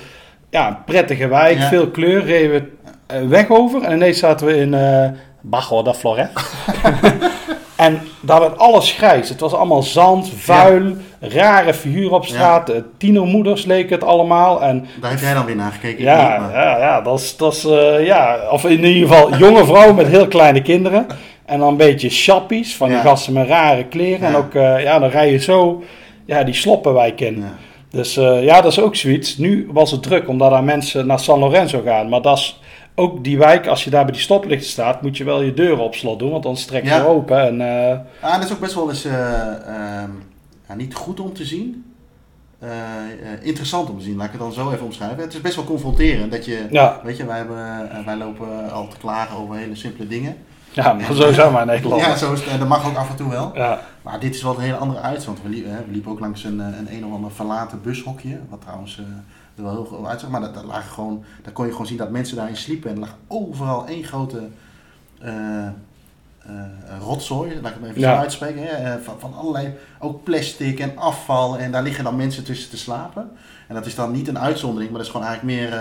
ja, 0.51 0.83
prettige 0.87 1.29
wijk. 1.29 1.59
Veel 1.61 1.89
kleur, 1.91 2.25
reden 2.25 2.51
we 2.51 2.63
uh, 3.23 3.29
weg 3.29 3.51
over. 3.51 3.83
En 3.83 3.93
ineens 3.97 4.19
zaten 4.19 4.47
we 4.47 4.57
in 4.57 4.73
uh, 4.73 5.07
Bajo 5.41 5.83
da 5.83 5.95
Floret. 5.95 6.31
en 7.77 8.01
daar 8.21 8.41
werd 8.41 8.59
alles 8.59 8.93
grijs. 8.93 9.29
Het 9.29 9.41
was 9.41 9.53
allemaal 9.55 9.83
zand, 9.83 10.31
vuil, 10.37 10.83
rare 11.21 11.75
figuren 11.75 12.13
op 12.17 12.27
straat. 12.27 12.69
Ja. 12.69 12.75
Tienermoeders 12.99 13.65
leken 13.65 13.95
het 13.95 14.05
allemaal. 14.05 14.63
En 14.63 14.87
Daar 15.01 15.11
heb 15.11 15.21
jij 15.21 15.35
dan 15.35 15.45
weer 15.45 15.57
naar 15.57 15.73
gekeken. 15.73 16.05
ja, 16.05 16.31
niet, 16.31 16.41
maar- 16.41 16.53
ja, 16.53 16.79
ja, 16.79 17.01
dat 17.01 17.21
is, 17.21 17.37
dat 17.37 17.53
is 17.55 17.65
eh, 17.65 18.07
ja, 18.07 18.39
of 18.51 18.65
in 18.65 18.85
ieder 18.85 19.09
geval 19.09 19.37
jonge 19.37 19.65
vrouwen 19.65 19.95
met 19.95 20.07
heel 20.07 20.29
kleine 20.29 20.63
kinderen. 20.63 21.07
En 21.45 21.59
dan 21.59 21.69
een 21.69 21.77
beetje 21.77 22.09
shappies 22.11 22.77
van 22.77 22.89
die 22.89 22.99
gasten 22.99 23.33
met 23.33 23.49
rare 23.49 23.85
kleren. 23.85 24.29
En 24.29 24.37
ook, 24.37 24.55
eh, 24.55 24.83
ja, 24.83 24.99
dan 24.99 25.09
rij 25.11 25.31
je 25.31 25.39
zo, 25.39 25.83
ja, 26.25 26.43
die 26.45 26.55
sloppenwijk 26.55 27.21
in. 27.21 27.45
Dus 27.91 28.17
eh, 28.17 28.45
ja, 28.45 28.61
dat 28.61 28.73
is 28.73 28.81
ook 28.81 28.97
zoiets. 28.97 29.37
Nu 29.37 29.69
was 29.73 29.91
het 29.91 30.03
druk 30.03 30.29
omdat 30.29 30.51
daar 30.51 30.65
mensen 30.65 31.07
naar 31.07 31.19
San 31.21 31.39
Lorenzo 31.39 31.83
gaan. 31.85 32.09
Maar 32.09 32.23
dat 32.23 32.37
is 32.39 32.61
ook 32.99 33.25
die 33.25 33.39
wijk, 33.39 33.67
als 33.67 33.85
je 33.85 33.91
daar 33.91 34.05
bij 34.05 34.13
die 34.13 34.23
stoplichten 34.23 34.71
staat, 34.71 35.03
moet 35.03 35.17
je 35.17 35.25
wel 35.25 35.43
je 35.43 35.55
deuren 35.55 35.85
op 35.85 35.95
slot 35.95 36.19
doen. 36.19 36.31
Want 36.31 36.43
dan 36.43 36.57
strek 36.57 36.83
je 36.85 36.89
Ja. 36.89 37.03
open. 37.03 37.41
En, 37.41 37.61
eh, 37.91 37.99
Ah, 38.21 38.35
dat 38.35 38.45
is 38.45 38.53
ook 38.53 38.61
best 38.61 38.75
wel 38.75 38.89
eens 38.89 39.05
eh, 39.05 39.51
ehm, 39.53 40.11
ja, 40.69 40.75
niet 40.75 40.95
goed 40.95 41.21
om 41.21 41.33
te 41.33 41.45
zien. 41.45 41.81
eh, 42.59 42.69
interessant 43.41 43.91
om 43.91 43.99
te 43.99 44.05
zien. 44.05 44.17
Laat 44.17 44.27
ik 44.27 44.33
het 44.33 44.41
dan 44.41 44.53
zo 44.53 44.71
even 44.73 44.85
omschrijven. 44.85 45.19
Het 45.23 45.35
is 45.35 45.41
best 45.41 45.55
wel 45.57 45.65
confronterend 45.65 46.33
dat 46.33 46.45
je, 46.45 46.67
Ja. 46.71 47.01
weet 47.05 47.17
je, 47.17 47.27
wij, 47.27 47.37
hebben, 47.37 48.05
wij 48.05 48.17
lopen 48.17 48.71
al 48.73 48.89
te 48.89 48.97
klagen 48.97 49.37
over 49.37 49.57
hele 49.57 49.75
simpele 49.75 50.09
dingen. 50.09 50.37
Ja, 50.73 50.93
maar 50.93 51.15
zo 51.15 51.33
zijn 51.33 51.53
wij 51.53 51.61
in 51.61 51.67
Nederland. 51.67 52.03
Ja, 52.03 52.17
zo 52.17 52.33
is 52.33 52.45
dat 52.59 52.69
mag 52.69 52.87
ook 52.89 52.97
af 52.97 53.11
en 53.11 53.17
toe 53.17 53.31
wel. 53.31 53.51
Ja. 53.55 53.81
Maar 54.03 54.21
dit 54.21 54.35
is 54.35 54.43
wel 54.43 54.55
een 54.55 54.61
hele 54.61 54.77
andere 54.77 55.01
uitstand. 55.01 55.43
We, 55.43 55.49
liepen, 55.49 55.71
hè, 55.71 55.77
we 55.87 55.93
liepen 55.93 56.11
ook 56.11 56.21
langs 56.21 56.45
een, 56.45 56.59
een 56.59 56.87
een 56.91 57.05
of 57.07 57.13
ander 57.13 57.31
verlaten 57.31 57.81
bushokje. 57.83 58.39
Wat 58.49 58.61
trouwens 58.61 59.01
er 59.57 59.63
wel 59.63 59.73
heel 59.73 59.85
goed 59.85 60.07
uitzag. 60.07 60.31
Maar 60.31 60.41
dat, 60.41 60.55
dat 60.55 60.65
lagen 60.65 60.91
gewoon, 60.93 61.25
daar 61.43 61.53
kon 61.53 61.65
je 61.67 61.73
gewoon 61.73 61.87
zien 61.87 61.97
dat 61.97 62.11
mensen 62.11 62.37
daarin 62.37 62.57
sliepen. 62.57 62.89
En 62.91 62.95
er 62.97 63.01
lag 63.01 63.15
overal 63.29 63.87
één 63.87 64.05
grote 64.05 64.49
eh, 65.19 65.67
eh, 65.67 65.73
rotzooi. 67.01 67.61
Laat 67.63 67.73
ik 67.73 67.79
het 67.81 67.89
even 67.91 68.01
Ja. 68.01 68.15
zo 68.15 68.21
uitspreken. 68.21 68.63
Hè, 68.63 68.67
eh, 68.69 69.03
van, 69.03 69.15
van 69.21 69.35
allerlei, 69.35 69.75
ook 69.99 70.25
plastic 70.25 70.81
en 70.81 70.97
afval. 70.99 71.59
En 71.59 71.73
daar 71.73 71.83
liggen 71.83 72.05
dan 72.05 72.17
mensen 72.17 72.45
tussen 72.45 72.71
te 72.71 72.77
slapen. 72.77 73.31
En 73.69 73.75
dat 73.75 73.87
is 73.87 73.95
dan 73.95 74.13
niet 74.13 74.29
een 74.29 74.39
uitzondering. 74.39 74.91
Maar 74.91 74.99
dat 74.99 75.07
is 75.07 75.13
gewoon 75.15 75.27
eigenlijk 75.27 75.59
meer 75.61 75.79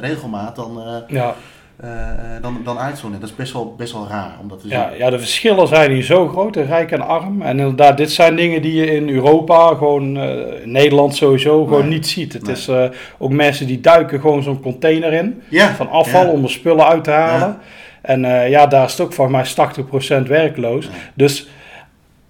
regelmaat 0.00 0.56
dan, 0.56 0.82
Ja. 1.08 1.34
Eh, 1.76 1.90
eh, 1.90 2.42
dan, 2.42 2.60
dan 2.64 2.78
uitzondering. 2.78 3.20
Dat 3.20 3.30
is 3.30 3.36
best 3.36 3.52
wel, 3.52 3.74
best 3.76 3.92
wel 3.92 4.06
raar 4.08 4.36
om 4.40 4.48
dat 4.48 4.60
zien. 4.60 4.70
Ja, 4.70 4.90
ja, 4.98 5.10
de 5.10 5.18
verschillen 5.18 5.68
zijn 5.68 5.90
hier 5.90 6.02
zo 6.02 6.28
groot, 6.28 6.56
rijk 6.56 6.90
en 6.92 7.00
arm. 7.00 7.42
En 7.42 7.58
inderdaad, 7.58 7.96
dit 7.96 8.12
zijn 8.12 8.36
dingen 8.36 8.62
die 8.62 8.74
je 8.74 8.86
in 8.94 9.08
Europa, 9.08 9.68
gewoon 9.68 10.16
eh, 10.16 10.62
in 10.62 10.70
Nederland 10.70 11.14
sowieso, 11.14 11.64
gewoon 11.64 11.80
Nee. 11.80 11.90
niet 11.90 12.06
ziet. 12.06 12.32
Het 12.32 12.42
Nee. 12.42 12.54
is 12.54 12.70
ook 13.18 13.30
mensen 13.32 13.66
die 13.66 13.80
duiken 13.80 14.20
gewoon 14.20 14.42
zo'n 14.42 14.60
container 14.60 15.12
in 15.12 15.42
Ja, 15.48 15.74
van 15.74 15.90
afval 15.90 16.24
ja. 16.24 16.30
om 16.30 16.42
er 16.42 16.50
spullen 16.50 16.86
uit 16.86 17.04
te 17.04 17.10
halen. 17.10 17.48
Ja. 17.48 17.58
En 18.02 18.50
ja, 18.50 18.66
daar 18.66 18.84
is 18.84 18.90
het 18.92 19.00
ook 19.00 19.12
volgens 19.12 19.36
mij 19.36 19.44
80% 20.22 20.26
werkloos. 20.28 20.88
Dus 21.14 21.48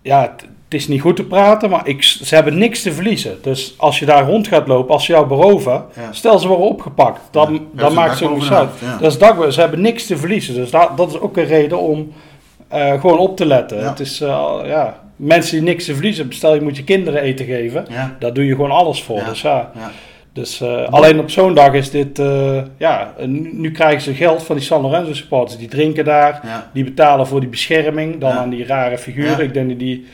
ja, 0.03 0.35
het, 0.69 0.75
is 0.75 0.89
niet 0.89 1.01
goed 1.01 1.17
te 1.17 1.25
praten, 1.25 1.71
maar 1.71 1.89
ik, 1.89 2.03
ze 2.03 2.35
hebben 2.35 2.59
niks 2.59 2.83
te 2.83 2.93
verliezen. 2.93 3.39
Dus 3.43 3.75
als 3.77 3.99
je 3.99 4.07
daar 4.07 4.27
rond 4.27 4.49
gaat 4.49 4.67
lopen, 4.67 4.95
als 4.95 5.05
ze 5.05 5.13
jou 5.13 5.27
beroven, 5.27 5.85
Ja. 5.95 6.13
stel 6.13 6.39
ze 6.39 6.49
worden 6.49 6.67
opgepakt, 6.67 7.21
dan, 7.31 7.53
Ja. 7.53 7.83
dan 7.83 7.95
maakt 7.95 8.17
ze 8.17 8.29
niks 8.29 8.51
uit. 8.53 8.69
ja. 8.81 8.97
Dat 9.01 9.13
is 9.13 9.19
dak, 9.19 9.53
ze 9.53 9.61
hebben 9.61 9.81
niks 9.81 10.07
te 10.07 10.17
verliezen. 10.17 10.55
Dus 10.55 10.71
dat, 10.71 10.97
dat 10.97 11.09
is 11.09 11.21
ook 11.21 11.37
een 11.37 11.45
reden 11.47 11.79
om 11.79 12.13
eh, 12.69 13.01
gewoon 13.01 13.19
op 13.19 13.37
te 13.37 13.47
letten. 13.47 13.79
Ja. 13.79 13.89
Het 13.89 14.01
is, 14.01 14.21
eh, 14.21 14.55
ja, 14.65 15.01
mensen 15.17 15.57
die 15.57 15.69
niks 15.69 15.85
te 15.85 15.95
verliezen 15.95 16.27
stel 16.33 16.55
je 16.55 16.61
moet 16.61 16.77
je 16.77 16.85
kinderen 16.85 17.21
eten 17.23 17.47
geven, 17.47 17.87
Ja. 17.91 18.17
daar 18.19 18.33
doe 18.33 18.47
je 18.47 18.55
gewoon 18.55 18.71
alles 18.71 19.03
voor. 19.03 19.23
Dus 19.29 19.41
ja, 19.43 19.71
dus 20.33 20.61
eh, 20.61 20.89
alleen 20.91 21.19
op 21.19 21.31
zo'n 21.31 21.55
dag 21.55 21.73
is 21.73 21.91
dit, 21.91 22.21
ja, 22.79 23.13
nu, 23.27 23.51
nu 23.53 23.71
krijgen 23.73 24.01
ze 24.01 24.15
geld 24.15 24.43
van 24.43 24.57
die 24.57 24.65
San 24.65 24.83
Lorenzo 24.83 25.13
supporters. 25.15 25.59
Die 25.59 25.69
drinken 25.69 26.05
daar, 26.05 26.41
die 26.73 26.85
betalen 26.85 27.27
voor 27.27 27.41
die 27.41 27.49
bescherming, 27.49 28.21
dan 28.21 28.33
aan 28.33 28.51
die 28.51 28.67
rare 28.67 28.99
figuren. 28.99 29.45
Ik 29.45 29.55
denk 29.55 29.69
dat 29.69 29.79
die, 29.79 30.07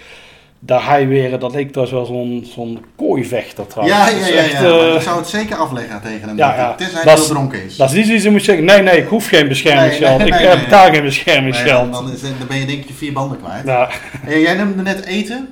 daar 0.64 0.86
hij 0.86 1.08
weer, 1.08 1.38
dat 1.38 1.52
leek 1.54 1.70
trouwens 1.72 1.96
wel 1.98 2.04
zo'n 2.06 2.46
zo'n 2.54 2.84
kooivechter 2.96 3.66
trouwens. 3.66 3.98
Ja, 3.98 4.08
ja, 4.08 4.26
ja, 4.26 4.32
echt, 4.42 4.54
eh, 4.54 4.94
ik 4.94 5.00
zou 5.00 5.18
het 5.18 5.28
zeker 5.28 5.56
afleggen 5.56 6.00
tegen 6.02 6.28
hem. 6.28 6.36
Ja, 6.36 6.54
ja. 6.54 6.74
Tenzij 6.74 7.02
hij 7.02 7.12
heel 7.12 7.22
is- 7.22 7.28
dronken 7.28 7.64
is. 7.64 7.76
dat 7.76 7.88
is 7.90 7.96
niet 7.96 8.06
zoiets, 8.06 8.24
je 8.24 8.30
moet 8.30 8.44
zeggen, 8.44 8.64
nee, 8.64 8.82
nee, 8.82 8.96
ik 8.96 9.08
hoef 9.08 9.28
geen 9.28 9.48
beschermingsgeld. 9.48 10.18
Nee, 10.18 10.28
nee, 10.30 10.38
ik 10.38 10.44
nee, 10.44 10.46
eh, 10.48 10.54
nee. 10.56 10.64
betaal 10.64 10.82
geen 10.84 10.92
Nee, 10.92 11.02
beschermingsgeld. 11.02 11.92
dan, 11.92 12.04
dan, 12.04 12.12
is- 12.12 12.20
dan 12.20 12.32
ben 12.48 12.58
je 12.58 12.66
denk 12.66 12.78
ik 12.82 12.88
je 12.88 12.94
vier 12.94 13.12
banden 13.12 13.38
kwijt. 13.42 13.66
Ja. 13.66 13.88
En 14.26 14.40
jij 14.40 14.54
noemde 14.54 14.82
net 14.82 15.04
eten. 15.04 15.48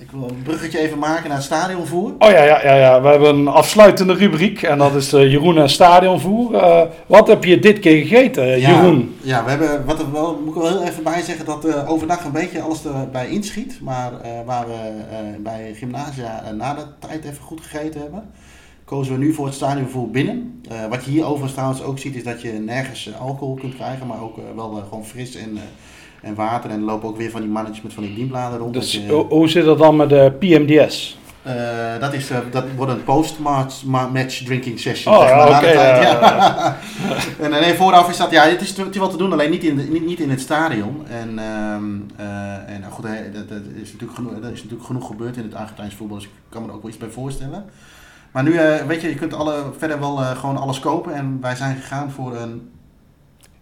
Ik 0.00 0.10
wil 0.10 0.28
een 0.28 0.42
bruggetje 0.42 0.78
even 0.78 0.98
maken 0.98 1.28
naar 1.28 1.36
het 1.36 1.46
stadionvoer. 1.46 2.12
Oh 2.18 2.30
ja, 2.30 2.42
ja, 2.42 2.62
ja, 2.62 2.74
ja, 2.74 3.02
we 3.02 3.08
hebben 3.08 3.28
een 3.34 3.48
afsluitende 3.48 4.14
rubriek 4.14 4.62
en 4.62 4.78
dat 4.78 4.94
is 4.94 5.12
eh, 5.12 5.30
Jeroen 5.30 5.58
en 5.58 5.68
Stadionvoer. 5.68 6.54
Eh, 6.54 6.82
wat 7.06 7.28
heb 7.28 7.44
je 7.44 7.58
dit 7.58 7.78
keer 7.78 8.06
gegeten, 8.06 8.60
Jeroen? 8.60 9.16
Ja, 9.22 9.36
ja, 9.36 9.44
we 9.44 9.50
hebben, 9.50 9.84
wat 9.84 9.98
er 10.00 10.12
wel, 10.12 10.40
moet 10.44 10.54
ik 10.54 10.60
wel 10.60 10.70
heel 10.70 10.82
even 10.82 11.02
bij 11.02 11.22
zeggen, 11.22 11.44
dat 11.44 11.64
eh, 11.64 11.90
overdag 11.90 12.24
een 12.24 12.32
beetje 12.32 12.60
alles 12.60 12.84
erbij 12.84 13.28
inschiet. 13.28 13.80
Maar 13.80 14.12
waar 14.44 14.66
we 14.66 14.92
bij 15.38 15.74
Gymnasia 15.74 16.50
na 16.52 16.74
de 16.74 16.84
tijd 16.98 17.24
even 17.24 17.42
goed 17.42 17.60
gegeten 17.60 18.00
hebben, 18.00 18.30
kozen 18.84 19.12
we 19.12 19.18
nu 19.18 19.32
voor 19.32 19.46
het 19.46 19.54
stadionvoer 19.54 20.10
binnen. 20.10 20.62
Wat 20.88 21.04
je 21.04 21.10
hier 21.10 21.24
overigens 21.24 21.52
trouwens 21.52 21.82
ook 21.82 21.98
ziet, 21.98 22.16
is 22.16 22.24
dat 22.24 22.42
je 22.42 22.52
nergens 22.52 23.10
alcohol 23.18 23.54
kunt 23.54 23.74
krijgen, 23.74 24.06
maar 24.06 24.22
ook 24.22 24.36
wel 24.54 24.82
gewoon 24.88 25.04
fris 25.04 25.36
en, 25.36 25.58
en 26.22 26.34
water. 26.34 26.70
En 26.70 26.76
er 26.76 26.84
lopen 26.84 27.08
ook 27.08 27.16
weer 27.16 27.30
van 27.30 27.40
die 27.40 27.50
mannetjes 27.50 27.82
met 27.82 27.92
van 27.92 28.02
die 28.02 28.14
dienbladen 28.14 28.58
rond. 28.58 28.74
Dus 28.74 28.92
je- 28.92 29.06
ho- 29.12 29.26
hoe 29.28 29.48
zit 29.48 29.64
dat 29.64 29.78
dan 29.78 29.96
met 29.96 30.08
de 30.08 30.32
PMDS? 30.38 31.18
Eh, 31.42 31.54
dat, 32.00 32.12
is, 32.12 32.30
eh, 32.30 32.38
dat 32.50 32.64
wordt 32.76 32.92
een 32.92 33.04
post-match 33.04 33.84
ma- 33.84 34.06
match 34.08 34.42
drinking 34.44 34.78
session. 34.80 35.14
Oh, 35.14 35.20
zeg 35.20 35.36
maar, 35.36 35.48
ja, 35.50 35.60
tijd, 35.60 35.74
ja, 35.74 36.02
ja. 36.02 36.76
en 37.44 37.52
eh, 37.52 37.60
nee, 37.60 37.74
vooraf 37.74 38.10
is 38.10 38.16
dat, 38.16 38.30
ja, 38.30 38.44
het 38.44 38.60
is, 38.60 38.76
het 38.76 38.88
is 38.94 38.98
wel 38.98 39.08
te 39.08 39.16
doen, 39.16 39.32
alleen 39.32 39.50
niet 39.50 39.64
in, 39.64 39.76
de- 39.76 39.82
niet, 39.82 40.06
niet 40.06 40.20
in 40.20 40.30
het 40.30 40.40
stadion. 40.40 41.06
En, 41.08 41.38
ehm, 41.38 41.84
eh, 42.16 42.74
en 42.74 42.84
goed, 42.90 43.02
dat, 43.32 43.48
dat, 43.48 43.58
is 43.82 43.92
natuurlijk 43.92 44.14
genoeg, 44.14 44.32
dat 44.40 44.50
is 44.52 44.56
natuurlijk 44.62 44.84
genoeg 44.86 45.06
gebeurd 45.06 45.36
in 45.36 45.42
het 45.42 45.54
Argentijns 45.54 45.94
voetbal, 45.94 46.16
dus 46.16 46.26
ik 46.26 46.32
kan 46.48 46.62
me 46.62 46.68
er 46.68 46.74
ook 46.74 46.80
wel 46.82 46.90
iets 46.90 47.00
bij 47.00 47.08
voorstellen. 47.08 47.64
Maar 48.32 48.42
nu, 48.42 48.54
eh, 48.56 48.86
weet 48.86 49.00
je, 49.00 49.08
je 49.08 49.14
kunt 49.14 49.34
alle, 49.34 49.54
verder 49.78 50.00
wel 50.00 50.20
eh, 50.20 50.30
gewoon 50.30 50.56
alles 50.56 50.78
kopen 50.80 51.14
en 51.14 51.38
wij 51.40 51.54
zijn 51.56 51.76
gegaan 51.76 52.10
voor 52.10 52.36
een 52.36 52.70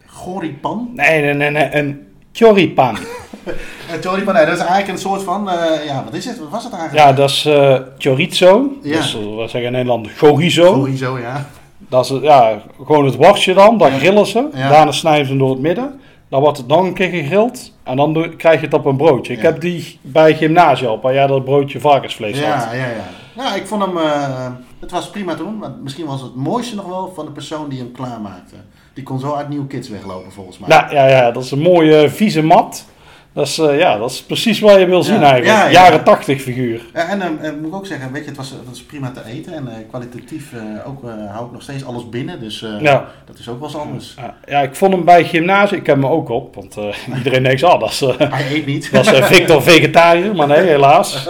goripan. 0.07 0.91
Nee, 0.95 1.21
nee, 1.23 1.35
nee, 1.35 1.51
nee, 1.51 1.75
een 1.75 2.07
choripan. 2.39 2.97
Een 3.93 4.03
choripan, 4.03 4.35
nee, 4.35 4.45
dat 4.47 4.55
is 4.55 4.61
eigenlijk 4.61 4.89
een 4.89 4.99
soort 4.99 5.23
van, 5.23 5.51
eh, 5.51 5.85
ja, 5.87 6.05
wat 6.05 6.15
is 6.15 6.25
het? 6.25 6.39
Wat 6.39 6.49
was 6.51 6.65
het 6.65 6.73
eigenlijk? 6.73 7.05
Ja, 7.09 7.13
dat 7.13 7.31
is 7.31 7.45
eh, 7.45 7.75
chorizo. 7.99 8.73
Ja. 8.83 8.97
Dus 8.97 9.15
eh, 9.17 9.35
wat 9.35 9.51
zeggen 9.51 9.71
in 9.71 9.73
Nederland? 9.73 10.09
Chorizo. 10.17 10.73
Chorizo, 10.73 11.19
ja. 11.19 11.47
Dat 11.79 12.05
is 12.05 12.21
ja, 12.23 12.59
gewoon 12.85 13.05
het 13.05 13.15
worstje 13.17 13.55
dan, 13.55 13.79
dat 13.79 13.89
Ja. 13.91 13.99
grillen 13.99 14.27
ze. 14.27 14.49
Ja. 14.55 14.69
Daarna 14.69 14.93
snijden 14.93 15.27
ze 15.27 15.37
door 15.37 15.51
het 15.51 15.59
midden. 15.61 16.01
Dan 16.29 16.41
wordt 16.41 16.59
het 16.59 16.67
nog 16.67 16.83
een 16.83 16.95
keer 16.95 17.09
gegrild. 17.09 17.73
En 17.83 17.97
dan 17.97 18.35
krijg 18.37 18.61
je 18.61 18.67
het 18.67 18.75
op 18.75 18.85
een 18.85 18.97
broodje. 18.97 19.33
Ik 19.33 19.39
Ja. 19.43 19.45
heb 19.45 19.61
die 19.61 19.99
bij 20.03 20.35
gymnasia 20.37 20.91
op, 20.91 21.03
waar 21.03 21.15
jij 21.15 21.27
dat 21.27 21.45
broodje 21.45 21.81
varkensvlees 21.81 22.41
had. 22.45 22.65
Ja, 22.65 22.73
ja, 22.73 22.87
ja. 22.87 23.05
Nou, 23.37 23.57
ik 23.57 23.67
vond 23.67 23.85
hem, 23.85 23.99
eh, 23.99 24.47
het 24.81 24.91
was 24.91 25.11
prima 25.11 25.35
te 25.35 25.43
doen, 25.43 25.59
maar 25.59 25.71
misschien 25.83 26.07
was 26.07 26.21
het 26.23 26.35
mooiste 26.35 26.75
nog 26.75 26.87
wel 26.87 27.13
van 27.15 27.25
de 27.25 27.31
persoon 27.33 27.69
die 27.69 27.79
hem 27.79 27.93
klaarmaakte. 27.93 28.55
Die 28.99 29.07
kon 29.07 29.21
zo 29.21 29.35
uit 29.35 29.49
Nieuw 29.49 29.67
Kids 29.67 29.89
weglopen 29.89 30.33
volgens 30.33 30.59
mij. 30.59 30.69
Nou, 30.69 30.95
ja, 30.95 31.07
ja, 31.09 31.31
dat 31.31 31.45
is 31.45 31.51
een 31.51 31.59
mooie 31.59 32.11
vieze 32.11 32.43
mat. 32.43 32.85
Dat 33.33 33.47
is, 33.47 33.59
eh, 33.59 33.79
ja, 33.79 33.99
dat 33.99 34.11
is 34.11 34.23
precies 34.23 34.61
wat 34.61 34.79
je 34.79 34.87
wil 34.87 35.03
zien 35.03 35.21
Ja. 35.21 35.31
eigenlijk. 35.31 35.59
Ja, 35.59 35.65
ja. 35.65 35.71
Jaren 35.71 36.05
tachtig 36.05 36.41
figuur. 36.43 36.81
Ja, 36.95 37.09
en 37.09 37.21
eh, 37.23 37.49
eh, 37.49 37.55
moet 37.57 37.69
ik 37.69 37.75
ook 37.75 37.87
zeggen, 37.87 38.13
weet 38.13 38.23
je, 38.23 38.29
het 38.29 38.37
was, 38.37 38.51
het 38.51 38.59
was 38.69 38.83
prima 38.83 39.11
te 39.11 39.21
eten 39.27 39.53
en 39.55 39.69
eh, 39.69 39.75
kwalitatief 39.89 40.53
eh, 40.53 40.89
ook, 40.89 41.05
eh, 41.05 41.11
hou 41.33 41.47
ik 41.47 41.53
nog 41.53 41.63
steeds 41.63 41.85
alles 41.85 42.09
binnen, 42.09 42.41
dus 42.41 42.63
eh, 42.63 42.81
Ja. 42.81 43.05
dat 43.27 43.39
is 43.39 43.49
ook 43.49 43.59
wel 43.61 43.69
eens 43.69 43.79
anders. 43.79 44.15
Ja, 44.17 44.35
ja, 44.47 44.61
ik 44.61 44.75
vond 44.75 44.93
hem 44.93 45.05
bij 45.05 45.25
gymnasia, 45.25 45.77
ik 45.77 45.87
heb 45.87 45.97
hem 46.03 46.07
ook 46.07 46.29
op. 46.29 46.55
Want 46.55 46.77
eh, 46.77 47.17
iedereen 47.17 47.43
denkt, 47.43 47.63
ah, 47.63 47.81
dat 47.81 47.91
is... 47.91 48.03
eh, 48.03 48.31
Hij 48.31 48.53
eet 48.53 48.67
niet. 48.67 48.91
Dat 48.93 49.07
is 49.07 49.13
eh, 49.13 49.25
Victor 49.25 49.63
vegetariër, 49.63 50.35
maar 50.35 50.47
nee, 50.47 50.61
helaas. 50.67 51.29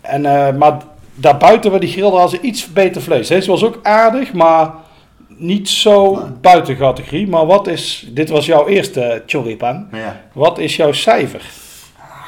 En, 0.00 0.26
eh, 0.26 0.54
maar 0.54 0.76
daarbuiten 1.14 1.70
bij 1.70 1.80
die 1.80 1.90
grill 1.90 2.10
hadden 2.10 2.28
ze 2.30 2.40
iets 2.40 2.72
beter 2.72 3.02
vlees. 3.02 3.28
Deze 3.28 3.50
was 3.50 3.64
ook 3.64 3.78
aardig, 3.82 4.32
maar 4.32 4.70
niet 5.36 5.68
zo 5.68 6.14
Nee. 6.18 6.30
buiten 6.40 6.76
categorie. 6.76 7.26
Maar 7.28 7.46
wat 7.46 7.66
is, 7.66 8.08
dit 8.12 8.28
was 8.28 8.46
jouw 8.46 8.66
eerste 8.66 9.22
choripan. 9.26 9.88
Ja, 9.92 10.20
Wat 10.32 10.58
is 10.58 10.76
jouw 10.76 10.92
cijfer? 10.92 11.50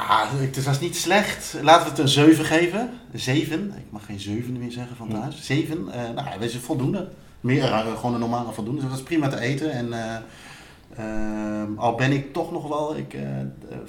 ah, 0.08 0.22
het 0.40 0.64
was 0.64 0.80
niet 0.80 0.96
slecht. 0.96 1.56
Laten 1.62 1.82
we 1.84 1.90
het 1.90 1.98
een 1.98 2.08
7 2.08 2.44
geven. 2.44 2.90
7. 3.12 3.72
Ik 3.76 3.84
mag 3.90 4.04
geen 4.06 4.20
7 4.20 4.58
meer 4.58 4.70
zeggen 4.72 4.96
van 4.96 5.08
thuis. 5.08 5.36
7. 5.42 5.88
eh 5.92 6.00
nou, 6.14 6.26
wees 6.38 6.52
het 6.52 6.62
voldoende. 6.62 7.08
Meer, 7.40 7.64
eh, 7.64 7.78
gewoon 7.96 8.14
een 8.14 8.20
normale 8.20 8.52
voldoende. 8.52 8.80
Dus 8.80 8.90
het 8.90 8.98
was 8.98 9.08
prima 9.08 9.28
te 9.28 9.40
eten. 9.40 9.70
En, 9.72 9.92
eh, 9.92 10.16
ehm, 10.96 11.68
al 11.76 11.94
ben 11.94 12.12
ik 12.12 12.32
toch 12.32 12.52
nog 12.52 12.68
wel 12.68 12.96
ik, 12.96 13.14
eh, 13.14 13.20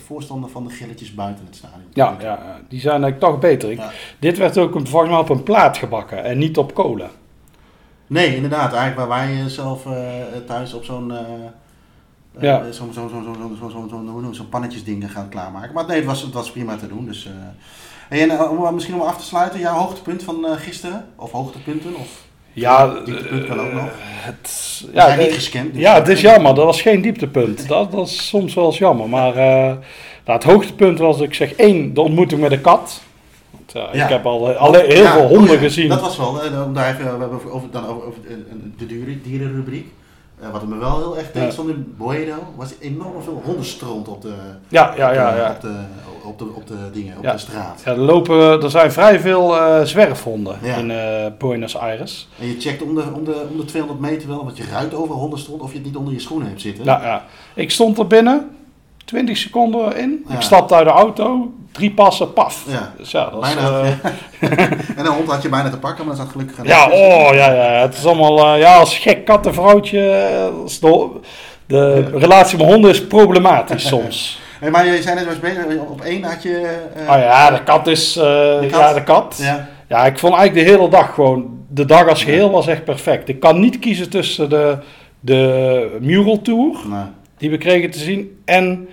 voorstander 0.06 0.50
van 0.50 0.64
de 0.68 0.74
grilletjes 0.74 1.14
buiten 1.14 1.46
het 1.46 1.56
stadion. 1.56 1.84
Ja, 1.94 2.16
ja 2.20 2.26
ja, 2.26 2.60
die 2.70 2.80
zijn 2.80 3.04
eigenlijk 3.04 3.32
toch 3.32 3.40
beter. 3.40 3.72
Ik- 3.72 3.78
Ja. 3.78 3.92
Dit 4.20 4.38
werd 4.38 4.58
ook 4.58 4.76
een- 4.76 4.88
volgens 4.88 5.12
mij 5.12 5.20
op 5.20 5.30
een 5.30 5.44
plaat 5.44 5.78
gebakken 5.78 6.24
en 6.24 6.38
niet 6.38 6.58
op 6.58 6.74
kolen. 6.74 7.10
Nee, 8.10 8.36
inderdaad. 8.36 8.74
Eigenlijk 8.74 9.10
waar 9.10 9.20
wij 9.28 9.40
eh, 9.40 9.46
zelf 9.46 9.86
eh, 9.86 9.94
thuis 10.48 10.74
op 10.74 10.84
zo'n... 10.84 11.12
eh, 11.12 11.18
Ja. 12.40 12.72
Zo'n 12.72 12.94
zo, 12.94 13.08
zo, 13.14 13.22
zo, 13.24 13.34
zo, 13.34 13.56
zo, 13.60 13.70
zo, 13.70 13.88
zo, 13.90 13.96
hoe 13.96 14.02
noem 14.22 14.30
je, 14.30 14.36
zo'n 14.36 14.50
pannetjesding 14.50 15.12
gaan 15.12 15.30
klaarmaken. 15.30 15.74
Maar 15.74 15.86
nee, 15.88 15.96
het 15.98 16.06
was, 16.06 16.22
het 16.22 16.34
was 16.34 16.52
prima 16.52 16.76
te 16.76 16.88
doen. 16.88 17.06
Dus, 17.06 17.30
en 18.10 18.42
om, 18.50 18.74
misschien 18.74 18.96
om 18.96 19.02
af 19.02 19.18
te 19.18 19.26
sluiten, 19.26 19.60
jouw 19.60 19.76
hoogtepunt 19.78 20.24
van 20.24 20.46
gisteren? 20.58 21.06
Of 21.16 21.32
hoogtepunten? 21.32 21.96
Of, 21.96 22.22
Ja, 22.54 22.88
Dieptepunt 23.06 23.46
kan 23.46 23.60
ook 23.60 23.74
nog. 23.74 23.90
het, 24.02 24.84
ja, 24.94 25.16
niet 25.16 25.34
gescand. 25.34 25.74
dus- 25.74 25.82
ja, 25.82 25.94
het 25.96 26.08
is 26.08 26.22
jammer. 26.22 26.56
Dat 26.56 26.66
was 26.66 26.82
geen 26.82 27.02
dieptepunt. 27.02 27.68
Dat, 27.68 27.92
dat 27.92 28.08
is 28.08 28.28
soms 28.28 28.54
wel 28.54 28.66
eens 28.66 28.78
jammer. 28.78 29.10
Maar 29.10 29.34
nou, 29.36 29.78
het 30.24 30.44
hoogtepunt 30.44 31.00
was, 31.00 31.20
ik 31.20 31.34
zeg 31.34 31.54
één, 31.54 31.94
de 31.94 32.02
ontmoeting 32.02 32.42
met 32.42 32.50
de 32.50 32.60
kat. 32.60 33.02
Want, 33.52 33.72
ja, 33.74 33.90
Ja. 33.94 34.04
Ik 34.04 34.10
heb 34.10 34.26
al 34.26 34.50
eh, 34.52 34.58
alle, 34.58 34.78
heel 34.88 35.04
Ja, 35.04 35.12
veel 35.14 35.22
oh 35.24 35.28
honden 35.30 35.52
ja, 35.54 35.60
gezien. 35.60 35.90
Dat 35.90 36.02
was 36.02 36.18
wel, 36.18 36.44
eh, 36.44 36.64
om 36.66 36.74
daar 36.74 36.90
even, 36.90 37.04
we 37.04 37.10
hebben 37.10 37.32
over, 37.32 37.52
over, 37.52 37.68
dan 37.72 37.86
over, 37.88 38.08
over 38.08 38.20
eh, 38.28 38.36
de 38.78 38.86
dieren- 38.86 39.22
dierenrubriek. 39.24 39.88
Eh, 40.42 40.50
wat 40.52 40.68
me 40.68 40.78
wel 40.78 40.98
heel 40.98 41.18
erg 41.18 41.34
Ja. 41.34 41.52
stond 41.52 41.70
in 41.70 41.94
Boedo, 41.98 42.34
was 42.56 42.70
enorm 42.80 43.22
veel 43.24 43.42
hondenstront 43.46 44.08
op 44.08 44.22
de, 44.22 44.34
Ja, 44.68 44.94
ja, 44.98 45.12
ja. 45.12 45.52
op, 45.52 45.62
de, 45.62 45.68
ja. 45.68 45.78
op, 46.24 46.38
de, 46.40 46.46
op, 46.46 46.48
de, 46.48 46.54
op 46.56 46.68
de 46.68 46.76
dingen, 46.94 47.18
op 47.18 47.24
de 47.24 47.38
straat. 47.38 47.82
Ja, 47.86 47.92
er, 47.92 47.98
lopen, 47.98 48.62
er 48.64 48.70
zijn 48.70 48.92
vrij 48.92 49.20
veel 49.20 49.56
eh, 49.58 49.82
zwerfhonden 49.84 50.58
in 50.62 50.92
eh, 50.92 51.26
Buenos 51.38 51.78
Aires. 51.78 52.28
En 52.40 52.48
je 52.48 52.56
checkt 52.60 52.82
om 52.82 52.96
de, 52.96 53.04
om, 53.14 53.24
de, 53.24 53.46
om 53.52 53.58
de 53.58 53.66
200 53.66 54.00
meter 54.10 54.28
wel, 54.28 54.44
want 54.44 54.58
je 54.58 54.64
ruikt 54.72 54.94
over 54.94 55.16
hondenstront 55.16 55.62
of 55.62 55.70
je 55.72 55.76
het 55.78 55.86
niet 55.86 55.96
onder 55.96 56.14
je 56.14 56.20
schoenen 56.20 56.48
hebt 56.48 56.62
zitten. 56.62 56.86
Ja, 56.86 57.02
ja. 57.04 57.24
Ik 57.54 57.72
stond 57.72 57.98
er 57.98 58.08
binnen, 58.08 58.50
20 59.06 59.38
seconden 59.38 59.98
in. 59.98 60.26
Ik 60.30 60.42
stapte 60.42 60.76
uit 60.76 60.86
de 60.86 60.92
auto, 60.92 61.52
drie 61.80 61.92
passen, 61.92 62.34
paf. 62.34 62.64
Ja. 62.68 62.94
Dus 62.98 63.12
ja, 63.12 63.30
dat 63.30 63.46
is, 63.46 63.54
Bijna. 63.54 63.82
eh, 63.82 63.88
en 64.98 65.06
een 65.06 65.12
hond 65.14 65.30
had 65.32 65.42
je 65.42 65.50
bijna 65.50 65.70
te 65.70 65.78
pakken, 65.78 66.06
maar 66.06 66.16
dat 66.16 66.24
zat 66.26 66.32
gelukkig 66.32 66.60
aan 66.60 66.66
ja, 66.66 66.90
oh, 66.90 67.34
ja, 67.34 67.54
ja, 67.54 67.62
het 67.82 67.98
is 67.98 68.06
allemaal, 68.06 68.46
eh, 68.54 68.60
ja, 68.60 68.78
als 68.78 68.98
gek 68.98 69.26
kattenvrouwtje, 69.26 70.10
eh, 70.12 70.46
de, 70.82 71.10
de 71.66 72.10
relatie 72.14 72.58
met 72.58 72.68
honden 72.68 72.92
is 72.92 73.08
problematisch 73.08 73.88
soms. 73.94 74.42
Hey, 74.60 74.70
maar 74.70 74.86
je 74.86 75.02
zei 75.02 75.16
net 75.16 75.26
was 75.26 75.40
bezig, 75.40 75.64
op 75.90 76.02
één 76.02 76.24
had 76.24 76.44
je... 76.44 76.78
eh, 76.96 77.02
Oh 77.16 77.18
ja, 77.22 77.52
de 77.52 77.64
kat 77.64 77.88
is, 77.88 78.14
De 78.14 78.68
kat? 78.72 78.80
ja, 78.80 78.94
de 78.94 79.04
kat. 79.04 79.36
ja. 79.42 79.68
Ja, 79.88 80.06
ik 80.06 80.20
vond 80.20 80.34
eigenlijk 80.36 80.66
de 80.68 80.74
hele 80.74 80.90
dag 80.90 81.14
gewoon, 81.14 81.58
de 81.70 81.86
dag 81.86 82.08
als 82.08 82.24
geheel 82.24 82.52
was 82.52 82.68
echt 82.68 82.84
perfect. 82.84 83.30
Ik 83.30 83.40
kan 83.40 83.60
niet 83.60 83.80
kiezen 83.80 84.10
tussen 84.10 84.50
de, 84.50 84.78
de 85.20 85.98
Mural 86.02 86.42
Tour, 86.42 86.76
Nou, 86.88 87.06
die 87.38 87.50
we 87.50 87.58
kregen 87.58 87.92
te 87.92 88.00
zien, 88.00 88.42
en 88.46 88.88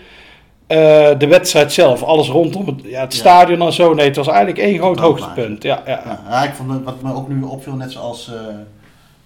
eh, 0.67 1.19
de 1.19 1.27
wedstrijd 1.29 1.73
zelf. 1.73 2.03
Alles 2.03 2.29
rondom 2.29 2.67
het, 2.67 2.81
ja, 2.85 3.01
het 3.01 3.13
Ja. 3.13 3.19
stadion 3.19 3.61
en 3.63 3.73
zo. 3.73 3.95
Nee, 3.95 4.07
het 4.07 4.17
was 4.17 4.27
eigenlijk 4.29 4.59
één 4.59 4.79
groot 4.79 4.99
hoogtepunt. 4.99 5.63
Ja, 5.63 5.83
ja. 5.87 6.45
ik 6.45 6.55
vond 6.55 6.71
het- 6.71 6.85
wat 6.85 7.03
me 7.03 7.15
ook 7.15 7.29
nu 7.29 7.43
opviel, 7.43 7.75
net 7.75 7.93
zoals 7.93 8.29
eh, 8.33 8.41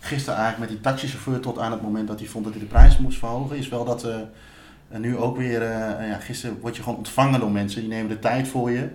gisteren 0.01 0.39
eigenlijk 0.39 0.71
met 0.71 0.83
die 0.83 0.91
taxichauffeur 0.93 1.41
tot 1.41 1.59
aan 1.59 1.73
het 1.73 1.83
moment 1.83 2.09
dat 2.09 2.19
hij 2.19 2.29
vond 2.29 2.45
dat 2.45 2.53
hij 2.53 2.63
de 2.63 2.69
prijs 2.69 2.99
moest 2.99 3.19
verhogen, 3.19 3.57
is 3.57 3.69
wel 3.69 3.85
dat 3.85 4.05
eh, 4.05 4.15
nu 4.99 5.17
ook 5.17 5.37
weer, 5.37 5.63
eh, 5.63 6.09
ja, 6.09 6.17
gisteren 6.21 6.59
word 6.61 6.77
je 6.77 6.83
gewoon 6.83 6.99
ontvangen 6.99 7.41
door 7.41 7.51
mensen, 7.51 7.81
die 7.81 7.91
nemen 7.91 8.09
de 8.09 8.19
tijd 8.19 8.49
voor 8.49 8.71
je. 8.71 8.89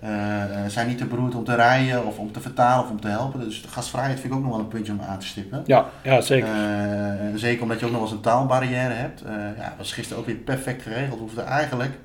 Eh, 0.00 0.42
eh, 0.42 0.70
zijn 0.70 0.86
niet 0.86 0.98
te 0.98 1.04
beroerd 1.04 1.34
om 1.34 1.44
te 1.44 1.54
rijden 1.54 2.06
of 2.06 2.18
om 2.18 2.32
te 2.32 2.40
vertalen 2.40 2.84
of 2.84 2.90
om 2.90 3.00
te 3.00 3.08
helpen. 3.08 3.40
Dus 3.40 3.62
de 3.62 3.68
gastvrijheid 3.68 4.20
vind 4.20 4.32
ik 4.32 4.38
ook 4.38 4.44
nog 4.44 4.52
wel 4.52 4.60
een 4.60 4.68
puntje 4.68 4.92
om 4.92 5.00
aan 5.00 5.18
te 5.18 5.26
stippen. 5.26 5.62
Ja, 5.66 5.88
ja, 6.02 6.20
zeker. 6.20 6.48
Eh, 6.48 7.26
zeker 7.34 7.62
omdat 7.62 7.80
je 7.80 7.84
ook 7.86 7.90
nog 7.90 8.00
wel 8.00 8.08
eens 8.08 8.18
een 8.18 8.22
taalbarrière 8.22 8.92
hebt. 8.92 9.22
Ja, 9.56 9.74
was 9.78 9.92
gisteren 9.92 10.18
ook 10.18 10.26
weer 10.26 10.36
perfect 10.36 10.82
geregeld. 10.82 11.14
We 11.14 11.20
hoefden 11.20 11.46
eigenlijk 11.46 11.98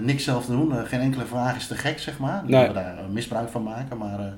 niks 0.00 0.24
zelf 0.24 0.44
te 0.44 0.50
doen. 0.50 0.86
Geen 0.86 1.00
enkele 1.00 1.26
vraag 1.26 1.56
is 1.56 1.66
te 1.66 1.74
gek, 1.74 1.98
zeg 1.98 2.18
maar. 2.18 2.42
Nee. 2.46 2.66
We 2.66 2.72
daar 2.72 2.94
misbruik 3.10 3.48
van 3.48 3.62
maken. 3.62 3.98
Maar, 3.98 4.32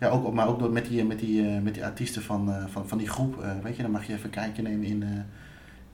ja, 0.00 0.08
ook, 0.08 0.32
maar 0.32 0.48
ook 0.48 0.70
met 0.70 0.86
die, 0.86 1.04
met 1.04 1.18
die, 1.18 1.42
met 1.42 1.74
die 1.74 1.84
artiesten 1.84 2.22
van, 2.22 2.54
van, 2.68 2.88
van 2.88 2.98
die 2.98 3.08
groep. 3.08 3.44
weet 3.62 3.76
je, 3.76 3.82
dan 3.82 3.90
mag 3.90 4.06
je 4.06 4.12
even 4.12 4.24
een 4.24 4.30
kijkje 4.30 4.62
nemen 4.62 4.86
in, 4.86 5.04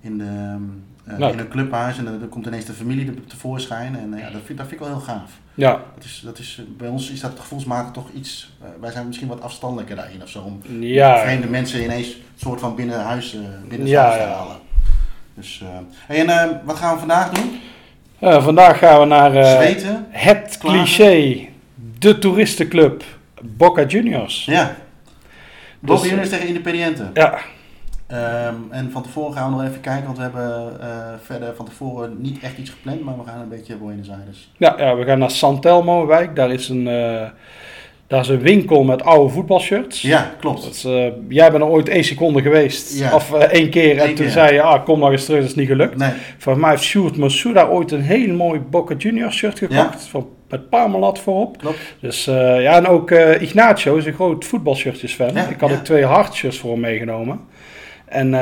in, 0.05 0.19
de, 0.19 0.57
eh, 1.05 1.29
in 1.33 1.39
een 1.39 1.49
clubhuis. 1.49 1.99
En 1.99 2.05
dan, 2.05 2.29
komt 2.29 2.47
ineens 2.47 2.65
de 2.65 2.73
familie 2.73 3.15
tevoorschijn. 3.27 3.97
En 3.99 4.15
eh, 4.15 4.21
ja, 4.21 4.31
dat, 4.31 4.41
vind, 4.45 4.59
dat 4.59 4.67
vind 4.69 4.81
ik 4.81 4.87
wel 4.87 4.97
heel 4.97 5.07
gaaf. 5.07 5.31
Ja, 5.55 5.71
Dat 5.95 6.05
is, 6.05 6.23
dat 6.25 6.39
is, 6.39 6.63
bij 6.79 6.89
ons 6.89 7.11
is 7.11 7.21
dat 7.21 7.33
gevoelsmatig 7.39 7.93
toch 7.93 8.09
iets... 8.15 8.53
eh, 8.63 8.69
wij 8.81 8.91
zijn 8.91 9.07
misschien 9.07 9.29
wat 9.29 9.41
afstandelijker 9.43 9.97
daarin 9.97 10.23
of 10.23 10.29
zo. 10.29 10.41
Om, 10.41 10.61
ja. 10.81 11.19
vreemde 11.23 11.47
mensen 11.47 11.83
ineens 11.83 12.17
soort 12.37 12.61
van 12.61 12.75
binnen 12.75 13.01
huis, 13.01 13.35
eh 13.35 13.41
binnen 13.69 13.89
Ja, 13.89 14.03
huis 14.03 14.15
te 14.17 14.29
ja. 14.29 14.35
halen. 14.35 14.57
Dus, 15.35 15.63
eh, 16.09 16.19
en 16.21 16.29
eh, 16.29 16.51
wat 16.65 16.77
gaan 16.77 16.93
we 16.93 16.99
vandaag 16.99 17.31
doen? 17.31 17.61
Eh, 18.19 18.45
vandaag 18.45 18.79
gaan 18.79 19.01
we 19.01 19.07
naar 19.07 19.35
eh, 19.37 19.55
Zweten? 19.57 20.07
het 20.11 20.59
Klagen? 20.59 20.79
cliché, 20.85 21.49
de 21.99 22.19
toeristenclub 22.19 23.05
Boca 23.43 23.85
Juniors. 23.87 24.45
Ja. 24.45 24.77
Boca 25.81 26.01
Dus- 26.01 26.09
Juniors 26.11 26.29
tegen 26.29 26.47
Independiente. 26.47 27.11
Ja, 27.15 27.39
Ehm, 28.07 28.55
en 28.71 28.91
van 28.91 29.03
tevoren 29.03 29.33
gaan 29.33 29.51
we 29.51 29.57
nog 29.57 29.69
even 29.69 29.81
kijken, 29.81 30.05
want 30.05 30.17
we 30.17 30.23
hebben 30.23 30.81
eh, 30.81 30.89
verder 31.23 31.55
van 31.55 31.65
tevoren 31.65 32.17
niet 32.19 32.43
echt 32.43 32.59
iets 32.59 32.71
gepland, 32.71 33.05
maar 33.05 33.17
we 33.17 33.25
gaan 33.27 33.41
een 33.41 33.49
beetje 33.49 33.77
Buenos 33.77 34.11
Aires. 34.11 34.51
ja, 34.57 34.75
ja, 34.79 34.97
we 34.97 35.05
gaan 35.05 35.19
naar 35.19 35.31
San 35.31 35.61
Telmo 35.61 36.07
wijk. 36.07 36.37
Daar 36.37 36.53
is 36.53 36.69
een, 36.69 36.89
eh, 36.89 37.23
daar 38.07 38.21
is 38.21 38.29
een 38.29 38.41
winkel 38.41 38.83
met 38.85 39.05
oude 39.05 39.33
voetbalshirts. 39.33 40.03
Ja, 40.03 40.35
klopt. 40.41 40.63
Dat 40.63 40.73
is, 40.75 40.85
eh, 40.85 41.07
jij 41.29 41.51
bent 41.51 41.63
er 41.63 41.69
ooit 41.69 41.89
één 41.89 42.05
seconde 42.05 42.43
geweest. 42.43 42.99
Ja. 42.99 43.15
Of 43.15 43.33
één 43.33 43.71
keer. 43.71 43.99
En 43.99 44.01
Eén 44.09 44.15
toen 44.15 44.25
keer. 44.25 44.31
zei 44.31 44.55
je, 44.55 44.63
ah, 44.63 44.85
kom 44.85 44.99
nog 44.99 45.11
eens 45.11 45.25
terug, 45.25 45.41
dat 45.41 45.49
is 45.49 45.55
niet 45.57 45.69
gelukt. 45.69 45.97
Nee, 45.97 46.11
Volgens 46.39 46.65
mij 46.65 46.75
heeft 46.75 46.85
Sjoerd 46.85 47.17
Masuda 47.17 47.67
ooit 47.67 47.91
een 47.93 48.03
heel 48.03 48.35
mooi 48.35 48.61
Boca 48.61 48.95
Juniors 48.95 49.37
shirt 49.37 49.59
gekocht. 49.59 50.03
Van, 50.07 50.29
met 50.49 50.69
Parmalat 50.69 51.19
voorop. 51.19 51.59
klopt. 51.59 51.79
Dus 52.01 52.25
ja, 52.25 52.77
en 52.77 52.87
ook 52.87 53.11
Ignacio 53.41 53.97
is 53.97 54.07
een 54.07 54.13
groot 54.13 54.45
voetbalshirtjes 54.45 55.13
fan. 55.15 55.33
Ja, 55.35 55.49
ik 55.49 55.61
had 55.61 55.71
ja. 55.71 55.77
ook 55.77 55.85
twee 55.85 56.05
hardshirts 56.05 56.59
voor 56.59 56.71
hem 56.71 56.81
meegenomen. 56.81 57.41
En 58.15 58.35
eh, 58.35 58.41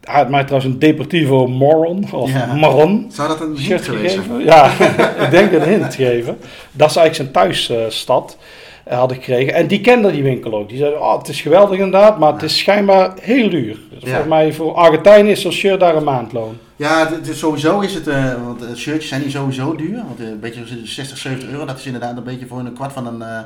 hij 0.00 0.20
had 0.20 0.28
mij 0.28 0.44
trouwens 0.44 0.72
een 0.72 0.78
Deportivo 0.78 1.46
Moron, 1.46 2.12
of 2.12 2.30
Ja. 2.32 2.54
Marron, 2.54 3.06
Zou 3.10 3.28
dat 3.28 3.40
een 3.40 3.46
hint 3.46 3.58
shirt 3.60 3.84
geweest 3.84 4.14
zijn? 4.14 4.24
gegeven. 4.26 4.44
Ja, 4.44 4.70
ik 5.24 5.30
denk 5.30 5.52
een 5.52 5.62
hint 5.62 5.94
gegeven. 5.94 6.36
Dat 6.72 6.90
is 6.90 6.96
eigenlijk 6.96 7.14
zijn 7.14 7.30
thuisstad. 7.30 8.36
eh, 8.84 8.98
had 8.98 9.10
ik 9.10 9.16
gekregen. 9.24 9.54
En 9.54 9.66
die 9.66 9.80
kende 9.80 10.10
die 10.12 10.22
winkel 10.22 10.52
ook. 10.54 10.68
Die 10.68 10.78
zei, 10.78 10.94
oh, 10.94 11.18
het 11.18 11.28
is 11.28 11.40
geweldig 11.40 11.78
inderdaad, 11.78 12.18
maar 12.18 12.32
het 12.32 12.42
is 12.42 12.58
schijnbaar 12.58 13.12
heel 13.20 13.50
duur. 13.50 13.76
Dus 13.90 14.02
Ja. 14.02 14.06
Volgens 14.08 14.28
mij 14.28 14.52
voor 14.52 14.74
Argentijn 14.74 15.26
is 15.26 15.40
zo'n 15.40 15.52
shirt 15.52 15.80
daar 15.80 15.96
een 15.96 16.04
maandloon. 16.04 16.56
Ja, 16.76 17.08
sowieso 17.32 17.80
is 17.80 17.94
het, 17.94 18.06
eh, 18.08 18.32
want 18.44 18.78
shirtjes 18.78 19.08
zijn 19.08 19.20
niet 19.22 19.30
sowieso 19.32 19.76
duur. 19.76 20.02
Want 20.06 20.20
een 20.20 20.40
beetje 20.40 20.60
60, 20.84 21.18
70 21.18 21.48
euro, 21.50 21.64
dat 21.64 21.78
is 21.78 21.86
inderdaad 21.86 22.16
een 22.16 22.24
beetje 22.24 22.46
voor 22.46 22.58
een 22.58 22.72
kwart 22.72 22.92
van 22.92 23.06
een, 23.06 23.22
eh, 23.22 23.38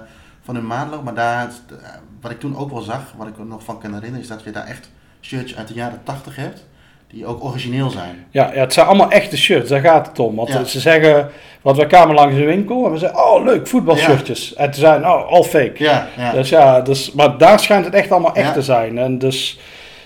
van 0.50 0.58
een 0.60 0.66
maandloon. 0.66 1.04
Maar 1.04 1.14
daar, 1.14 1.50
wat 2.20 2.30
ik 2.30 2.40
toen 2.40 2.56
ook 2.56 2.70
wel 2.70 2.80
zag, 2.80 3.14
wat 3.16 3.26
ik 3.26 3.38
er 3.38 3.46
nog 3.46 3.62
van 3.64 3.78
kan 3.80 3.92
herinneren, 3.94 4.20
is 4.20 4.28
dat 4.28 4.42
je 4.44 4.50
daar 4.50 4.66
echt 4.66 4.90
shirtjes 5.20 5.58
uit 5.58 5.68
de 5.68 5.74
jaren 5.74 6.00
80 6.04 6.36
hebt. 6.36 6.66
Die 7.08 7.26
ook 7.26 7.44
origineel 7.44 7.90
zijn. 7.90 8.26
Ja, 8.30 8.50
ja, 8.54 8.60
het 8.60 8.72
zijn 8.72 8.86
allemaal 8.86 9.10
echte 9.10 9.36
shirts, 9.36 9.68
daar 9.68 9.80
gaat 9.80 10.06
het 10.06 10.18
om. 10.18 10.34
Want 10.36 10.48
Ja. 10.48 10.64
ze 10.64 10.80
zeggen, 10.80 11.28
want 11.62 11.76
we 11.76 11.86
kwamen 11.86 12.14
langs 12.14 12.34
de 12.36 12.44
winkel 12.44 12.84
en 12.86 12.92
we 12.92 12.98
zeiden, 12.98 13.20
oh 13.24 13.44
leuk, 13.44 13.66
voetbalshirtjes. 13.66 14.54
En 14.54 14.70
toen 14.70 14.80
zeiden, 14.80 15.08
oh, 15.08 15.32
all 15.32 15.42
fake. 15.42 15.72
Ja, 15.74 16.08
ja. 16.16 16.32
Dus 16.32 16.48
ja, 16.48 16.80
dus, 16.80 17.12
maar 17.12 17.38
daar 17.38 17.60
schijnt 17.60 17.84
het 17.84 17.94
echt 17.94 18.10
allemaal 18.12 18.34
echt 18.34 18.46
Ja. 18.46 18.52
te 18.52 18.62
zijn. 18.62 18.98
En 18.98 19.18
dus, 19.18 19.58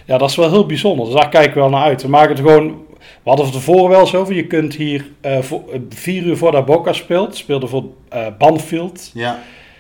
ja, 0.04 0.18
dat 0.18 0.30
is 0.30 0.36
wel 0.36 0.50
heel 0.50 0.66
bijzonder. 0.66 1.04
Dus 1.06 1.14
daar 1.14 1.28
kijken 1.28 1.54
we 1.54 1.60
wel 1.60 1.70
naar 1.70 1.82
uit. 1.84 2.02
We 2.02 2.08
maken 2.08 2.28
het 2.36 2.38
gewoon, 2.38 2.68
we 2.98 3.28
hadden 3.28 3.44
het 3.46 3.54
tevoren 3.54 3.90
wel 3.90 4.06
zo 4.06 4.20
over, 4.20 4.34
je 4.34 4.46
kunt 4.46 4.74
hier 4.74 5.06
eh, 5.20 5.38
voor, 5.38 5.62
eh, 5.72 5.78
vier 5.88 6.22
uur 6.22 6.36
voordat 6.36 6.64
Boca 6.66 6.92
speelt, 6.92 7.36
speelde 7.36 7.66
voor 7.66 7.84
eh 8.08 8.26
Banfield. 8.38 9.10
ja. 9.14 9.38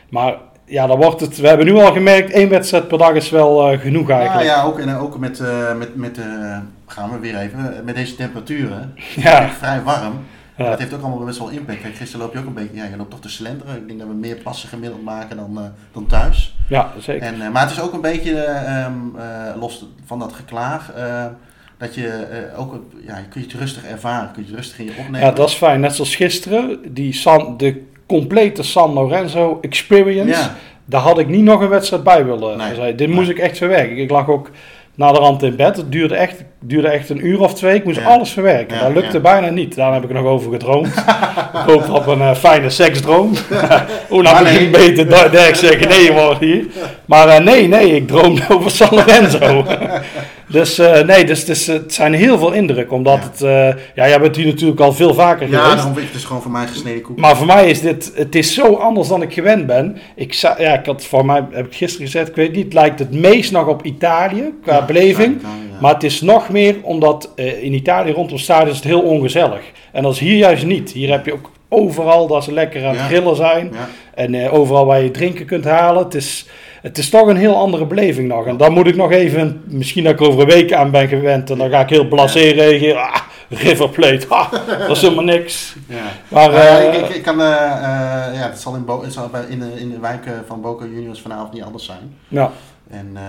Maar 0.08 0.36
ja, 0.64 0.86
dan 0.86 0.96
wordt 0.96 1.20
het, 1.20 1.36
we 1.36 1.48
hebben 1.48 1.66
nu 1.66 1.74
al 1.74 1.92
gemerkt, 1.92 2.32
één 2.32 2.48
wedstrijd 2.48 2.88
per 2.88 2.98
dag 2.98 3.12
is 3.12 3.30
wel 3.30 3.70
eh, 3.70 3.80
genoeg 3.80 4.08
Ja, 4.08 4.18
eigenlijk. 4.18 4.46
ja, 4.46 4.62
ook, 4.62 4.78
en 4.78 4.88
eh, 4.88 5.02
ook 5.02 5.18
met, 5.18 5.40
eh, 5.40 5.74
met, 5.74 5.96
met 5.96 6.18
gaan 6.86 7.10
we 7.10 7.18
weer 7.18 7.36
even, 7.36 7.82
met 7.84 7.94
deze 7.94 8.16
temperaturen. 8.16 8.94
Ja. 9.16 9.42
Echt 9.42 9.56
vrij 9.56 9.82
warm. 9.82 10.24
Ja. 10.56 10.70
Dat 10.70 10.78
heeft 10.78 10.94
ook 10.94 11.02
allemaal 11.02 11.24
best 11.24 11.38
wel 11.38 11.48
impact. 11.48 11.80
Kijk, 11.80 11.94
gisteren 11.94 12.24
loop 12.24 12.34
je 12.34 12.38
ook 12.38 12.46
een 12.46 12.54
beetje, 12.54 12.76
ja, 12.76 12.84
je 12.84 12.96
loopt 12.96 13.10
toch 13.10 13.20
te 13.20 13.28
slenteren. 13.28 13.76
Ik 13.76 13.86
denk 13.86 13.98
dat 13.98 14.08
we 14.08 14.14
meer 14.14 14.36
passen 14.36 14.68
gemiddeld 14.68 15.02
maken 15.02 15.36
dan, 15.36 15.72
dan 15.92 16.06
thuis. 16.06 16.56
Ja, 16.68 16.92
zeker. 16.98 17.26
En, 17.26 17.52
maar 17.52 17.62
het 17.62 17.70
is 17.70 17.80
ook 17.80 17.92
een 17.92 18.00
beetje, 18.00 18.36
eh, 18.36 18.84
ehm, 18.84 18.92
eh, 19.16 19.60
los 19.60 19.86
van 20.04 20.18
dat 20.18 20.32
geklaag, 20.32 20.92
dat 21.78 21.94
je 21.94 22.26
ook, 22.56 22.82
ja, 23.06 23.16
je 23.16 23.24
kunt 23.28 23.44
je 23.44 23.50
het 23.50 23.60
rustig 23.60 23.84
ervaren, 23.84 24.30
kun 24.32 24.42
je 24.42 24.48
het 24.48 24.58
rustig 24.58 24.78
in 24.78 24.84
je 24.84 24.90
opnemen. 24.90 25.20
Ja, 25.20 25.30
dat 25.30 25.48
is 25.48 25.54
fijn. 25.54 25.80
Net 25.80 25.94
zoals 25.94 26.16
gisteren, 26.16 26.94
die 26.94 27.12
San, 27.12 27.56
de 27.56 27.82
complete 28.06 28.62
San 28.62 28.92
Lorenzo 28.92 29.58
experience. 29.60 30.40
Ja. 30.40 30.56
Daar 30.84 31.00
had 31.00 31.18
ik 31.18 31.28
niet 31.28 31.42
nog 31.42 31.60
een 31.60 31.68
wedstrijd 31.68 32.02
bij 32.02 32.24
willen 32.24 32.56
Nee. 32.56 32.94
Dit 32.94 33.08
moest 33.08 33.30
ik 33.30 33.38
echt 33.38 33.56
verwerken. 33.56 33.96
Ik 33.96 34.10
lag 34.10 34.28
ook 34.28 34.50
na 34.94 35.12
de 35.12 35.18
rand 35.18 35.42
in 35.42 35.56
bed. 35.56 35.76
Het 35.76 35.92
duurde 35.92 36.14
echt, 36.14 36.44
duurde 36.66 36.88
echt 36.88 37.10
een 37.10 37.26
uur 37.26 37.40
of 37.40 37.54
twee. 37.54 37.74
Ik 37.74 37.84
moest 37.84 37.98
Ja. 37.98 38.04
alles 38.06 38.30
verwerken. 38.30 38.76
Ja, 38.76 38.82
dat 38.82 38.94
lukte 38.94 39.16
ja. 39.16 39.20
bijna 39.22 39.48
niet. 39.50 39.74
Daar 39.74 39.92
heb 39.92 40.04
ik 40.04 40.12
nog 40.12 40.24
over 40.24 40.52
gedroomd. 40.52 40.86
ik 41.60 41.60
hoop 41.66 41.90
op 41.90 42.06
een 42.06 42.20
eh, 42.20 42.34
fijne 42.34 42.70
seksdroom. 42.70 43.32
Hoe 44.08 44.22
nou 44.22 44.44
nee. 44.44 44.58
ik 44.58 44.72
beter 44.72 45.30
Dirk 45.30 45.54
zeggen 45.54 45.88
nee 45.88 46.12
worden 46.12 46.48
hier. 46.48 46.64
Maar 47.04 47.28
eh, 47.28 47.44
nee, 47.44 47.68
nee, 47.68 47.94
ik 47.96 48.06
droomde 48.08 48.42
over 48.54 48.70
San 48.70 48.88
Lorenzo. 48.90 49.64
dus 50.48 50.78
eh, 50.78 51.00
nee, 51.00 51.24
dus, 51.24 51.44
dus, 51.44 51.66
het 51.66 51.94
zijn 51.94 52.12
heel 52.14 52.38
veel 52.38 52.52
indruk. 52.52 52.92
Omdat 52.92 53.20
Ja. 53.38 53.48
het, 53.48 53.76
ja, 53.94 54.08
jij 54.08 54.20
bent 54.20 54.36
hier 54.36 54.46
natuurlijk 54.46 54.80
al 54.80 54.92
veel 54.92 55.14
vaker 55.14 55.50
Ja, 55.50 55.58
geweest. 55.58 55.74
daarom 55.76 55.96
is 55.98 56.02
het 56.04 56.12
dus 56.12 56.24
gewoon 56.24 56.42
voor 56.42 56.50
mij 56.50 56.66
gesneden 56.66 57.02
koek. 57.02 57.18
Maar 57.18 57.36
voor 57.36 57.46
mij 57.46 57.70
is 57.70 57.80
dit, 57.80 58.12
het 58.14 58.34
is 58.34 58.54
zo 58.54 58.74
anders 58.74 59.08
dan 59.08 59.22
ik 59.22 59.32
gewend 59.32 59.66
ben. 59.66 59.96
Ik, 60.16 60.32
ja, 60.32 60.56
ik 60.78 60.86
had 60.86 61.04
voor 61.04 61.26
mij, 61.26 61.44
heb 61.50 61.66
ik 61.66 61.74
gisteren 61.74 62.06
gezegd, 62.06 62.28
ik 62.28 62.34
weet 62.34 62.52
niet, 62.54 62.64
het 62.64 62.72
lijkt 62.74 62.98
het 62.98 63.12
meest 63.12 63.52
nog 63.52 63.66
op 63.66 63.82
Italië 63.84 64.52
qua 64.62 64.74
Ja, 64.74 64.84
beleving. 64.84 65.36
ja, 65.42 65.48
ja. 65.48 65.63
Maar 65.84 65.94
het 65.94 66.02
is 66.02 66.20
nog 66.20 66.48
meer 66.48 66.76
omdat 66.82 67.30
eh, 67.36 67.62
in 67.62 67.72
Italië 67.74 68.12
rondom 68.12 68.38
stadion 68.38 68.68
is 68.70 68.76
het 68.76 68.84
heel 68.84 69.00
ongezellig. 69.00 69.60
En 69.92 70.02
dat 70.02 70.12
is 70.12 70.18
hier 70.18 70.36
juist 70.36 70.64
niet. 70.64 70.90
Hier 70.90 71.10
heb 71.10 71.26
je 71.26 71.32
ook 71.32 71.50
overal 71.68 72.26
dat 72.26 72.44
ze 72.44 72.52
lekker 72.52 72.82
aan 72.84 72.90
het 72.90 72.98
Ja. 72.98 73.06
grillen 73.06 73.36
zijn. 73.36 73.70
Ja. 73.72 73.88
En 74.14 74.34
eh, 74.34 74.54
overal 74.54 74.86
waar 74.86 75.02
je 75.02 75.10
drinken 75.10 75.46
kunt 75.46 75.64
halen. 75.64 76.04
Het 76.04 76.14
is, 76.14 76.46
het 76.82 76.98
is 76.98 77.10
toch 77.10 77.28
een 77.28 77.36
heel 77.36 77.56
andere 77.56 77.86
beleving 77.86 78.28
nog. 78.28 78.46
En 78.46 78.56
dan 78.56 78.72
moet 78.72 78.86
ik 78.86 78.96
nog 78.96 79.10
even, 79.12 79.62
misschien 79.64 80.04
dat 80.04 80.12
ik 80.12 80.20
er 80.20 80.26
over 80.28 80.40
een 80.40 80.46
week 80.48 80.72
aan 80.72 80.90
ben 80.90 81.08
gewend. 81.08 81.50
En 81.50 81.58
dan 81.58 81.70
ga 81.70 81.80
ik 81.80 81.88
heel 81.88 82.08
blasé 82.08 82.40
reageren. 82.40 83.02
Ah, 83.02 83.20
River 83.48 83.88
Plate, 83.88 84.26
ah, 84.28 84.52
dat 84.78 84.96
is 84.96 85.02
helemaal 85.02 85.24
niks. 85.24 85.74
Ja. 85.88 85.96
Maar, 86.28 86.52
eh, 86.52 86.94
ik, 86.94 87.08
ik, 87.08 87.14
ik 87.14 87.22
kan, 87.22 87.38
ja, 87.38 88.30
het 88.32 88.60
zal, 88.60 88.74
in, 88.74 88.84
Bo 88.84 89.04
in, 89.48 89.58
de, 89.58 89.80
in 89.80 89.90
de 89.90 89.98
wijk 90.00 90.24
van 90.46 90.60
Boca 90.60 90.84
Juniors 90.84 91.20
vanavond 91.20 91.52
niet 91.52 91.62
anders 91.62 91.84
zijn. 91.84 92.14
ja. 92.28 92.50
En 92.98 93.10
eh, 93.14 93.22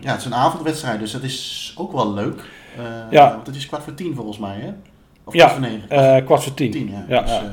ja, 0.00 0.10
het 0.10 0.18
is 0.20 0.24
een 0.24 0.34
avondwedstrijd, 0.34 0.98
dus 1.00 1.12
dat 1.12 1.22
is 1.22 1.74
ook 1.78 1.92
wel 1.92 2.12
leuk. 2.14 2.40
Eh, 2.76 2.84
Ja. 3.10 3.30
Want 3.34 3.46
het 3.46 3.56
is 3.56 3.66
kwart 3.66 3.82
voor 3.82 3.94
tien 3.94 4.14
volgens 4.14 4.38
mij, 4.38 4.56
hè? 4.60 4.68
Of 5.24 5.34
Ja, 5.34 5.46
kwart 5.46 5.52
voor 5.52 5.70
negen? 5.72 5.90
Eh, 6.18 6.24
kwart 6.24 6.42
voor 6.42 6.54
tien. 6.54 6.70
tien, 6.70 6.90
ja. 6.92 7.04
Ja, 7.16 7.22
Dus, 7.22 7.30
ja. 7.30 7.36
eh, 7.38 7.44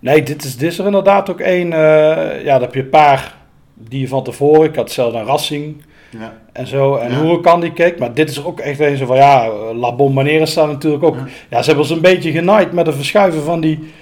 Nee, 0.00 0.22
dit 0.22 0.44
is, 0.44 0.56
dit 0.56 0.72
is 0.72 0.78
er 0.78 0.86
inderdaad 0.86 1.30
ook 1.30 1.40
één. 1.40 1.68
ja, 1.68 2.52
dan 2.52 2.60
heb 2.60 2.74
je 2.74 2.80
een 2.80 2.88
paar 2.88 3.34
die 3.74 4.00
je 4.00 4.08
van 4.08 4.24
tevoren. 4.24 4.68
Ik 4.68 4.76
had 4.76 4.90
zelf 4.90 5.14
een 5.14 5.24
Racing 5.24 5.82
ja. 6.10 6.32
en 6.52 6.66
zo. 6.66 6.96
En 6.96 7.10
Ja. 7.10 7.16
hoe 7.20 7.40
kan 7.40 7.60
die 7.60 7.72
keek. 7.72 7.98
Maar 7.98 8.14
dit 8.14 8.30
is 8.30 8.36
er 8.36 8.46
ook 8.46 8.60
echt 8.60 8.80
een 8.80 8.96
zo 8.96 9.06
van 9.06 9.16
ja. 9.16 9.48
La 9.72 9.92
Bombonera 9.94 10.44
staat 10.46 10.66
natuurlijk 10.68 11.02
ook. 11.04 11.14
Ja. 11.16 11.26
Ja. 11.48 11.58
ze 11.62 11.66
hebben 11.66 11.84
ons 11.84 11.90
een 11.94 12.00
beetje 12.00 12.30
genaaid 12.32 12.72
met 12.72 12.86
het 12.86 12.94
verschuiven 12.94 13.42
van 13.42 13.60
die 13.60 13.92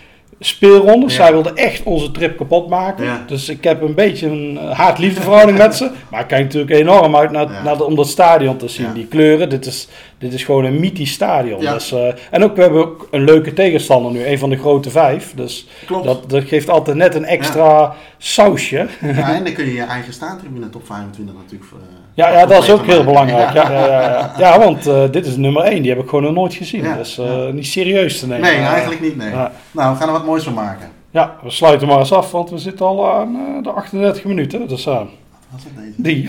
speelrondes. 0.40 1.14
Zij 1.14 1.32
wilden 1.32 1.56
echt 1.56 1.82
onze 1.82 2.10
trip 2.10 2.36
kapot 2.36 2.68
maken. 2.68 3.04
Dus 3.26 3.48
ik 3.48 3.64
heb 3.64 3.82
een 3.82 3.94
beetje 3.94 4.26
een 4.26 4.58
eh, 4.60 4.70
haat-liefde 4.70 5.20
verhouding 5.20 5.58
met 5.58 5.74
ze. 5.76 5.90
Maar 6.10 6.20
ik 6.20 6.26
kijk 6.26 6.42
natuurlijk 6.42 6.70
enorm 6.80 7.16
uit 7.16 7.30
naar, 7.30 7.60
naar 7.64 7.76
de- 7.76 7.84
om 7.84 7.94
dat 7.96 8.08
stadion 8.08 8.56
te 8.56 8.68
zien. 8.68 8.92
Die 8.94 9.06
kleuren, 9.06 9.48
dit 9.48 9.66
is, 9.66 9.88
dit 10.18 10.32
is 10.32 10.44
gewoon 10.44 10.64
een 10.64 10.80
mythisch 10.80 11.12
stadion. 11.12 11.60
Dus, 11.60 11.92
eh, 11.92 12.08
en 12.30 12.44
ook, 12.44 12.56
we 12.56 12.62
hebben 12.62 12.80
ook 12.80 13.08
een 13.10 13.24
leuke 13.24 13.52
tegenstander 13.52 14.12
nu. 14.12 14.26
Een 14.26 14.38
van 14.38 14.50
de 14.50 14.56
grote 14.56 14.90
vijf. 14.90 15.32
Dus 15.36 15.66
Klopt. 15.86 16.04
dat, 16.04 16.30
dat 16.30 16.44
geeft 16.44 16.70
altijd 16.70 16.96
net 16.96 17.14
een 17.14 17.24
extra 17.24 17.94
sausje. 18.26 18.86
Ja, 19.00 19.34
en 19.34 19.44
dan 19.44 19.52
kun 19.52 19.64
je 19.64 19.74
je 19.74 19.82
eigen 19.82 20.12
staantribune 20.12 20.70
top 20.70 20.86
25 20.86 21.34
natuurlijk... 21.34 21.70
eh, 21.72 21.78
Ja, 22.14 22.28
ja, 22.28 22.46
dat 22.46 22.62
is 22.62 22.70
ook 22.70 22.86
heel 22.86 23.04
belangrijk. 23.04 23.52
Ja, 23.52 23.70
ja, 23.70 23.86
ja, 23.86 24.00
ja. 24.00 24.32
ja 24.38 24.58
want 24.58 24.86
eh, 24.86 25.10
dit 25.10 25.26
is 25.26 25.36
nummer 25.36 25.62
1. 25.62 25.82
Die 25.82 25.90
heb 25.90 26.00
ik 26.02 26.08
gewoon 26.08 26.24
nog 26.24 26.34
nooit 26.34 26.54
gezien. 26.54 26.94
Dus 26.96 27.14
ja. 27.14 27.50
niet 27.50 27.66
serieus 27.66 28.18
te 28.18 28.26
nemen. 28.26 28.42
Nee, 28.50 28.56
eigenlijk 28.60 29.00
niet, 29.00 29.16
nee. 29.16 29.30
Nou, 29.30 29.92
we 29.92 29.98
gaan 29.98 30.06
er 30.06 30.12
wat 30.12 30.26
moois 30.26 30.44
van 30.44 30.54
maken. 30.54 30.88
Ja, 31.10 31.36
we 31.42 31.50
sluiten 31.50 31.88
maar 31.88 31.98
eens 31.98 32.12
af, 32.12 32.30
want 32.30 32.50
we 32.50 32.58
zitten 32.58 32.86
al 32.86 33.12
aan 33.12 33.60
de 33.62 33.70
38 33.70 34.24
minuten. 34.24 34.68
Dus 34.68 34.84
Wat 34.84 35.08
is 35.56 35.64
het 35.64 35.76
deze? 35.76 35.92
die. 35.96 36.28